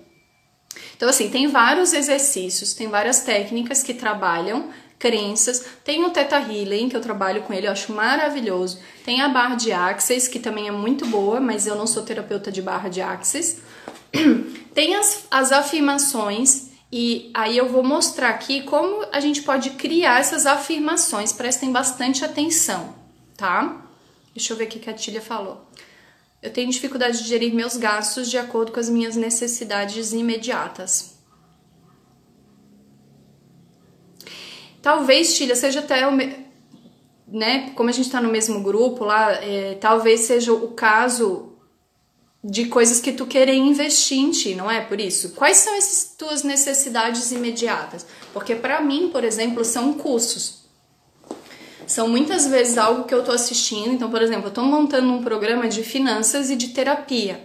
Então, 0.96 1.10
assim, 1.10 1.30
tem 1.30 1.48
vários 1.48 1.94
exercícios, 1.94 2.74
tem 2.74 2.88
várias 2.88 3.22
técnicas 3.22 3.84
que 3.84 3.94
trabalham 3.94 4.70
crenças. 5.00 5.64
Tem 5.84 6.04
o 6.04 6.10
Teta 6.10 6.38
Healing, 6.38 6.90
que 6.90 6.96
eu 6.96 7.02
trabalho 7.02 7.44
com 7.44 7.54
ele, 7.54 7.68
eu 7.68 7.72
acho 7.72 7.92
maravilhoso. 7.94 8.80
Tem 9.06 9.22
a 9.22 9.30
barra 9.30 9.56
de 9.56 9.72
Axis, 9.72 10.28
que 10.28 10.40
também 10.40 10.68
é 10.68 10.72
muito 10.72 11.06
boa, 11.06 11.40
mas 11.40 11.68
eu 11.68 11.76
não 11.76 11.88
sou 11.88 12.04
terapeuta 12.04 12.52
de 12.52 12.62
barra 12.62 12.90
de 12.90 13.02
Axis. 13.02 13.62
Tem 14.74 14.96
as, 14.96 15.26
as 15.30 15.52
afirmações, 15.52 16.70
e 16.92 17.32
aí 17.34 17.58
eu 17.58 17.68
vou 17.68 17.84
mostrar 17.84 18.30
aqui 18.30 18.64
como 18.64 19.06
a 19.12 19.20
gente 19.20 19.42
pode 19.42 19.72
criar 19.72 20.20
essas 20.20 20.46
afirmações. 20.46 21.34
Prestem 21.34 21.72
bastante 21.72 22.24
atenção, 22.24 22.96
tá? 23.36 23.82
Deixa 24.34 24.54
eu 24.54 24.58
ver 24.58 24.66
o 24.66 24.68
que 24.68 24.90
a 24.90 24.94
Tília 24.94 25.22
falou. 25.22 25.68
Eu 26.42 26.54
tenho 26.54 26.70
dificuldade 26.70 27.24
de 27.24 27.28
gerir 27.28 27.54
meus 27.54 27.76
gastos 27.76 28.30
de 28.30 28.38
acordo 28.38 28.72
com 28.72 28.80
as 28.80 28.90
minhas 28.90 29.16
necessidades 29.16 30.14
imediatas. 30.14 31.17
Talvez, 34.88 35.36
Tilha, 35.36 35.54
seja 35.54 35.82
até 35.82 36.08
o. 36.08 36.12
Né, 37.28 37.72
como 37.76 37.90
a 37.90 37.92
gente 37.92 38.06
está 38.06 38.22
no 38.22 38.32
mesmo 38.32 38.62
grupo 38.62 39.04
lá, 39.04 39.34
é, 39.34 39.76
talvez 39.82 40.22
seja 40.22 40.54
o 40.54 40.70
caso 40.70 41.58
de 42.42 42.68
coisas 42.68 43.02
que 43.02 43.12
tu 43.12 43.26
querer 43.26 43.56
investir 43.56 44.18
em 44.18 44.32
ti, 44.32 44.56
não 44.56 44.72
é 44.72 44.80
por 44.80 44.98
isso? 44.98 45.32
Quais 45.32 45.58
são 45.58 45.76
essas 45.76 46.16
tuas 46.18 46.42
necessidades 46.42 47.34
imediatas? 47.34 48.06
Porque 48.32 48.56
para 48.56 48.80
mim, 48.80 49.10
por 49.12 49.26
exemplo, 49.26 49.66
são 49.66 49.92
cursos. 49.92 50.70
São 51.86 52.08
muitas 52.08 52.48
vezes 52.48 52.78
algo 52.78 53.04
que 53.04 53.14
eu 53.14 53.26
tô 53.26 53.34
assistindo. 53.34 53.90
Então, 53.90 54.10
por 54.10 54.22
exemplo, 54.22 54.48
eu 54.48 54.54
tô 54.54 54.62
montando 54.62 55.12
um 55.12 55.22
programa 55.22 55.68
de 55.68 55.84
finanças 55.84 56.50
e 56.50 56.56
de 56.56 56.70
terapia. 56.70 57.42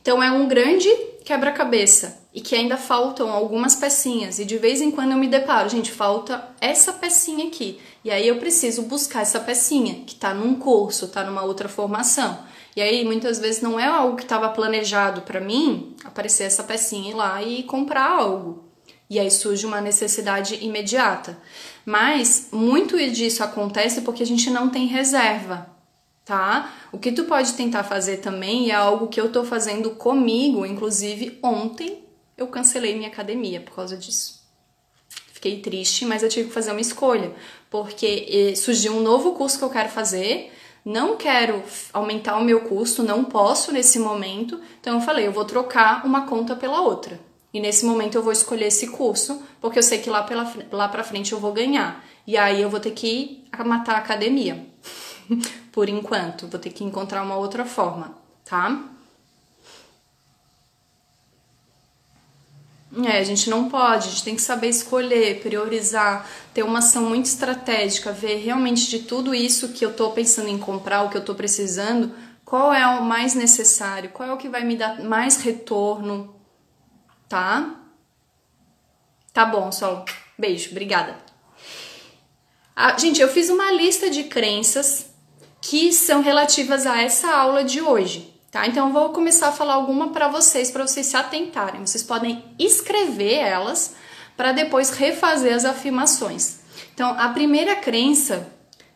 Então 0.00 0.22
é 0.22 0.30
um 0.30 0.48
grande 0.48 0.88
quebra-cabeça 1.26 2.19
e 2.32 2.40
que 2.40 2.54
ainda 2.54 2.76
faltam 2.76 3.30
algumas 3.30 3.74
pecinhas 3.74 4.38
e 4.38 4.44
de 4.44 4.56
vez 4.56 4.80
em 4.80 4.90
quando 4.90 5.12
eu 5.12 5.18
me 5.18 5.26
deparo, 5.26 5.68
gente, 5.68 5.90
falta 5.90 6.48
essa 6.60 6.92
pecinha 6.92 7.46
aqui. 7.46 7.80
E 8.04 8.10
aí 8.10 8.26
eu 8.26 8.38
preciso 8.38 8.82
buscar 8.82 9.22
essa 9.22 9.40
pecinha 9.40 10.04
que 10.06 10.14
tá 10.14 10.32
num 10.32 10.54
curso, 10.54 11.08
tá 11.08 11.24
numa 11.24 11.42
outra 11.42 11.68
formação. 11.68 12.38
E 12.76 12.80
aí 12.80 13.04
muitas 13.04 13.40
vezes 13.40 13.60
não 13.60 13.80
é 13.80 13.84
algo 13.84 14.16
que 14.16 14.22
estava 14.22 14.48
planejado 14.48 15.22
para 15.22 15.40
mim, 15.40 15.96
aparecer 16.04 16.44
essa 16.44 16.62
pecinha 16.62 17.10
ir 17.10 17.14
lá 17.14 17.42
e 17.42 17.64
comprar 17.64 18.08
algo. 18.08 18.64
E 19.08 19.18
aí 19.18 19.28
surge 19.28 19.66
uma 19.66 19.80
necessidade 19.80 20.64
imediata. 20.64 21.36
Mas 21.84 22.48
muito 22.52 22.96
disso 23.10 23.42
acontece 23.42 24.02
porque 24.02 24.22
a 24.22 24.26
gente 24.26 24.48
não 24.50 24.68
tem 24.68 24.86
reserva. 24.86 25.66
tá? 26.24 26.72
O 26.92 26.98
que 26.98 27.10
tu 27.10 27.24
pode 27.24 27.54
tentar 27.54 27.82
fazer 27.82 28.18
também 28.18 28.70
é 28.70 28.74
algo 28.74 29.08
que 29.08 29.20
eu 29.20 29.32
tô 29.32 29.42
fazendo 29.42 29.90
comigo, 29.90 30.64
inclusive 30.64 31.40
ontem 31.42 32.04
eu 32.40 32.48
cancelei 32.48 32.96
minha 32.96 33.08
academia 33.08 33.60
por 33.60 33.74
causa 33.74 33.96
disso. 33.96 34.40
Fiquei 35.32 35.60
triste, 35.60 36.04
mas 36.04 36.22
eu 36.22 36.28
tive 36.28 36.48
que 36.48 36.54
fazer 36.54 36.70
uma 36.72 36.80
escolha, 36.80 37.32
porque 37.70 38.54
surgiu 38.56 38.94
um 38.94 39.00
novo 39.00 39.32
curso 39.32 39.58
que 39.58 39.64
eu 39.64 39.70
quero 39.70 39.88
fazer, 39.88 40.52
não 40.84 41.16
quero 41.16 41.62
aumentar 41.92 42.36
o 42.36 42.44
meu 42.44 42.60
custo, 42.62 43.02
não 43.02 43.24
posso 43.24 43.72
nesse 43.72 43.98
momento, 43.98 44.60
então 44.80 44.94
eu 44.94 45.00
falei, 45.00 45.26
eu 45.26 45.32
vou 45.32 45.44
trocar 45.44 46.04
uma 46.04 46.26
conta 46.26 46.56
pela 46.56 46.80
outra. 46.80 47.20
E 47.52 47.60
nesse 47.60 47.84
momento 47.84 48.14
eu 48.14 48.22
vou 48.22 48.32
escolher 48.32 48.66
esse 48.66 48.88
curso, 48.88 49.42
porque 49.60 49.78
eu 49.78 49.82
sei 49.82 49.98
que 49.98 50.08
lá, 50.08 50.22
pela, 50.22 50.52
lá 50.70 50.88
pra 50.88 51.04
frente 51.04 51.32
eu 51.32 51.40
vou 51.40 51.52
ganhar. 51.52 52.04
E 52.26 52.36
aí 52.36 52.62
eu 52.62 52.70
vou 52.70 52.78
ter 52.78 52.92
que 52.92 53.44
matar 53.64 53.96
a 53.96 53.98
academia. 53.98 54.66
Por 55.72 55.88
enquanto, 55.88 56.46
vou 56.46 56.60
ter 56.60 56.70
que 56.70 56.84
encontrar 56.84 57.22
uma 57.22 57.36
outra 57.36 57.64
forma, 57.64 58.16
tá? 58.44 58.89
É, 63.04 63.18
a 63.18 63.24
gente 63.24 63.48
não 63.48 63.68
pode, 63.68 64.08
a 64.08 64.10
gente 64.10 64.24
tem 64.24 64.34
que 64.34 64.42
saber 64.42 64.68
escolher, 64.68 65.40
priorizar, 65.40 66.28
ter 66.52 66.64
uma 66.64 66.80
ação 66.80 67.04
muito 67.04 67.26
estratégica, 67.26 68.10
ver 68.10 68.38
realmente 68.38 68.90
de 68.90 69.00
tudo 69.00 69.32
isso 69.32 69.68
que 69.68 69.84
eu 69.84 69.94
tô 69.94 70.10
pensando 70.10 70.48
em 70.48 70.58
comprar, 70.58 71.02
o 71.02 71.08
que 71.08 71.16
eu 71.16 71.24
tô 71.24 71.34
precisando, 71.36 72.12
qual 72.44 72.74
é 72.74 72.84
o 72.98 73.04
mais 73.04 73.34
necessário, 73.34 74.10
qual 74.10 74.28
é 74.28 74.32
o 74.32 74.36
que 74.36 74.48
vai 74.48 74.64
me 74.64 74.74
dar 74.74 75.00
mais 75.04 75.40
retorno, 75.40 76.34
tá? 77.28 77.76
Tá 79.32 79.44
bom, 79.46 79.70
Sol. 79.70 80.04
Beijo, 80.36 80.70
obrigada. 80.72 81.16
Ah, 82.74 82.98
gente, 82.98 83.20
eu 83.20 83.28
fiz 83.28 83.50
uma 83.50 83.70
lista 83.70 84.10
de 84.10 84.24
crenças 84.24 85.10
que 85.60 85.92
são 85.92 86.22
relativas 86.22 86.86
a 86.86 87.00
essa 87.00 87.30
aula 87.30 87.62
de 87.62 87.80
hoje, 87.80 88.29
tá? 88.50 88.66
Então 88.66 88.88
eu 88.88 88.92
vou 88.92 89.10
começar 89.10 89.48
a 89.48 89.52
falar 89.52 89.74
alguma 89.74 90.08
para 90.08 90.28
vocês, 90.28 90.70
para 90.70 90.86
vocês 90.86 91.06
se 91.06 91.16
atentarem. 91.16 91.86
Vocês 91.86 92.02
podem 92.02 92.44
escrever 92.58 93.34
elas 93.34 93.94
para 94.36 94.52
depois 94.52 94.90
refazer 94.90 95.54
as 95.54 95.64
afirmações. 95.64 96.60
Então, 96.94 97.14
a 97.18 97.28
primeira 97.28 97.76
crença 97.76 98.48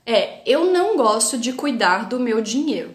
é: 0.07 0.42
eu 0.46 0.66
não 0.66 0.96
gosto 0.96 1.38
de 1.38 1.52
cuidar 1.52 2.09
do 2.09 2.18
meu 2.18 2.40
dinheiro. 2.40 2.94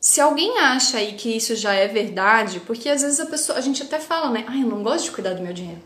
Se 0.00 0.20
alguém 0.20 0.58
acha 0.58 0.98
aí 0.98 1.14
que 1.14 1.36
isso 1.36 1.56
já 1.56 1.74
é 1.74 1.88
verdade, 1.88 2.60
porque 2.60 2.88
às 2.88 3.02
vezes 3.02 3.18
a 3.18 3.26
pessoa, 3.26 3.58
a 3.58 3.60
gente 3.60 3.82
até 3.82 3.98
fala, 3.98 4.30
né? 4.30 4.44
Ah, 4.46 4.56
eu 4.56 4.66
não 4.66 4.82
gosto 4.82 5.06
de 5.06 5.10
cuidar 5.10 5.34
do 5.34 5.42
meu 5.42 5.52
dinheiro. 5.52 5.82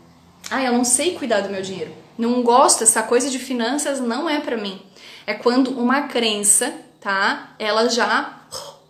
Ah, 0.49 0.63
eu 0.63 0.73
não 0.73 0.83
sei 0.83 1.15
cuidar 1.15 1.41
do 1.41 1.49
meu 1.49 1.61
dinheiro. 1.61 1.91
Não 2.17 2.43
gosto, 2.43 2.83
essa 2.83 3.01
coisa 3.01 3.29
de 3.29 3.39
finanças 3.39 3.99
não 3.99 4.29
é 4.29 4.39
para 4.39 4.57
mim. 4.57 4.81
É 5.25 5.33
quando 5.33 5.71
uma 5.71 6.03
crença, 6.03 6.71
tá? 7.01 7.55
Ela 7.59 7.89
já 7.89 8.37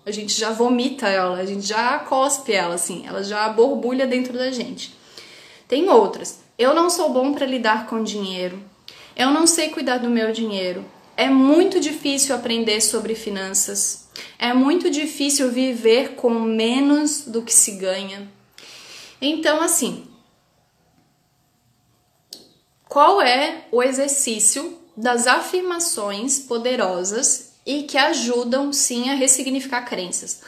a 0.06 0.12
gente 0.12 0.38
já 0.38 0.52
vomita 0.52 1.08
ela, 1.08 1.38
a 1.38 1.46
gente 1.46 1.66
já 1.66 2.00
cospe 2.00 2.52
ela 2.52 2.76
assim, 2.76 3.06
ela 3.08 3.24
já 3.24 3.48
borbulha 3.50 4.06
dentro 4.06 4.34
da 4.34 4.52
gente. 4.52 4.96
Tem 5.68 5.90
outras. 5.90 6.40
Eu 6.58 6.74
não 6.74 6.90
sou 6.90 7.12
bom 7.12 7.34
para 7.34 7.46
lidar 7.46 7.88
com 7.88 8.04
dinheiro. 8.04 8.62
Eu 9.16 9.32
não 9.32 9.48
sei 9.48 9.70
cuidar 9.70 10.00
do 10.00 10.10
meu 10.10 10.32
dinheiro. 10.32 10.84
É 11.16 11.30
muito 11.30 11.80
difícil 11.80 12.36
aprender 12.36 12.82
sobre 12.82 13.16
finanças. 13.16 14.10
É 14.38 14.54
muito 14.54 14.90
difícil 14.90 15.52
viver 15.52 16.16
com 16.16 16.32
menos 16.32 17.26
do 17.26 17.42
que 17.42 17.54
se 17.54 17.72
ganha. 17.74 18.28
Então, 19.22 19.62
assim, 19.62 20.08
qual 22.90 23.22
é 23.22 23.66
o 23.72 23.84
exercício 23.84 24.80
das 24.98 25.28
afirmações 25.28 26.40
poderosas 26.40 27.51
e 27.66 27.84
que 27.84 27.98
ajudam 27.98 28.72
sim 28.74 29.10
a 29.10 29.16
ressignificar 29.16 29.82
crenças? 29.84 30.42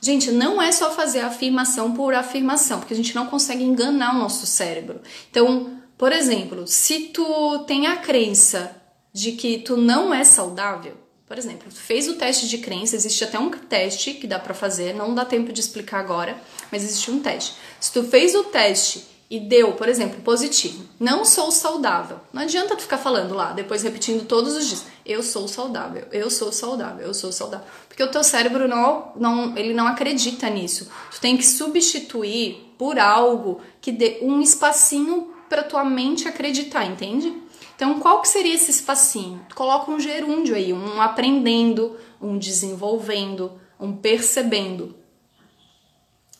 Gente, 0.00 0.30
não 0.30 0.60
é 0.60 0.72
só 0.72 0.90
fazer 0.90 1.20
afirmação 1.20 1.92
por 1.92 2.14
afirmação, 2.14 2.78
porque 2.78 2.94
a 2.94 2.96
gente 2.96 3.14
não 3.14 3.26
consegue 3.26 3.62
enganar 3.62 4.14
o 4.14 4.18
nosso 4.18 4.46
cérebro. 4.46 5.00
Então, 5.30 5.78
por 5.98 6.12
exemplo, 6.12 6.66
se 6.66 7.08
tu 7.08 7.58
tem 7.66 7.86
a 7.86 7.96
crença 7.98 8.74
de 9.12 9.32
que 9.32 9.58
tu 9.58 9.76
não 9.76 10.14
é 10.14 10.24
saudável, 10.24 10.96
por 11.26 11.36
exemplo, 11.36 11.70
fez 11.70 12.08
o 12.08 12.14
teste 12.14 12.48
de 12.48 12.58
crença, 12.58 12.96
existe 12.96 13.22
até 13.22 13.38
um 13.38 13.50
teste 13.50 14.14
que 14.14 14.26
dá 14.26 14.38
para 14.38 14.54
fazer, 14.54 14.94
não 14.94 15.14
dá 15.14 15.24
tempo 15.24 15.52
de 15.52 15.60
explicar 15.60 16.00
agora, 16.00 16.40
mas 16.72 16.82
existe 16.82 17.10
um 17.10 17.20
teste. 17.20 17.54
Se 17.78 17.92
tu 17.92 18.02
fez 18.02 18.34
o 18.34 18.44
teste 18.44 19.04
e 19.30 19.38
deu, 19.38 19.74
por 19.74 19.88
exemplo, 19.88 20.20
positivo, 20.22 20.84
não 20.98 21.24
sou 21.24 21.52
saudável. 21.52 22.18
Não 22.32 22.42
adianta 22.42 22.74
tu 22.74 22.82
ficar 22.82 22.98
falando 22.98 23.32
lá, 23.32 23.52
depois 23.52 23.84
repetindo 23.84 24.26
todos 24.26 24.56
os 24.56 24.66
dias, 24.66 24.86
eu 25.06 25.22
sou 25.22 25.46
saudável, 25.46 26.04
eu 26.10 26.28
sou 26.28 26.50
saudável, 26.50 27.06
eu 27.06 27.14
sou 27.14 27.30
saudável. 27.30 27.64
Porque 27.86 28.02
o 28.02 28.10
teu 28.10 28.24
cérebro 28.24 28.66
não, 28.66 29.12
não, 29.14 29.56
ele 29.56 29.72
não 29.72 29.86
acredita 29.86 30.50
nisso. 30.50 30.90
Tu 31.12 31.20
tem 31.20 31.36
que 31.36 31.46
substituir 31.46 32.74
por 32.76 32.98
algo 32.98 33.60
que 33.80 33.92
dê 33.92 34.18
um 34.20 34.40
espacinho 34.40 35.32
para 35.48 35.62
tua 35.62 35.84
mente 35.84 36.26
acreditar, 36.26 36.84
entende? 36.84 37.32
Então, 37.76 38.00
qual 38.00 38.20
que 38.20 38.28
seria 38.28 38.54
esse 38.54 38.70
espacinho? 38.70 39.44
Tu 39.48 39.54
coloca 39.54 39.90
um 39.90 40.00
gerúndio 40.00 40.56
aí, 40.56 40.72
um 40.72 41.00
aprendendo, 41.00 41.96
um 42.20 42.36
desenvolvendo, 42.36 43.52
um 43.78 43.96
percebendo. 43.96 44.96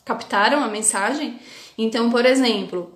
Captaram 0.03 0.63
a 0.63 0.67
mensagem? 0.67 1.39
Então, 1.83 2.11
por 2.11 2.25
exemplo, 2.27 2.95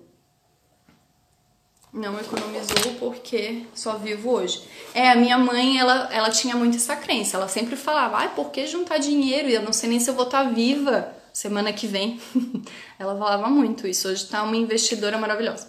não 1.91 2.19
economizou 2.19 2.93
porque 2.99 3.63
só 3.73 3.97
vivo 3.97 4.29
hoje. 4.29 4.61
É, 4.93 5.09
a 5.09 5.15
minha 5.15 5.39
mãe, 5.39 5.79
ela, 5.79 6.07
ela 6.11 6.29
tinha 6.29 6.55
muito 6.55 6.77
essa 6.77 6.95
crença. 6.95 7.36
Ela 7.36 7.47
sempre 7.47 7.75
falava, 7.75 8.17
ai, 8.17 8.36
por 8.36 8.51
que 8.51 8.67
juntar 8.67 8.99
dinheiro? 8.99 9.49
Eu 9.49 9.63
não 9.63 9.73
sei 9.73 9.89
nem 9.89 9.99
se 9.99 10.07
eu 10.07 10.13
vou 10.13 10.25
estar 10.25 10.43
tá 10.43 10.49
viva 10.51 11.11
semana 11.33 11.73
que 11.73 11.88
vem. 11.88 12.21
ela 12.99 13.17
falava 13.17 13.49
muito 13.49 13.88
isso. 13.88 14.07
Hoje 14.07 14.27
tá 14.27 14.43
uma 14.43 14.55
investidora 14.55 15.17
maravilhosa. 15.17 15.67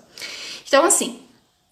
Então, 0.69 0.85
assim, 0.85 1.23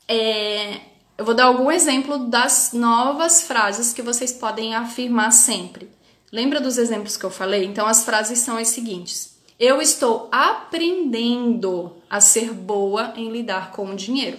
é, 0.09 0.81
eu 1.19 1.27
vou 1.27 1.35
dar 1.35 1.45
algum 1.45 1.71
exemplo 1.71 2.21
das 2.21 2.73
novas 2.73 3.43
frases 3.43 3.93
que 3.93 4.01
vocês 4.01 4.33
podem 4.33 4.75
afirmar 4.75 5.31
sempre. 5.31 5.91
Lembra 6.33 6.59
dos 6.59 6.79
exemplos 6.79 7.19
que 7.19 7.25
eu 7.25 7.31
falei? 7.31 7.65
Então 7.67 7.87
as 7.87 8.03
frases 8.03 8.39
são 8.39 8.57
as 8.57 8.69
seguintes: 8.69 9.34
Eu 9.59 9.81
estou 9.81 10.29
aprendendo 10.33 11.97
a 12.11 12.21
ser 12.21 12.53
boa 12.53 13.13
em 13.17 13.31
lidar 13.31 13.71
com 13.71 13.91
o 13.91 13.95
dinheiro. 13.95 14.39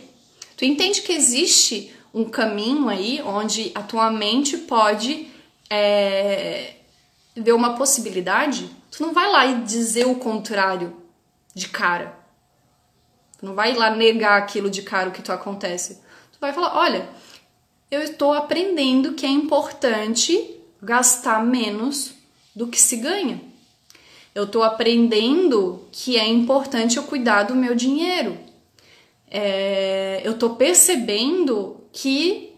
Tu 0.57 0.65
entende 0.65 1.01
que 1.01 1.13
existe 1.13 1.93
um 2.13 2.25
caminho 2.25 2.89
aí 2.89 3.21
onde 3.21 3.71
a 3.75 3.81
tua 3.81 4.09
mente 4.11 4.57
pode 4.57 5.27
é, 5.69 6.75
ver 7.35 7.53
uma 7.53 7.75
possibilidade? 7.75 8.69
Tu 8.91 9.01
não 9.01 9.13
vai 9.13 9.31
lá 9.31 9.45
e 9.45 9.61
dizer 9.61 10.05
o 10.07 10.15
contrário 10.15 10.95
de 11.53 11.67
cara. 11.69 12.17
Tu 13.37 13.45
não 13.45 13.53
vai 13.53 13.73
lá 13.73 13.89
negar 13.89 14.37
aquilo 14.37 14.69
de 14.69 14.81
cara 14.81 15.09
o 15.09 15.11
que 15.11 15.21
tu 15.21 15.31
acontece 15.31 16.05
Tu 16.35 16.39
vai 16.41 16.51
falar: 16.51 16.77
olha, 16.77 17.07
eu 17.89 18.01
estou 18.01 18.33
aprendendo 18.33 19.13
que 19.13 19.25
é 19.25 19.29
importante 19.29 20.59
gastar 20.81 21.43
menos 21.43 22.13
do 22.53 22.67
que 22.67 22.79
se 22.79 22.97
ganha. 22.97 23.41
Eu 24.35 24.43
estou 24.43 24.63
aprendendo 24.63 25.87
que 25.93 26.17
é 26.17 26.27
importante 26.27 26.97
eu 26.97 27.03
cuidar 27.03 27.43
do 27.43 27.55
meu 27.55 27.73
dinheiro. 27.73 28.37
É, 29.31 30.21
eu 30.25 30.33
estou 30.33 30.55
percebendo 30.55 31.77
que 31.93 32.53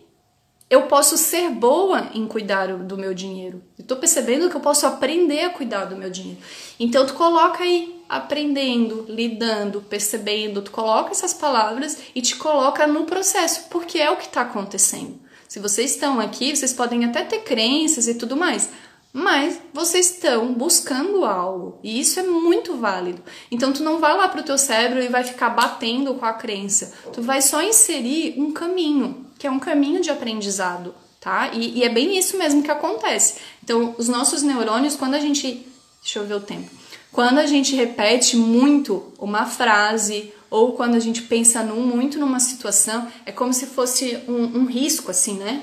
eu 0.69 0.84
posso 0.84 1.15
ser 1.15 1.49
boa 1.51 2.09
em 2.15 2.25
cuidar 2.28 2.75
do 2.75 2.97
meu 2.97 3.13
dinheiro. 3.13 3.61
Eu 3.78 3.86
tô 3.86 3.95
percebendo 3.95 4.49
que 4.49 4.55
eu 4.55 4.59
posso 4.59 4.88
aprender 4.88 5.41
a 5.41 5.49
cuidar 5.51 5.86
do 5.86 5.95
meu 5.95 6.09
dinheiro. 6.09 6.39
Então 6.80 7.05
tu 7.05 7.13
coloca 7.13 7.63
aí 7.63 8.03
aprendendo, 8.09 9.05
lidando, 9.07 9.82
percebendo, 9.82 10.63
tu 10.63 10.71
coloca 10.71 11.11
essas 11.11 11.34
palavras 11.34 11.99
e 12.15 12.21
te 12.21 12.36
coloca 12.38 12.88
no 12.88 13.05
processo, 13.05 13.67
porque 13.69 13.99
é 13.99 14.09
o 14.09 14.17
que 14.17 14.25
está 14.25 14.41
acontecendo. 14.41 15.19
Se 15.47 15.59
vocês 15.59 15.91
estão 15.91 16.19
aqui, 16.19 16.55
vocês 16.55 16.73
podem 16.73 17.05
até 17.05 17.23
ter 17.23 17.39
crenças 17.39 18.07
e 18.07 18.15
tudo 18.15 18.36
mais, 18.36 18.69
mas 19.18 19.59
vocês 19.74 20.11
estão 20.11 20.53
buscando 20.53 21.26
algo 21.26 21.80
e 21.84 21.99
isso 21.99 22.20
é 22.20 22.24
muito 22.24 22.76
válido. 22.76 23.24
Então 23.49 23.74
tu 23.74 23.82
não 23.82 23.99
vai 23.99 24.15
lá 24.15 24.30
pro 24.30 24.43
teu 24.43 24.59
cérebro 24.59 25.03
e 25.03 25.07
vai 25.07 25.24
ficar 25.24 25.49
batendo 25.49 26.13
com 26.13 26.26
a 26.26 26.34
crença. 26.34 26.93
Tu 27.11 27.20
vai 27.22 27.41
só 27.41 27.63
inserir 27.63 28.36
um 28.38 28.51
caminho 28.51 29.26
que 29.39 29.47
é 29.47 29.51
um 29.51 29.57
caminho 29.59 30.01
de 30.01 30.11
aprendizado, 30.11 30.93
tá? 31.20 31.49
E, 31.51 31.80
e 31.80 31.84
é 31.84 31.89
bem 31.89 32.15
isso 32.15 32.38
mesmo 32.38 32.61
que 32.61 32.70
acontece. 32.70 33.39
Então, 33.63 33.95
os 33.97 34.07
nossos 34.07 34.43
neurônios, 34.43 34.95
quando 34.95 35.15
a 35.15 35.20
gente. 35.20 35.68
Deixa 36.01 36.20
eu 36.20 36.26
ver 36.26 36.36
o 36.36 36.39
tempo. 36.39 36.70
Quando 37.11 37.39
a 37.39 37.47
gente 37.47 37.76
repete 37.76 38.38
muito 38.38 39.11
uma 39.18 39.45
frase 39.45 40.32
ou 40.49 40.74
quando 40.74 40.95
a 40.95 40.99
gente 40.99 41.24
pensa 41.24 41.63
num, 41.63 41.82
muito 41.82 42.20
numa 42.20 42.39
situação, 42.39 43.07
é 43.26 43.32
como 43.32 43.53
se 43.53 43.65
fosse 43.65 44.20
um, 44.28 44.59
um 44.59 44.65
risco, 44.65 45.11
assim, 45.11 45.38
né? 45.38 45.61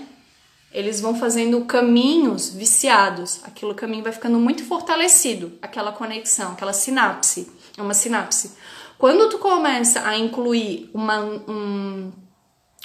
Eles 0.75 1.01
vão 1.01 1.15
fazendo 1.15 1.65
caminhos 1.65 2.51
viciados. 2.51 3.41
Aquilo 3.45 3.75
caminho 3.75 4.03
vai 4.03 4.13
ficando 4.13 4.41
muito 4.41 4.65
fortalecido, 4.65 5.53
aquela 5.63 5.93
conexão, 5.93 6.53
aquela 6.53 6.73
sinapse. 6.73 7.49
É 7.79 7.81
uma 7.81 7.95
sinapse. 7.95 8.53
Quando 8.99 9.29
tu 9.29 9.39
começa 9.39 10.07
a 10.07 10.19
incluir 10.19 10.91
uma, 10.93 11.21
um, 11.21 12.13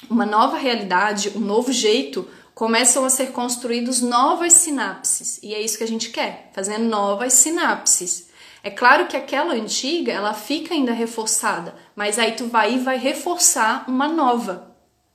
uma 0.08 0.24
nova 0.24 0.56
realidade, 0.56 1.32
um 1.34 1.40
novo 1.40 1.72
jeito, 1.72 2.28
começam 2.54 3.04
a 3.04 3.10
ser 3.10 3.32
construídos 3.32 4.00
novas 4.00 4.52
sinapses. 4.52 5.40
E 5.42 5.52
é 5.52 5.60
isso 5.60 5.76
que 5.76 5.84
a 5.84 5.88
gente 5.88 6.10
quer, 6.10 6.50
fazer 6.54 6.78
novas 6.78 7.32
sinapses. 7.32 8.30
É 8.62 8.70
claro 8.70 9.06
que 9.06 9.16
aquela 9.16 9.54
antiga, 9.54 10.12
ela 10.12 10.34
fica 10.34 10.74
ainda 10.74 10.92
reforçada, 10.92 11.74
mas 11.96 12.18
aí 12.18 12.32
tu 12.32 12.46
vai 12.46 12.74
e 12.74 12.78
vai 12.78 12.98
reforçar 12.98 13.84
uma 13.88 14.06
nova. 14.06 14.69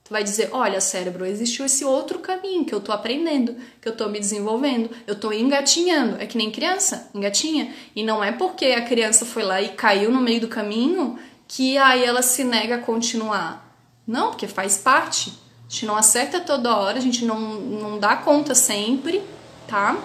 Tu 0.06 0.12
vai 0.12 0.22
dizer, 0.22 0.50
olha, 0.52 0.80
cérebro, 0.80 1.26
existiu 1.26 1.66
esse 1.66 1.84
outro 1.84 2.20
caminho 2.20 2.64
que 2.64 2.72
eu 2.72 2.80
tô 2.80 2.92
aprendendo, 2.92 3.56
que 3.82 3.88
eu 3.88 3.96
tô 3.96 4.08
me 4.08 4.20
desenvolvendo, 4.20 4.88
eu 5.04 5.16
tô 5.16 5.32
engatinhando. 5.32 6.22
É 6.22 6.26
que 6.26 6.38
nem 6.38 6.48
criança, 6.48 7.10
engatinha. 7.12 7.74
E 7.94 8.04
não 8.04 8.22
é 8.22 8.30
porque 8.30 8.66
a 8.66 8.82
criança 8.82 9.26
foi 9.26 9.42
lá 9.42 9.60
e 9.60 9.70
caiu 9.70 10.12
no 10.12 10.20
meio 10.20 10.40
do 10.40 10.46
caminho 10.46 11.18
que 11.48 11.76
aí 11.76 12.04
ela 12.04 12.22
se 12.22 12.44
nega 12.44 12.76
a 12.76 12.78
continuar. 12.78 13.76
Não, 14.06 14.28
porque 14.30 14.46
faz 14.46 14.78
parte. 14.78 15.30
A 15.30 15.72
gente 15.72 15.86
não 15.86 15.96
acerta 15.96 16.38
toda 16.38 16.76
hora, 16.76 16.98
a 16.98 17.02
gente 17.02 17.24
não, 17.24 17.40
não 17.40 17.98
dá 17.98 18.14
conta 18.14 18.54
sempre, 18.54 19.20
tá? 19.66 19.96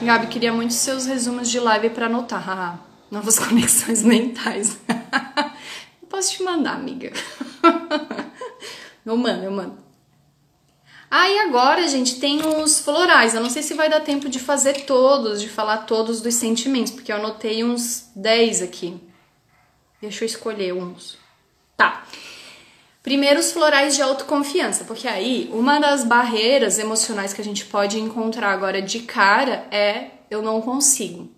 Gabi, 0.00 0.28
queria 0.28 0.52
muito 0.54 0.72
seus 0.72 1.04
resumos 1.04 1.50
de 1.50 1.60
live 1.60 1.90
para 1.90 2.06
anotar. 2.06 2.80
novas 3.12 3.38
conexões 3.38 4.02
mentais. 4.02 4.78
posso 6.14 6.30
te 6.30 6.42
mandar, 6.44 6.76
amiga. 6.76 7.12
eu 9.04 9.16
mando, 9.16 9.44
eu 9.44 9.50
mando. 9.50 9.76
Aí 11.10 11.38
ah, 11.38 11.42
agora, 11.46 11.88
gente, 11.88 12.20
tem 12.20 12.40
os 12.40 12.78
florais. 12.78 13.34
Eu 13.34 13.40
não 13.40 13.50
sei 13.50 13.62
se 13.64 13.74
vai 13.74 13.88
dar 13.90 14.00
tempo 14.00 14.28
de 14.28 14.38
fazer 14.38 14.84
todos, 14.84 15.40
de 15.40 15.48
falar 15.48 15.78
todos 15.78 16.20
dos 16.20 16.34
sentimentos, 16.34 16.92
porque 16.92 17.10
eu 17.10 17.16
anotei 17.16 17.64
uns 17.64 18.10
10 18.14 18.62
aqui. 18.62 19.00
Deixa 20.00 20.22
eu 20.22 20.26
escolher 20.26 20.72
uns. 20.72 21.18
Tá. 21.76 22.04
Primeiro, 23.02 23.40
os 23.40 23.52
florais 23.52 23.96
de 23.96 24.02
autoconfiança, 24.02 24.84
porque 24.84 25.08
aí 25.08 25.50
uma 25.52 25.80
das 25.80 26.04
barreiras 26.04 26.78
emocionais 26.78 27.32
que 27.32 27.40
a 27.40 27.44
gente 27.44 27.66
pode 27.66 27.98
encontrar 27.98 28.52
agora 28.52 28.80
de 28.80 29.00
cara 29.00 29.66
é 29.70 30.10
eu 30.30 30.42
não 30.42 30.60
consigo. 30.60 31.28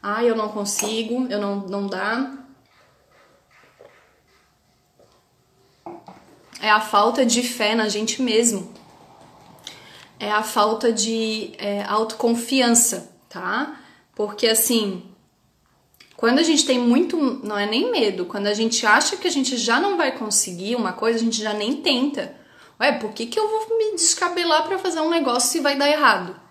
Ah, 0.00 0.22
eu 0.24 0.36
não 0.36 0.48
consigo, 0.48 1.26
eu 1.28 1.40
não, 1.40 1.56
não 1.66 1.86
dá. 1.88 2.47
É 6.60 6.70
a 6.70 6.80
falta 6.80 7.24
de 7.24 7.42
fé 7.42 7.74
na 7.74 7.88
gente 7.88 8.20
mesmo. 8.20 8.72
É 10.18 10.30
a 10.30 10.42
falta 10.42 10.92
de 10.92 11.52
é, 11.58 11.84
autoconfiança, 11.84 13.12
tá? 13.28 13.80
Porque 14.14 14.48
assim, 14.48 15.04
quando 16.16 16.40
a 16.40 16.42
gente 16.42 16.66
tem 16.66 16.80
muito, 16.80 17.16
não 17.44 17.56
é 17.56 17.64
nem 17.64 17.92
medo, 17.92 18.26
quando 18.26 18.48
a 18.48 18.54
gente 18.54 18.84
acha 18.84 19.16
que 19.16 19.28
a 19.28 19.30
gente 19.30 19.56
já 19.56 19.78
não 19.78 19.96
vai 19.96 20.18
conseguir 20.18 20.74
uma 20.74 20.92
coisa, 20.92 21.20
a 21.20 21.22
gente 21.22 21.40
já 21.40 21.52
nem 21.52 21.76
tenta. 21.76 22.34
Ué, 22.80 22.90
por 22.92 23.12
que, 23.12 23.26
que 23.26 23.38
eu 23.38 23.48
vou 23.48 23.78
me 23.78 23.92
descabelar 23.94 24.64
para 24.64 24.78
fazer 24.78 25.00
um 25.00 25.10
negócio 25.10 25.50
se 25.50 25.60
vai 25.60 25.76
dar 25.76 25.88
errado? 25.88 26.47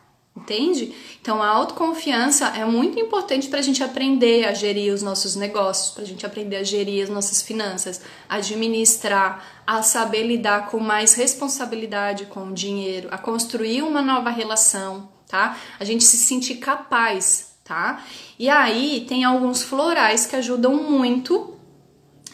Entende? 0.48 0.96
Então 1.22 1.44
a 1.44 1.50
autoconfiança 1.50 2.48
é 2.56 2.64
muito 2.64 2.98
importante 2.98 3.50
para 3.50 3.60
a 3.60 3.62
gente 3.62 3.84
aprender 3.84 4.46
a 4.46 4.54
gerir 4.54 4.94
os 4.94 5.04
nossos 5.04 5.36
negócios, 5.36 5.90
para 5.92 6.04
a 6.04 6.08
gente 6.08 6.26
aprender 6.26 6.56
a 6.56 6.64
gerir 6.64 7.04
as 7.04 7.10
nossas 7.10 7.42
finanças, 7.42 8.02
administrar, 8.30 9.46
a 9.68 9.84
saber 9.84 10.24
lidar 10.24 10.68
com 10.68 10.80
mais 10.80 11.16
responsabilidade 11.16 12.28
com 12.28 12.48
o 12.48 12.54
dinheiro, 12.54 13.10
a 13.12 13.18
construir 13.18 13.82
uma 13.82 14.02
nova 14.02 14.30
relação, 14.30 15.10
tá? 15.28 15.58
A 15.78 15.84
gente 15.84 16.06
se 16.06 16.16
sentir 16.16 16.56
capaz 16.56 17.48
tá? 17.66 18.02
E 18.40 18.48
aí 18.48 19.06
tem 19.10 19.26
alguns 19.26 19.62
florais 19.62 20.26
que 20.26 20.38
ajudam 20.38 20.74
muito 20.76 21.57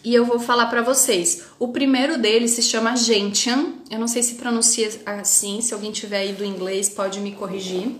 e 0.03 0.13
eu 0.13 0.25
vou 0.25 0.39
falar 0.39 0.67
para 0.67 0.81
vocês. 0.81 1.43
O 1.57 1.69
primeiro 1.69 2.17
deles 2.17 2.51
se 2.51 2.61
chama 2.61 2.95
Gentian, 2.95 3.73
eu 3.89 3.99
não 3.99 4.07
sei 4.07 4.21
se 4.21 4.35
pronuncia 4.35 4.89
assim, 5.05 5.61
se 5.61 5.73
alguém 5.73 5.91
tiver 5.91 6.19
aí 6.19 6.33
do 6.33 6.43
inglês 6.43 6.89
pode 6.89 7.19
me 7.19 7.33
corrigir. 7.33 7.95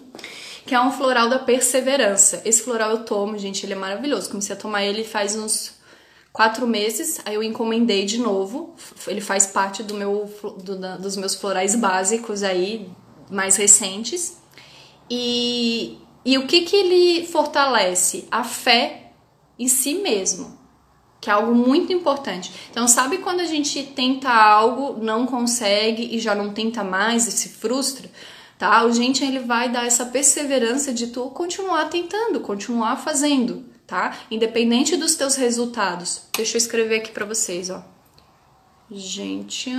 Que 0.66 0.76
é 0.76 0.82
um 0.82 0.92
floral 0.92 1.30
da 1.30 1.40
perseverança. 1.40 2.42
Esse 2.46 2.62
floral 2.62 2.92
eu 2.92 3.04
tomo, 3.04 3.38
gente, 3.38 3.66
ele 3.66 3.74
é 3.74 3.76
maravilhoso. 3.76 4.30
Comecei 4.30 4.56
a 4.56 4.60
tomar 4.60 4.86
ele 4.86 5.04
faz 5.04 5.36
uns 5.36 5.74
quatro 6.32 6.66
meses, 6.66 7.20
aí 7.26 7.36
eu 7.36 7.44
encomendei 7.44 8.06
de 8.06 8.18
novo. 8.18 8.76
Ele 9.08 9.20
faz 9.20 9.48
parte 9.48 9.84
do 9.84 9.94
meu, 9.94 10.34
do, 10.64 10.98
dos 10.98 11.18
meus 11.18 11.36
florais 11.36 11.76
básicos 11.76 12.44
aí, 12.44 12.90
mais 13.30 13.58
recentes. 13.58 14.38
E 15.10 15.98
e 16.26 16.38
o 16.38 16.48
que, 16.48 16.62
que 16.62 16.76
ele 16.76 17.28
fortalece? 17.28 18.28
A 18.32 18.44
fé 18.44 19.12
em 19.60 19.68
si 19.68 19.96
mesmo, 19.96 20.58
que 21.24 21.30
é 21.30 21.34
algo 21.34 21.56
muito 21.56 21.94
importante. 21.94 22.52
Então, 22.70 22.86
sabe 22.86 23.20
quando 23.20 23.40
a 23.40 23.46
gente 23.46 23.82
tenta 23.82 24.30
algo, 24.30 25.02
não 25.02 25.26
consegue 25.26 26.14
e 26.14 26.20
já 26.20 26.36
não 26.36 26.54
tenta 26.54 26.84
mais 26.84 27.26
e 27.28 27.32
se 27.32 27.48
frustra? 27.48 28.12
Tá? 28.60 28.84
O 28.84 28.92
gente 28.92 29.24
ele 29.24 29.40
vai 29.40 29.70
dar 29.72 29.86
essa 29.86 30.06
perseverança 30.06 30.94
de 30.94 31.08
tu 31.08 31.30
continuar 31.30 31.86
tentando, 31.86 32.42
continuar 32.42 32.98
fazendo, 32.98 33.64
tá? 33.88 34.18
Independente 34.30 34.98
dos 34.98 35.16
teus 35.16 35.36
resultados. 35.36 36.24
Deixa 36.36 36.58
eu 36.58 36.60
escrever 36.60 36.98
aqui 36.98 37.14
para 37.14 37.26
vocês, 37.26 37.70
ó. 37.70 37.82
Gente, 38.92 39.72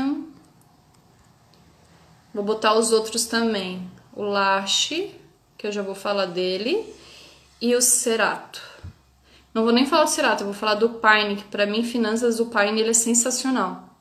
vou 2.32 2.42
botar 2.42 2.72
os 2.74 2.90
outros 2.90 3.26
também. 3.26 3.86
O 4.14 4.22
lache 4.22 5.14
que 5.58 5.66
eu 5.66 5.72
já 5.72 5.82
vou 5.82 5.94
falar 5.94 6.26
dele, 6.26 6.90
e 7.60 7.74
o 7.74 7.82
Cerato. 7.82 8.73
Não 9.54 9.62
vou 9.62 9.72
nem 9.72 9.86
falar 9.86 10.04
do 10.04 10.10
Cerato, 10.10 10.42
eu 10.42 10.48
vou 10.48 10.54
falar 10.54 10.74
do 10.74 10.90
Pine, 10.90 11.36
que 11.36 11.44
para 11.44 11.64
mim, 11.64 11.84
finanças 11.84 12.38
do 12.38 12.46
Pine, 12.46 12.80
ele 12.80 12.90
é 12.90 12.94
sensacional. 12.94 13.96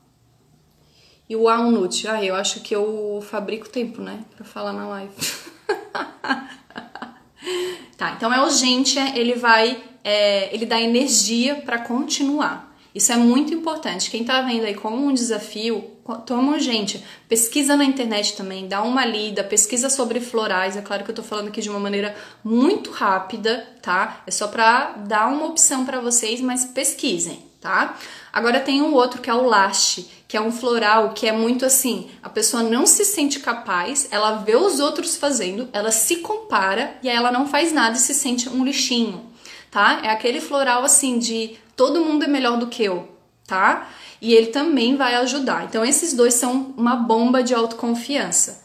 E 1.28 1.36
o 1.36 1.48
Alnut, 1.48 2.08
ah, 2.08 2.22
eu 2.22 2.34
acho 2.34 2.60
que 2.60 2.74
eu 2.74 3.22
fabrico 3.22 3.68
tempo, 3.68 4.02
né, 4.02 4.24
para 4.34 4.44
falar 4.44 4.72
na 4.72 4.88
live. 4.88 5.14
tá, 7.96 8.14
então 8.16 8.34
é 8.34 8.42
urgente, 8.42 8.98
ele 8.98 9.34
vai, 9.34 9.80
é, 10.02 10.52
ele 10.52 10.66
dá 10.66 10.80
energia 10.80 11.54
para 11.54 11.78
continuar. 11.78 12.73
Isso 12.94 13.12
é 13.12 13.16
muito 13.16 13.52
importante. 13.52 14.08
Quem 14.08 14.20
está 14.20 14.40
vendo 14.42 14.64
aí 14.64 14.74
como 14.74 15.04
um 15.04 15.12
desafio, 15.12 15.84
toma 16.24 16.52
urgente. 16.52 17.04
Pesquisa 17.28 17.76
na 17.76 17.84
internet 17.84 18.36
também, 18.36 18.68
dá 18.68 18.82
uma 18.82 19.04
lida, 19.04 19.42
pesquisa 19.42 19.90
sobre 19.90 20.20
florais. 20.20 20.76
É 20.76 20.80
claro 20.80 21.02
que 21.02 21.10
eu 21.10 21.14
estou 21.14 21.24
falando 21.24 21.48
aqui 21.48 21.60
de 21.60 21.68
uma 21.68 21.80
maneira 21.80 22.14
muito 22.44 22.92
rápida, 22.92 23.66
tá? 23.82 24.22
É 24.26 24.30
só 24.30 24.46
para 24.46 24.92
dar 25.06 25.26
uma 25.26 25.46
opção 25.46 25.84
para 25.84 26.00
vocês, 26.00 26.40
mas 26.40 26.66
pesquisem, 26.66 27.44
tá? 27.60 27.96
Agora 28.32 28.60
tem 28.60 28.80
um 28.80 28.94
outro 28.94 29.20
que 29.20 29.28
é 29.28 29.34
o 29.34 29.44
lache, 29.44 30.08
que 30.28 30.36
é 30.36 30.40
um 30.40 30.52
floral 30.52 31.14
que 31.14 31.26
é 31.26 31.32
muito 31.32 31.64
assim, 31.64 32.10
a 32.22 32.28
pessoa 32.28 32.62
não 32.62 32.86
se 32.86 33.04
sente 33.04 33.40
capaz, 33.40 34.08
ela 34.10 34.36
vê 34.38 34.56
os 34.56 34.80
outros 34.80 35.16
fazendo, 35.16 35.68
ela 35.72 35.90
se 35.90 36.16
compara 36.16 36.96
e 37.02 37.08
aí 37.08 37.16
ela 37.16 37.32
não 37.32 37.46
faz 37.46 37.72
nada 37.72 37.96
e 37.96 38.00
se 38.00 38.14
sente 38.14 38.48
um 38.48 38.64
lixinho, 38.64 39.24
tá? 39.70 40.00
É 40.02 40.10
aquele 40.10 40.40
floral 40.40 40.84
assim 40.84 41.18
de 41.18 41.56
todo 41.76 42.04
mundo 42.04 42.24
é 42.24 42.28
melhor 42.28 42.58
do 42.58 42.68
que 42.68 42.84
eu, 42.84 43.08
tá? 43.46 43.88
E 44.20 44.32
ele 44.34 44.48
também 44.48 44.96
vai 44.96 45.14
ajudar. 45.16 45.64
Então, 45.64 45.84
esses 45.84 46.14
dois 46.14 46.34
são 46.34 46.74
uma 46.76 46.96
bomba 46.96 47.42
de 47.42 47.54
autoconfiança. 47.54 48.64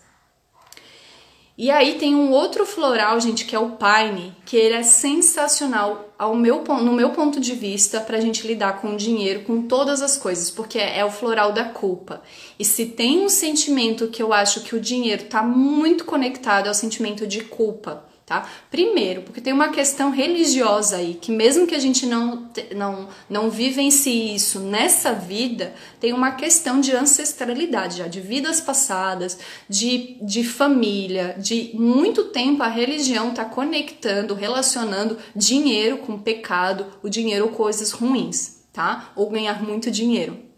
E 1.58 1.70
aí 1.70 1.96
tem 1.96 2.16
um 2.16 2.32
outro 2.32 2.66
floral, 2.66 3.20
gente, 3.20 3.44
que 3.44 3.54
é 3.54 3.60
o 3.60 3.72
Pine, 3.72 4.34
que 4.46 4.56
ele 4.56 4.76
é 4.76 4.84
sensacional 4.84 6.14
ao 6.18 6.34
meu, 6.34 6.64
no 6.64 6.94
meu 6.94 7.10
ponto 7.10 7.38
de 7.38 7.54
vista 7.54 8.00
para 8.00 8.18
a 8.18 8.22
gente 8.22 8.48
lidar 8.48 8.80
com 8.80 8.94
o 8.94 8.96
dinheiro, 8.96 9.42
com 9.42 9.64
todas 9.64 10.02
as 10.02 10.16
coisas, 10.16 10.50
porque 10.50 10.80
é, 10.80 11.00
é 11.00 11.04
o 11.04 11.12
floral 11.12 11.52
da 11.52 11.66
culpa. 11.66 12.22
E 12.58 12.64
se 12.64 12.86
tem 12.86 13.26
um 13.26 13.28
sentimento 13.28 14.08
que 14.08 14.24
eu 14.24 14.32
acho 14.32 14.62
que 14.62 14.74
o 14.74 14.80
dinheiro 14.80 15.24
está 15.24 15.44
muito 15.44 16.06
conectado 16.06 16.68
é 16.68 16.72
o 16.72 16.74
sentimento 16.74 17.28
de 17.28 17.44
culpa 17.44 18.09
tá? 18.30 18.48
Primeiro, 18.70 19.24
porque 19.24 19.42
tem 19.42 19.52
uma 19.52 19.70
questão 19.70 20.12
religiosa 20.12 20.98
aí, 20.98 21.16
que 21.16 21.32
mesmo 21.32 21.66
que 21.66 21.74
a 21.74 21.80
gente 21.80 22.06
não, 22.06 22.48
não, 22.76 23.10
não 23.28 23.50
vivencie 23.50 24.36
isso 24.36 24.60
nessa 24.60 25.14
vida, 25.14 25.74
tem 26.00 26.14
uma 26.14 26.34
questão 26.34 26.80
de 26.80 26.96
ancestralidade, 26.96 27.98
já 27.98 28.08
de 28.08 28.22
vidas 28.22 28.62
passadas, 28.62 29.40
de, 29.68 30.18
de 30.22 30.44
família, 30.44 31.36
de 31.40 31.72
muito 31.74 32.26
tempo 32.26 32.62
a 32.62 32.68
religião 32.68 33.30
está 33.30 33.44
conectando, 33.44 34.36
relacionando 34.36 35.18
dinheiro 35.36 35.98
com 35.98 36.20
pecado, 36.20 36.86
o 37.02 37.10
dinheiro 37.10 37.50
coisas 37.50 37.90
ruins, 37.90 38.60
tá? 38.72 39.12
Ou 39.16 39.28
ganhar 39.28 39.64
muito 39.64 39.90
dinheiro. 39.90 40.49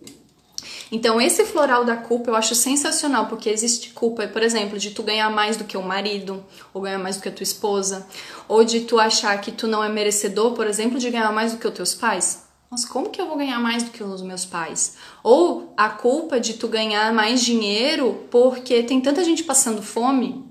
Então, 0.91 1.21
esse 1.21 1.45
floral 1.45 1.85
da 1.85 1.95
culpa 1.95 2.29
eu 2.29 2.35
acho 2.35 2.53
sensacional, 2.53 3.27
porque 3.27 3.49
existe 3.49 3.91
culpa, 3.91 4.27
por 4.27 4.43
exemplo, 4.43 4.77
de 4.77 4.91
tu 4.91 5.01
ganhar 5.01 5.29
mais 5.29 5.55
do 5.55 5.63
que 5.63 5.77
o 5.77 5.81
marido, 5.81 6.43
ou 6.73 6.81
ganhar 6.81 6.99
mais 6.99 7.15
do 7.15 7.21
que 7.23 7.29
a 7.29 7.31
tua 7.31 7.43
esposa, 7.43 8.05
ou 8.47 8.65
de 8.65 8.81
tu 8.81 8.99
achar 8.99 9.39
que 9.39 9.51
tu 9.51 9.67
não 9.67 9.81
é 9.81 9.87
merecedor, 9.87 10.51
por 10.53 10.67
exemplo, 10.67 10.99
de 10.99 11.09
ganhar 11.09 11.31
mais 11.31 11.53
do 11.53 11.59
que 11.59 11.67
os 11.67 11.73
teus 11.73 11.95
pais. 11.95 12.45
Mas 12.69 12.83
como 12.83 13.09
que 13.09 13.21
eu 13.21 13.27
vou 13.27 13.37
ganhar 13.37 13.59
mais 13.59 13.83
do 13.83 13.91
que 13.91 14.03
os 14.03 14.21
meus 14.21 14.45
pais? 14.45 14.95
Ou 15.23 15.73
a 15.77 15.89
culpa 15.89 16.39
de 16.39 16.53
tu 16.55 16.67
ganhar 16.67 17.13
mais 17.13 17.41
dinheiro 17.41 18.25
porque 18.29 18.83
tem 18.83 18.99
tanta 18.99 19.23
gente 19.23 19.43
passando 19.43 19.81
fome 19.81 20.50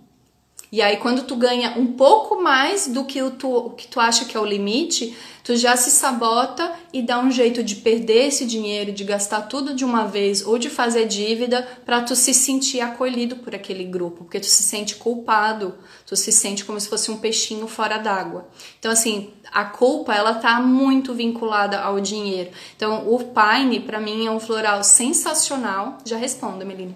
E 0.73 0.81
aí, 0.81 0.99
quando 0.99 1.25
tu 1.25 1.35
ganha 1.35 1.75
um 1.77 1.95
pouco 1.95 2.41
mais 2.41 2.87
do 2.87 3.05
que 3.05 3.21
o, 3.21 3.33
tu, 3.33 3.49
o 3.53 3.71
que 3.71 3.89
tu 3.89 3.99
acha 3.99 4.25
que 4.25 4.37
é 4.37 4.41
o 4.41 4.45
limite, 4.45 5.17
tu 5.43 5.57
já 5.57 5.77
se 5.77 5.91
sabota 5.91 6.73
e 6.93 7.03
dá 7.03 7.19
um 7.19 7.29
jeito 7.29 7.61
de 7.61 7.75
perder 7.75 8.29
esse 8.29 8.47
dinheiro, 8.47 8.93
de 8.93 9.03
gastar 9.03 9.43
tudo 9.43 9.75
de 9.75 9.85
uma 9.85 10.07
vez 10.07 10.47
ou 10.47 10.59
de 10.59 10.71
fazer 10.71 11.07
dívida 11.07 11.67
para 11.85 12.03
tu 12.03 12.15
se 12.15 12.33
sentir 12.33 12.81
acolhido 12.81 13.35
por 13.37 13.53
aquele 13.53 13.83
grupo, 13.83 14.23
porque 14.23 14.39
tu 14.39 14.47
se 14.47 14.63
sente 14.63 14.95
culpado, 14.95 15.75
tu 16.07 16.15
se 16.15 16.31
sente 16.31 16.65
como 16.65 16.79
se 16.79 16.89
fosse 16.89 17.11
um 17.11 17.19
peixinho 17.19 17.67
fora 17.67 17.99
d'água. 17.99 18.47
Então, 18.79 18.93
assim, 18.93 19.31
a 19.53 19.65
culpa 19.65 20.15
ela 20.15 20.35
tá 20.35 20.61
muito 20.61 21.13
vinculada 21.13 21.81
ao 21.81 21.99
dinheiro. 21.99 22.51
Então, 22.77 23.13
o 23.13 23.19
Pine 23.19 23.81
para 23.81 23.99
mim 23.99 24.25
é 24.25 24.31
um 24.31 24.39
floral 24.39 24.85
sensacional. 24.85 25.99
Já 26.05 26.17
responda, 26.17 26.65
Meline. 26.65 26.95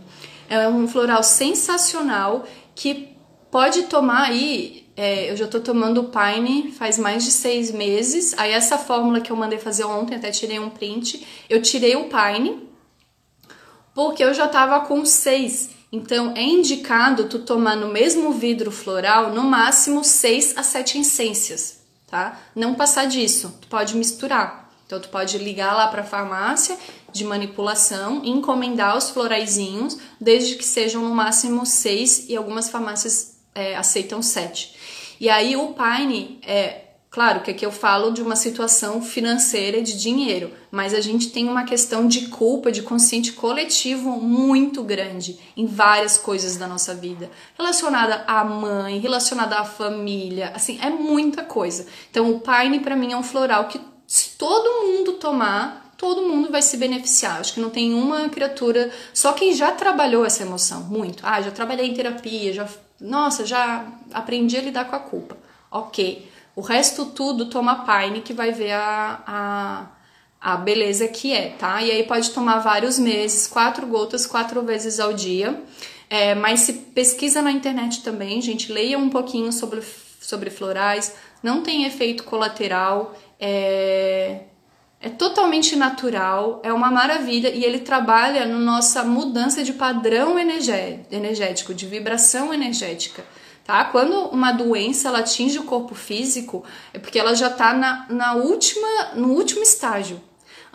É 0.48 0.68
um 0.68 0.86
floral 0.86 1.24
sensacional 1.24 2.44
que 2.74 3.13
pode 3.54 3.84
tomar 3.84 4.30
aí. 4.30 4.84
É, 4.96 5.30
eu 5.30 5.36
já 5.36 5.46
tô 5.46 5.60
tomando 5.60 6.00
o 6.00 6.10
Pine 6.10 6.72
faz 6.72 6.98
mais 6.98 7.24
de 7.24 7.30
seis 7.30 7.70
meses. 7.70 8.36
Aí, 8.36 8.50
essa 8.50 8.76
fórmula 8.76 9.20
que 9.20 9.30
eu 9.30 9.36
mandei 9.36 9.60
fazer 9.60 9.84
ontem, 9.84 10.16
até 10.16 10.32
tirei 10.32 10.58
um 10.58 10.70
print. 10.70 11.24
Eu 11.48 11.62
tirei 11.62 11.94
o 11.94 12.08
Pine 12.08 12.68
porque 13.94 14.24
eu 14.24 14.34
já 14.34 14.48
tava 14.48 14.80
com 14.80 15.06
seis. 15.06 15.70
Então, 15.92 16.32
é 16.36 16.42
indicado 16.42 17.28
tu 17.28 17.38
tomar 17.38 17.76
no 17.76 17.92
mesmo 17.92 18.32
vidro 18.32 18.72
floral 18.72 19.32
no 19.32 19.44
máximo 19.44 20.02
seis 20.02 20.52
a 20.56 20.64
sete 20.64 20.98
essências, 20.98 21.78
tá? 22.08 22.40
Não 22.56 22.74
passar 22.74 23.06
disso. 23.06 23.56
Tu 23.60 23.68
pode 23.68 23.96
misturar. 23.96 24.68
Então, 24.84 25.00
tu 25.00 25.08
pode 25.10 25.38
ligar 25.38 25.76
lá 25.76 25.86
para 25.86 26.02
a 26.02 26.04
farmácia 26.04 26.76
de 27.12 27.24
manipulação 27.24 28.20
encomendar 28.24 28.96
os 28.96 29.10
floraizinhos, 29.10 29.96
desde 30.20 30.56
que 30.56 30.64
sejam 30.64 31.02
no 31.02 31.14
máximo 31.14 31.64
seis 31.64 32.28
e 32.28 32.36
algumas 32.36 32.68
farmácias 32.68 33.33
é, 33.54 33.76
aceitam 33.76 34.20
sete. 34.22 34.74
E 35.20 35.28
aí 35.28 35.56
o 35.56 35.74
Pine 35.74 36.38
é 36.42 36.84
Claro 37.14 37.42
que 37.42 37.52
aqui 37.52 37.64
eu 37.64 37.70
falo 37.70 38.10
de 38.10 38.20
uma 38.20 38.34
situação 38.34 39.00
financeira 39.00 39.80
de 39.80 39.96
dinheiro, 39.96 40.50
mas 40.68 40.92
a 40.92 41.00
gente 41.00 41.30
tem 41.30 41.48
uma 41.48 41.62
questão 41.62 42.08
de 42.08 42.26
culpa, 42.26 42.72
de 42.72 42.82
consciente 42.82 43.34
coletivo 43.34 44.20
muito 44.20 44.82
grande 44.82 45.38
em 45.56 45.64
várias 45.64 46.18
coisas 46.18 46.56
da 46.56 46.66
nossa 46.66 46.92
vida, 46.92 47.30
relacionada 47.56 48.24
à 48.26 48.42
mãe, 48.42 48.98
relacionada 48.98 49.60
à 49.60 49.64
família, 49.64 50.50
assim, 50.56 50.76
é 50.82 50.90
muita 50.90 51.44
coisa. 51.44 51.86
Então 52.10 52.32
o 52.32 52.40
Pine 52.40 52.80
para 52.80 52.96
mim 52.96 53.12
é 53.12 53.16
um 53.16 53.22
floral 53.22 53.68
que 53.68 53.80
se 54.08 54.30
todo 54.30 54.84
mundo 54.84 55.12
tomar, 55.12 55.94
todo 55.96 56.26
mundo 56.26 56.50
vai 56.50 56.62
se 56.62 56.76
beneficiar. 56.76 57.38
Acho 57.38 57.54
que 57.54 57.60
não 57.60 57.70
tem 57.70 57.94
uma 57.94 58.28
criatura, 58.28 58.90
só 59.12 59.32
quem 59.34 59.54
já 59.54 59.70
trabalhou 59.70 60.24
essa 60.24 60.42
emoção, 60.42 60.80
muito. 60.80 61.24
Ah, 61.24 61.40
já 61.40 61.52
trabalhei 61.52 61.86
em 61.86 61.94
terapia, 61.94 62.52
já 62.52 62.66
nossa, 63.04 63.44
já 63.44 63.86
aprendi 64.12 64.56
a 64.56 64.62
lidar 64.62 64.86
com 64.86 64.96
a 64.96 64.98
culpa. 64.98 65.36
Ok. 65.70 66.26
O 66.56 66.62
resto 66.62 67.06
tudo 67.06 67.46
toma 67.46 67.84
Pine 67.84 68.22
que 68.22 68.32
vai 68.32 68.50
ver 68.50 68.72
a, 68.72 69.22
a, 69.26 69.86
a 70.40 70.56
beleza 70.56 71.06
que 71.06 71.32
é, 71.32 71.50
tá? 71.50 71.82
E 71.82 71.90
aí 71.90 72.04
pode 72.04 72.30
tomar 72.30 72.60
vários 72.60 72.98
meses, 72.98 73.46
quatro 73.46 73.86
gotas, 73.86 74.24
quatro 74.24 74.62
vezes 74.62 74.98
ao 74.98 75.12
dia. 75.12 75.62
É, 76.08 76.34
mas 76.34 76.60
se 76.60 76.72
pesquisa 76.72 77.42
na 77.42 77.52
internet 77.52 78.02
também, 78.02 78.40
gente, 78.40 78.72
leia 78.72 78.98
um 78.98 79.10
pouquinho 79.10 79.52
sobre, 79.52 79.82
sobre 80.20 80.48
florais, 80.48 81.14
não 81.42 81.62
tem 81.62 81.84
efeito 81.84 82.24
colateral, 82.24 83.14
é, 83.38 84.44
é 85.04 85.10
totalmente 85.10 85.76
natural, 85.76 86.62
é 86.64 86.72
uma 86.72 86.90
maravilha 86.90 87.50
e 87.50 87.62
ele 87.62 87.80
trabalha 87.80 88.46
na 88.46 88.58
nossa 88.58 89.04
mudança 89.04 89.62
de 89.62 89.74
padrão 89.74 90.38
energético, 90.38 91.74
de 91.74 91.84
vibração 91.84 92.54
energética. 92.54 93.22
Tá? 93.64 93.84
Quando 93.84 94.14
uma 94.30 94.50
doença 94.50 95.08
ela 95.08 95.18
atinge 95.18 95.58
o 95.58 95.64
corpo 95.64 95.94
físico, 95.94 96.64
é 96.94 96.98
porque 96.98 97.18
ela 97.18 97.34
já 97.34 97.48
está 97.48 97.74
na, 97.74 98.06
na 98.08 98.32
última, 98.36 98.88
no 99.14 99.28
último 99.28 99.62
estágio. 99.62 100.18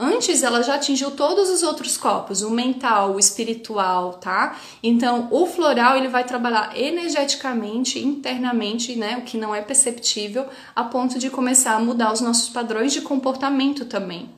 Antes 0.01 0.43
ela 0.43 0.63
já 0.63 0.75
atingiu 0.75 1.11
todos 1.11 1.49
os 1.49 1.61
outros 1.61 1.97
corpos, 1.97 2.41
o 2.41 2.49
mental, 2.49 3.15
o 3.15 3.19
espiritual, 3.19 4.13
tá? 4.13 4.57
Então, 4.81 5.27
o 5.29 5.45
floral 5.45 5.97
ele 5.97 6.07
vai 6.07 6.23
trabalhar 6.23 6.71
energeticamente, 6.73 7.99
internamente, 7.99 8.95
né, 8.95 9.17
o 9.17 9.23
que 9.23 9.37
não 9.37 9.53
é 9.53 9.61
perceptível, 9.61 10.47
a 10.73 10.85
ponto 10.85 11.19
de 11.19 11.29
começar 11.29 11.73
a 11.73 11.79
mudar 11.79 12.13
os 12.13 12.21
nossos 12.21 12.47
padrões 12.47 12.93
de 12.93 13.01
comportamento 13.01 13.83
também. 13.83 14.29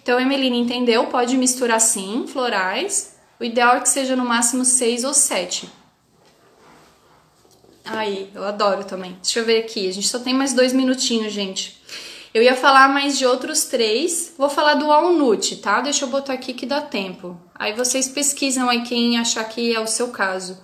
Então, 0.00 0.20
Emeline 0.20 0.60
entendeu? 0.60 1.06
Pode 1.06 1.36
misturar 1.36 1.80
sim, 1.80 2.26
florais. 2.28 3.16
O 3.40 3.44
ideal 3.44 3.74
é 3.74 3.80
que 3.80 3.88
seja 3.88 4.14
no 4.14 4.24
máximo 4.24 4.64
seis 4.64 5.02
ou 5.02 5.12
sete. 5.12 5.68
Aí, 7.84 8.30
eu 8.32 8.44
adoro 8.44 8.84
também. 8.84 9.18
Deixa 9.20 9.40
eu 9.40 9.44
ver 9.44 9.64
aqui. 9.64 9.88
A 9.88 9.92
gente 9.92 10.06
só 10.06 10.20
tem 10.20 10.32
mais 10.32 10.52
dois 10.52 10.72
minutinhos, 10.72 11.32
gente. 11.32 11.80
Eu 12.32 12.42
ia 12.42 12.54
falar 12.54 12.88
mais 12.88 13.18
de 13.18 13.26
outros 13.26 13.64
três. 13.64 14.32
Vou 14.38 14.48
falar 14.48 14.74
do 14.74 14.86
walnut, 14.86 15.56
tá? 15.56 15.80
Deixa 15.80 16.04
eu 16.04 16.08
botar 16.08 16.32
aqui 16.32 16.52
que 16.54 16.64
dá 16.64 16.80
tempo. 16.80 17.36
Aí 17.54 17.72
vocês 17.72 18.08
pesquisam 18.08 18.68
aí 18.68 18.82
quem 18.82 19.18
achar 19.18 19.42
que 19.44 19.74
é 19.74 19.80
o 19.80 19.86
seu 19.86 20.08
caso. 20.08 20.56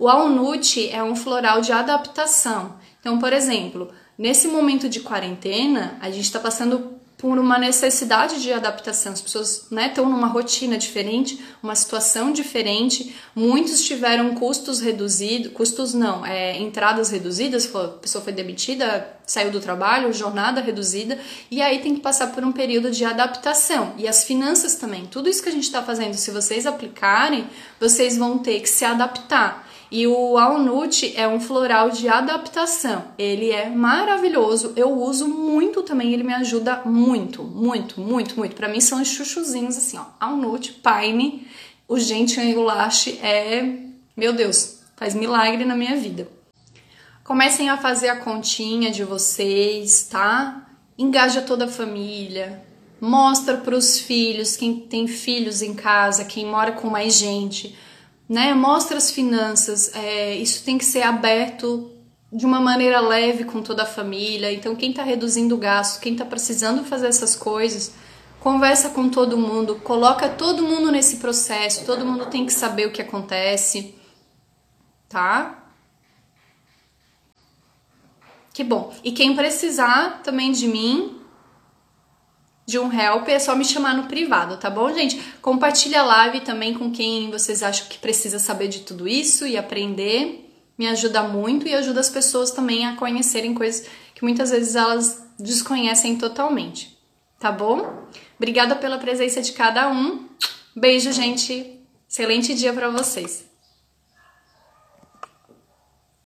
O 0.00 0.06
walnut 0.06 0.90
é 0.90 1.02
um 1.02 1.14
floral 1.14 1.60
de 1.60 1.70
adaptação. 1.70 2.74
Então, 2.98 3.20
por 3.20 3.32
exemplo, 3.32 3.92
nesse 4.18 4.48
momento 4.48 4.88
de 4.88 4.98
quarentena, 4.98 5.96
a 6.00 6.10
gente 6.10 6.24
está 6.24 6.40
passando 6.40 7.00
por 7.22 7.38
uma 7.38 7.56
necessidade 7.56 8.42
de 8.42 8.52
adaptação. 8.52 9.12
As 9.12 9.20
pessoas 9.20 9.66
né, 9.70 9.86
estão 9.86 10.10
numa 10.10 10.26
rotina 10.26 10.76
diferente, 10.76 11.40
uma 11.62 11.76
situação 11.76 12.32
diferente. 12.32 13.14
Muitos 13.32 13.84
tiveram 13.84 14.34
custos 14.34 14.80
reduzidos, 14.80 15.52
custos 15.52 15.94
não, 15.94 16.26
é, 16.26 16.58
entradas 16.58 17.10
reduzidas, 17.10 17.72
a 17.76 17.86
pessoa 17.86 18.24
foi 18.24 18.32
demitida, 18.32 19.06
saiu 19.24 19.52
do 19.52 19.60
trabalho, 19.60 20.12
jornada 20.12 20.60
reduzida, 20.60 21.16
e 21.48 21.62
aí 21.62 21.78
tem 21.78 21.94
que 21.94 22.00
passar 22.00 22.32
por 22.32 22.42
um 22.42 22.50
período 22.50 22.90
de 22.90 23.04
adaptação. 23.04 23.94
E 23.96 24.08
as 24.08 24.24
finanças 24.24 24.74
também. 24.74 25.06
Tudo 25.06 25.28
isso 25.28 25.44
que 25.44 25.48
a 25.48 25.52
gente 25.52 25.62
está 25.62 25.80
fazendo, 25.80 26.14
se 26.14 26.32
vocês 26.32 26.66
aplicarem, 26.66 27.46
vocês 27.78 28.16
vão 28.16 28.38
ter 28.38 28.58
que 28.58 28.68
se 28.68 28.84
adaptar. 28.84 29.70
E 29.92 30.06
o 30.06 30.38
Alnut 30.38 31.12
é 31.14 31.28
um 31.28 31.38
floral 31.38 31.90
de 31.90 32.08
adaptação. 32.08 33.04
Ele 33.18 33.50
é 33.50 33.68
maravilhoso. 33.68 34.72
Eu 34.74 34.90
uso 34.90 35.28
muito 35.28 35.82
também, 35.82 36.14
ele 36.14 36.22
me 36.22 36.32
ajuda 36.32 36.80
muito, 36.86 37.44
muito, 37.44 38.00
muito, 38.00 38.34
muito. 38.38 38.56
Para 38.56 38.70
mim 38.70 38.80
são 38.80 39.02
os 39.02 39.08
chuchuzinhos 39.08 39.76
assim, 39.76 39.98
ó. 39.98 40.06
Alnut, 40.18 40.80
Pine, 40.82 41.46
o 41.86 41.98
Gentian 41.98 42.58
Ulache 42.58 43.18
é, 43.22 43.80
meu 44.16 44.32
Deus, 44.32 44.78
faz 44.96 45.14
milagre 45.14 45.66
na 45.66 45.76
minha 45.76 45.94
vida. 45.94 46.26
Comecem 47.22 47.68
a 47.68 47.76
fazer 47.76 48.08
a 48.08 48.16
continha 48.16 48.90
de 48.90 49.04
vocês, 49.04 50.08
tá? 50.10 50.70
Engaja 50.96 51.42
toda 51.42 51.66
a 51.66 51.68
família, 51.68 52.64
mostra 52.98 53.58
para 53.58 53.76
os 53.76 53.98
filhos, 53.98 54.56
quem 54.56 54.74
tem 54.74 55.06
filhos 55.06 55.60
em 55.60 55.74
casa, 55.74 56.24
quem 56.24 56.46
mora 56.46 56.72
com 56.72 56.88
mais 56.88 57.12
gente 57.12 57.76
né? 58.32 58.54
Mostra 58.54 58.96
as 58.96 59.10
finanças, 59.10 59.94
é, 59.94 60.34
isso 60.36 60.64
tem 60.64 60.78
que 60.78 60.86
ser 60.86 61.02
aberto 61.02 61.90
de 62.32 62.46
uma 62.46 62.62
maneira 62.62 62.98
leve 62.98 63.44
com 63.44 63.60
toda 63.60 63.82
a 63.82 63.86
família. 63.86 64.50
Então, 64.50 64.74
quem 64.74 64.88
está 64.88 65.02
reduzindo 65.02 65.54
o 65.54 65.58
gasto, 65.58 66.00
quem 66.00 66.14
está 66.14 66.24
precisando 66.24 66.82
fazer 66.82 67.08
essas 67.08 67.36
coisas, 67.36 67.92
conversa 68.40 68.88
com 68.88 69.10
todo 69.10 69.36
mundo, 69.36 69.74
coloca 69.84 70.30
todo 70.30 70.62
mundo 70.62 70.90
nesse 70.90 71.18
processo, 71.18 71.84
todo 71.84 72.06
mundo 72.06 72.24
tem 72.24 72.46
que 72.46 72.54
saber 72.54 72.86
o 72.86 72.90
que 72.90 73.02
acontece, 73.02 73.94
tá? 75.10 75.66
Que 78.54 78.64
bom. 78.64 78.94
E 79.04 79.12
quem 79.12 79.36
precisar 79.36 80.22
também 80.22 80.52
de 80.52 80.68
mim, 80.68 81.20
de 82.66 82.78
um 82.78 82.92
help, 82.92 83.28
é 83.28 83.38
só 83.38 83.56
me 83.56 83.64
chamar 83.64 83.96
no 83.96 84.04
privado, 84.04 84.56
tá 84.56 84.70
bom, 84.70 84.92
gente? 84.92 85.20
Compartilha 85.42 86.00
a 86.00 86.04
live 86.04 86.40
também 86.40 86.74
com 86.74 86.90
quem 86.90 87.30
vocês 87.30 87.62
acham 87.62 87.88
que 87.88 87.98
precisa 87.98 88.38
saber 88.38 88.68
de 88.68 88.80
tudo 88.80 89.08
isso 89.08 89.46
e 89.46 89.56
aprender. 89.56 90.48
Me 90.78 90.86
ajuda 90.88 91.22
muito 91.22 91.66
e 91.66 91.74
ajuda 91.74 92.00
as 92.00 92.08
pessoas 92.08 92.50
também 92.50 92.86
a 92.86 92.96
conhecerem 92.96 93.52
coisas 93.54 93.86
que 94.14 94.22
muitas 94.22 94.50
vezes 94.50 94.76
elas 94.76 95.22
desconhecem 95.38 96.16
totalmente, 96.16 96.96
tá 97.38 97.50
bom? 97.50 98.06
Obrigada 98.36 98.76
pela 98.76 98.98
presença 98.98 99.42
de 99.42 99.52
cada 99.52 99.90
um. 99.90 100.28
Beijo, 100.74 101.12
gente. 101.12 101.80
Excelente 102.08 102.54
dia 102.54 102.72
para 102.72 102.90
vocês. 102.90 103.51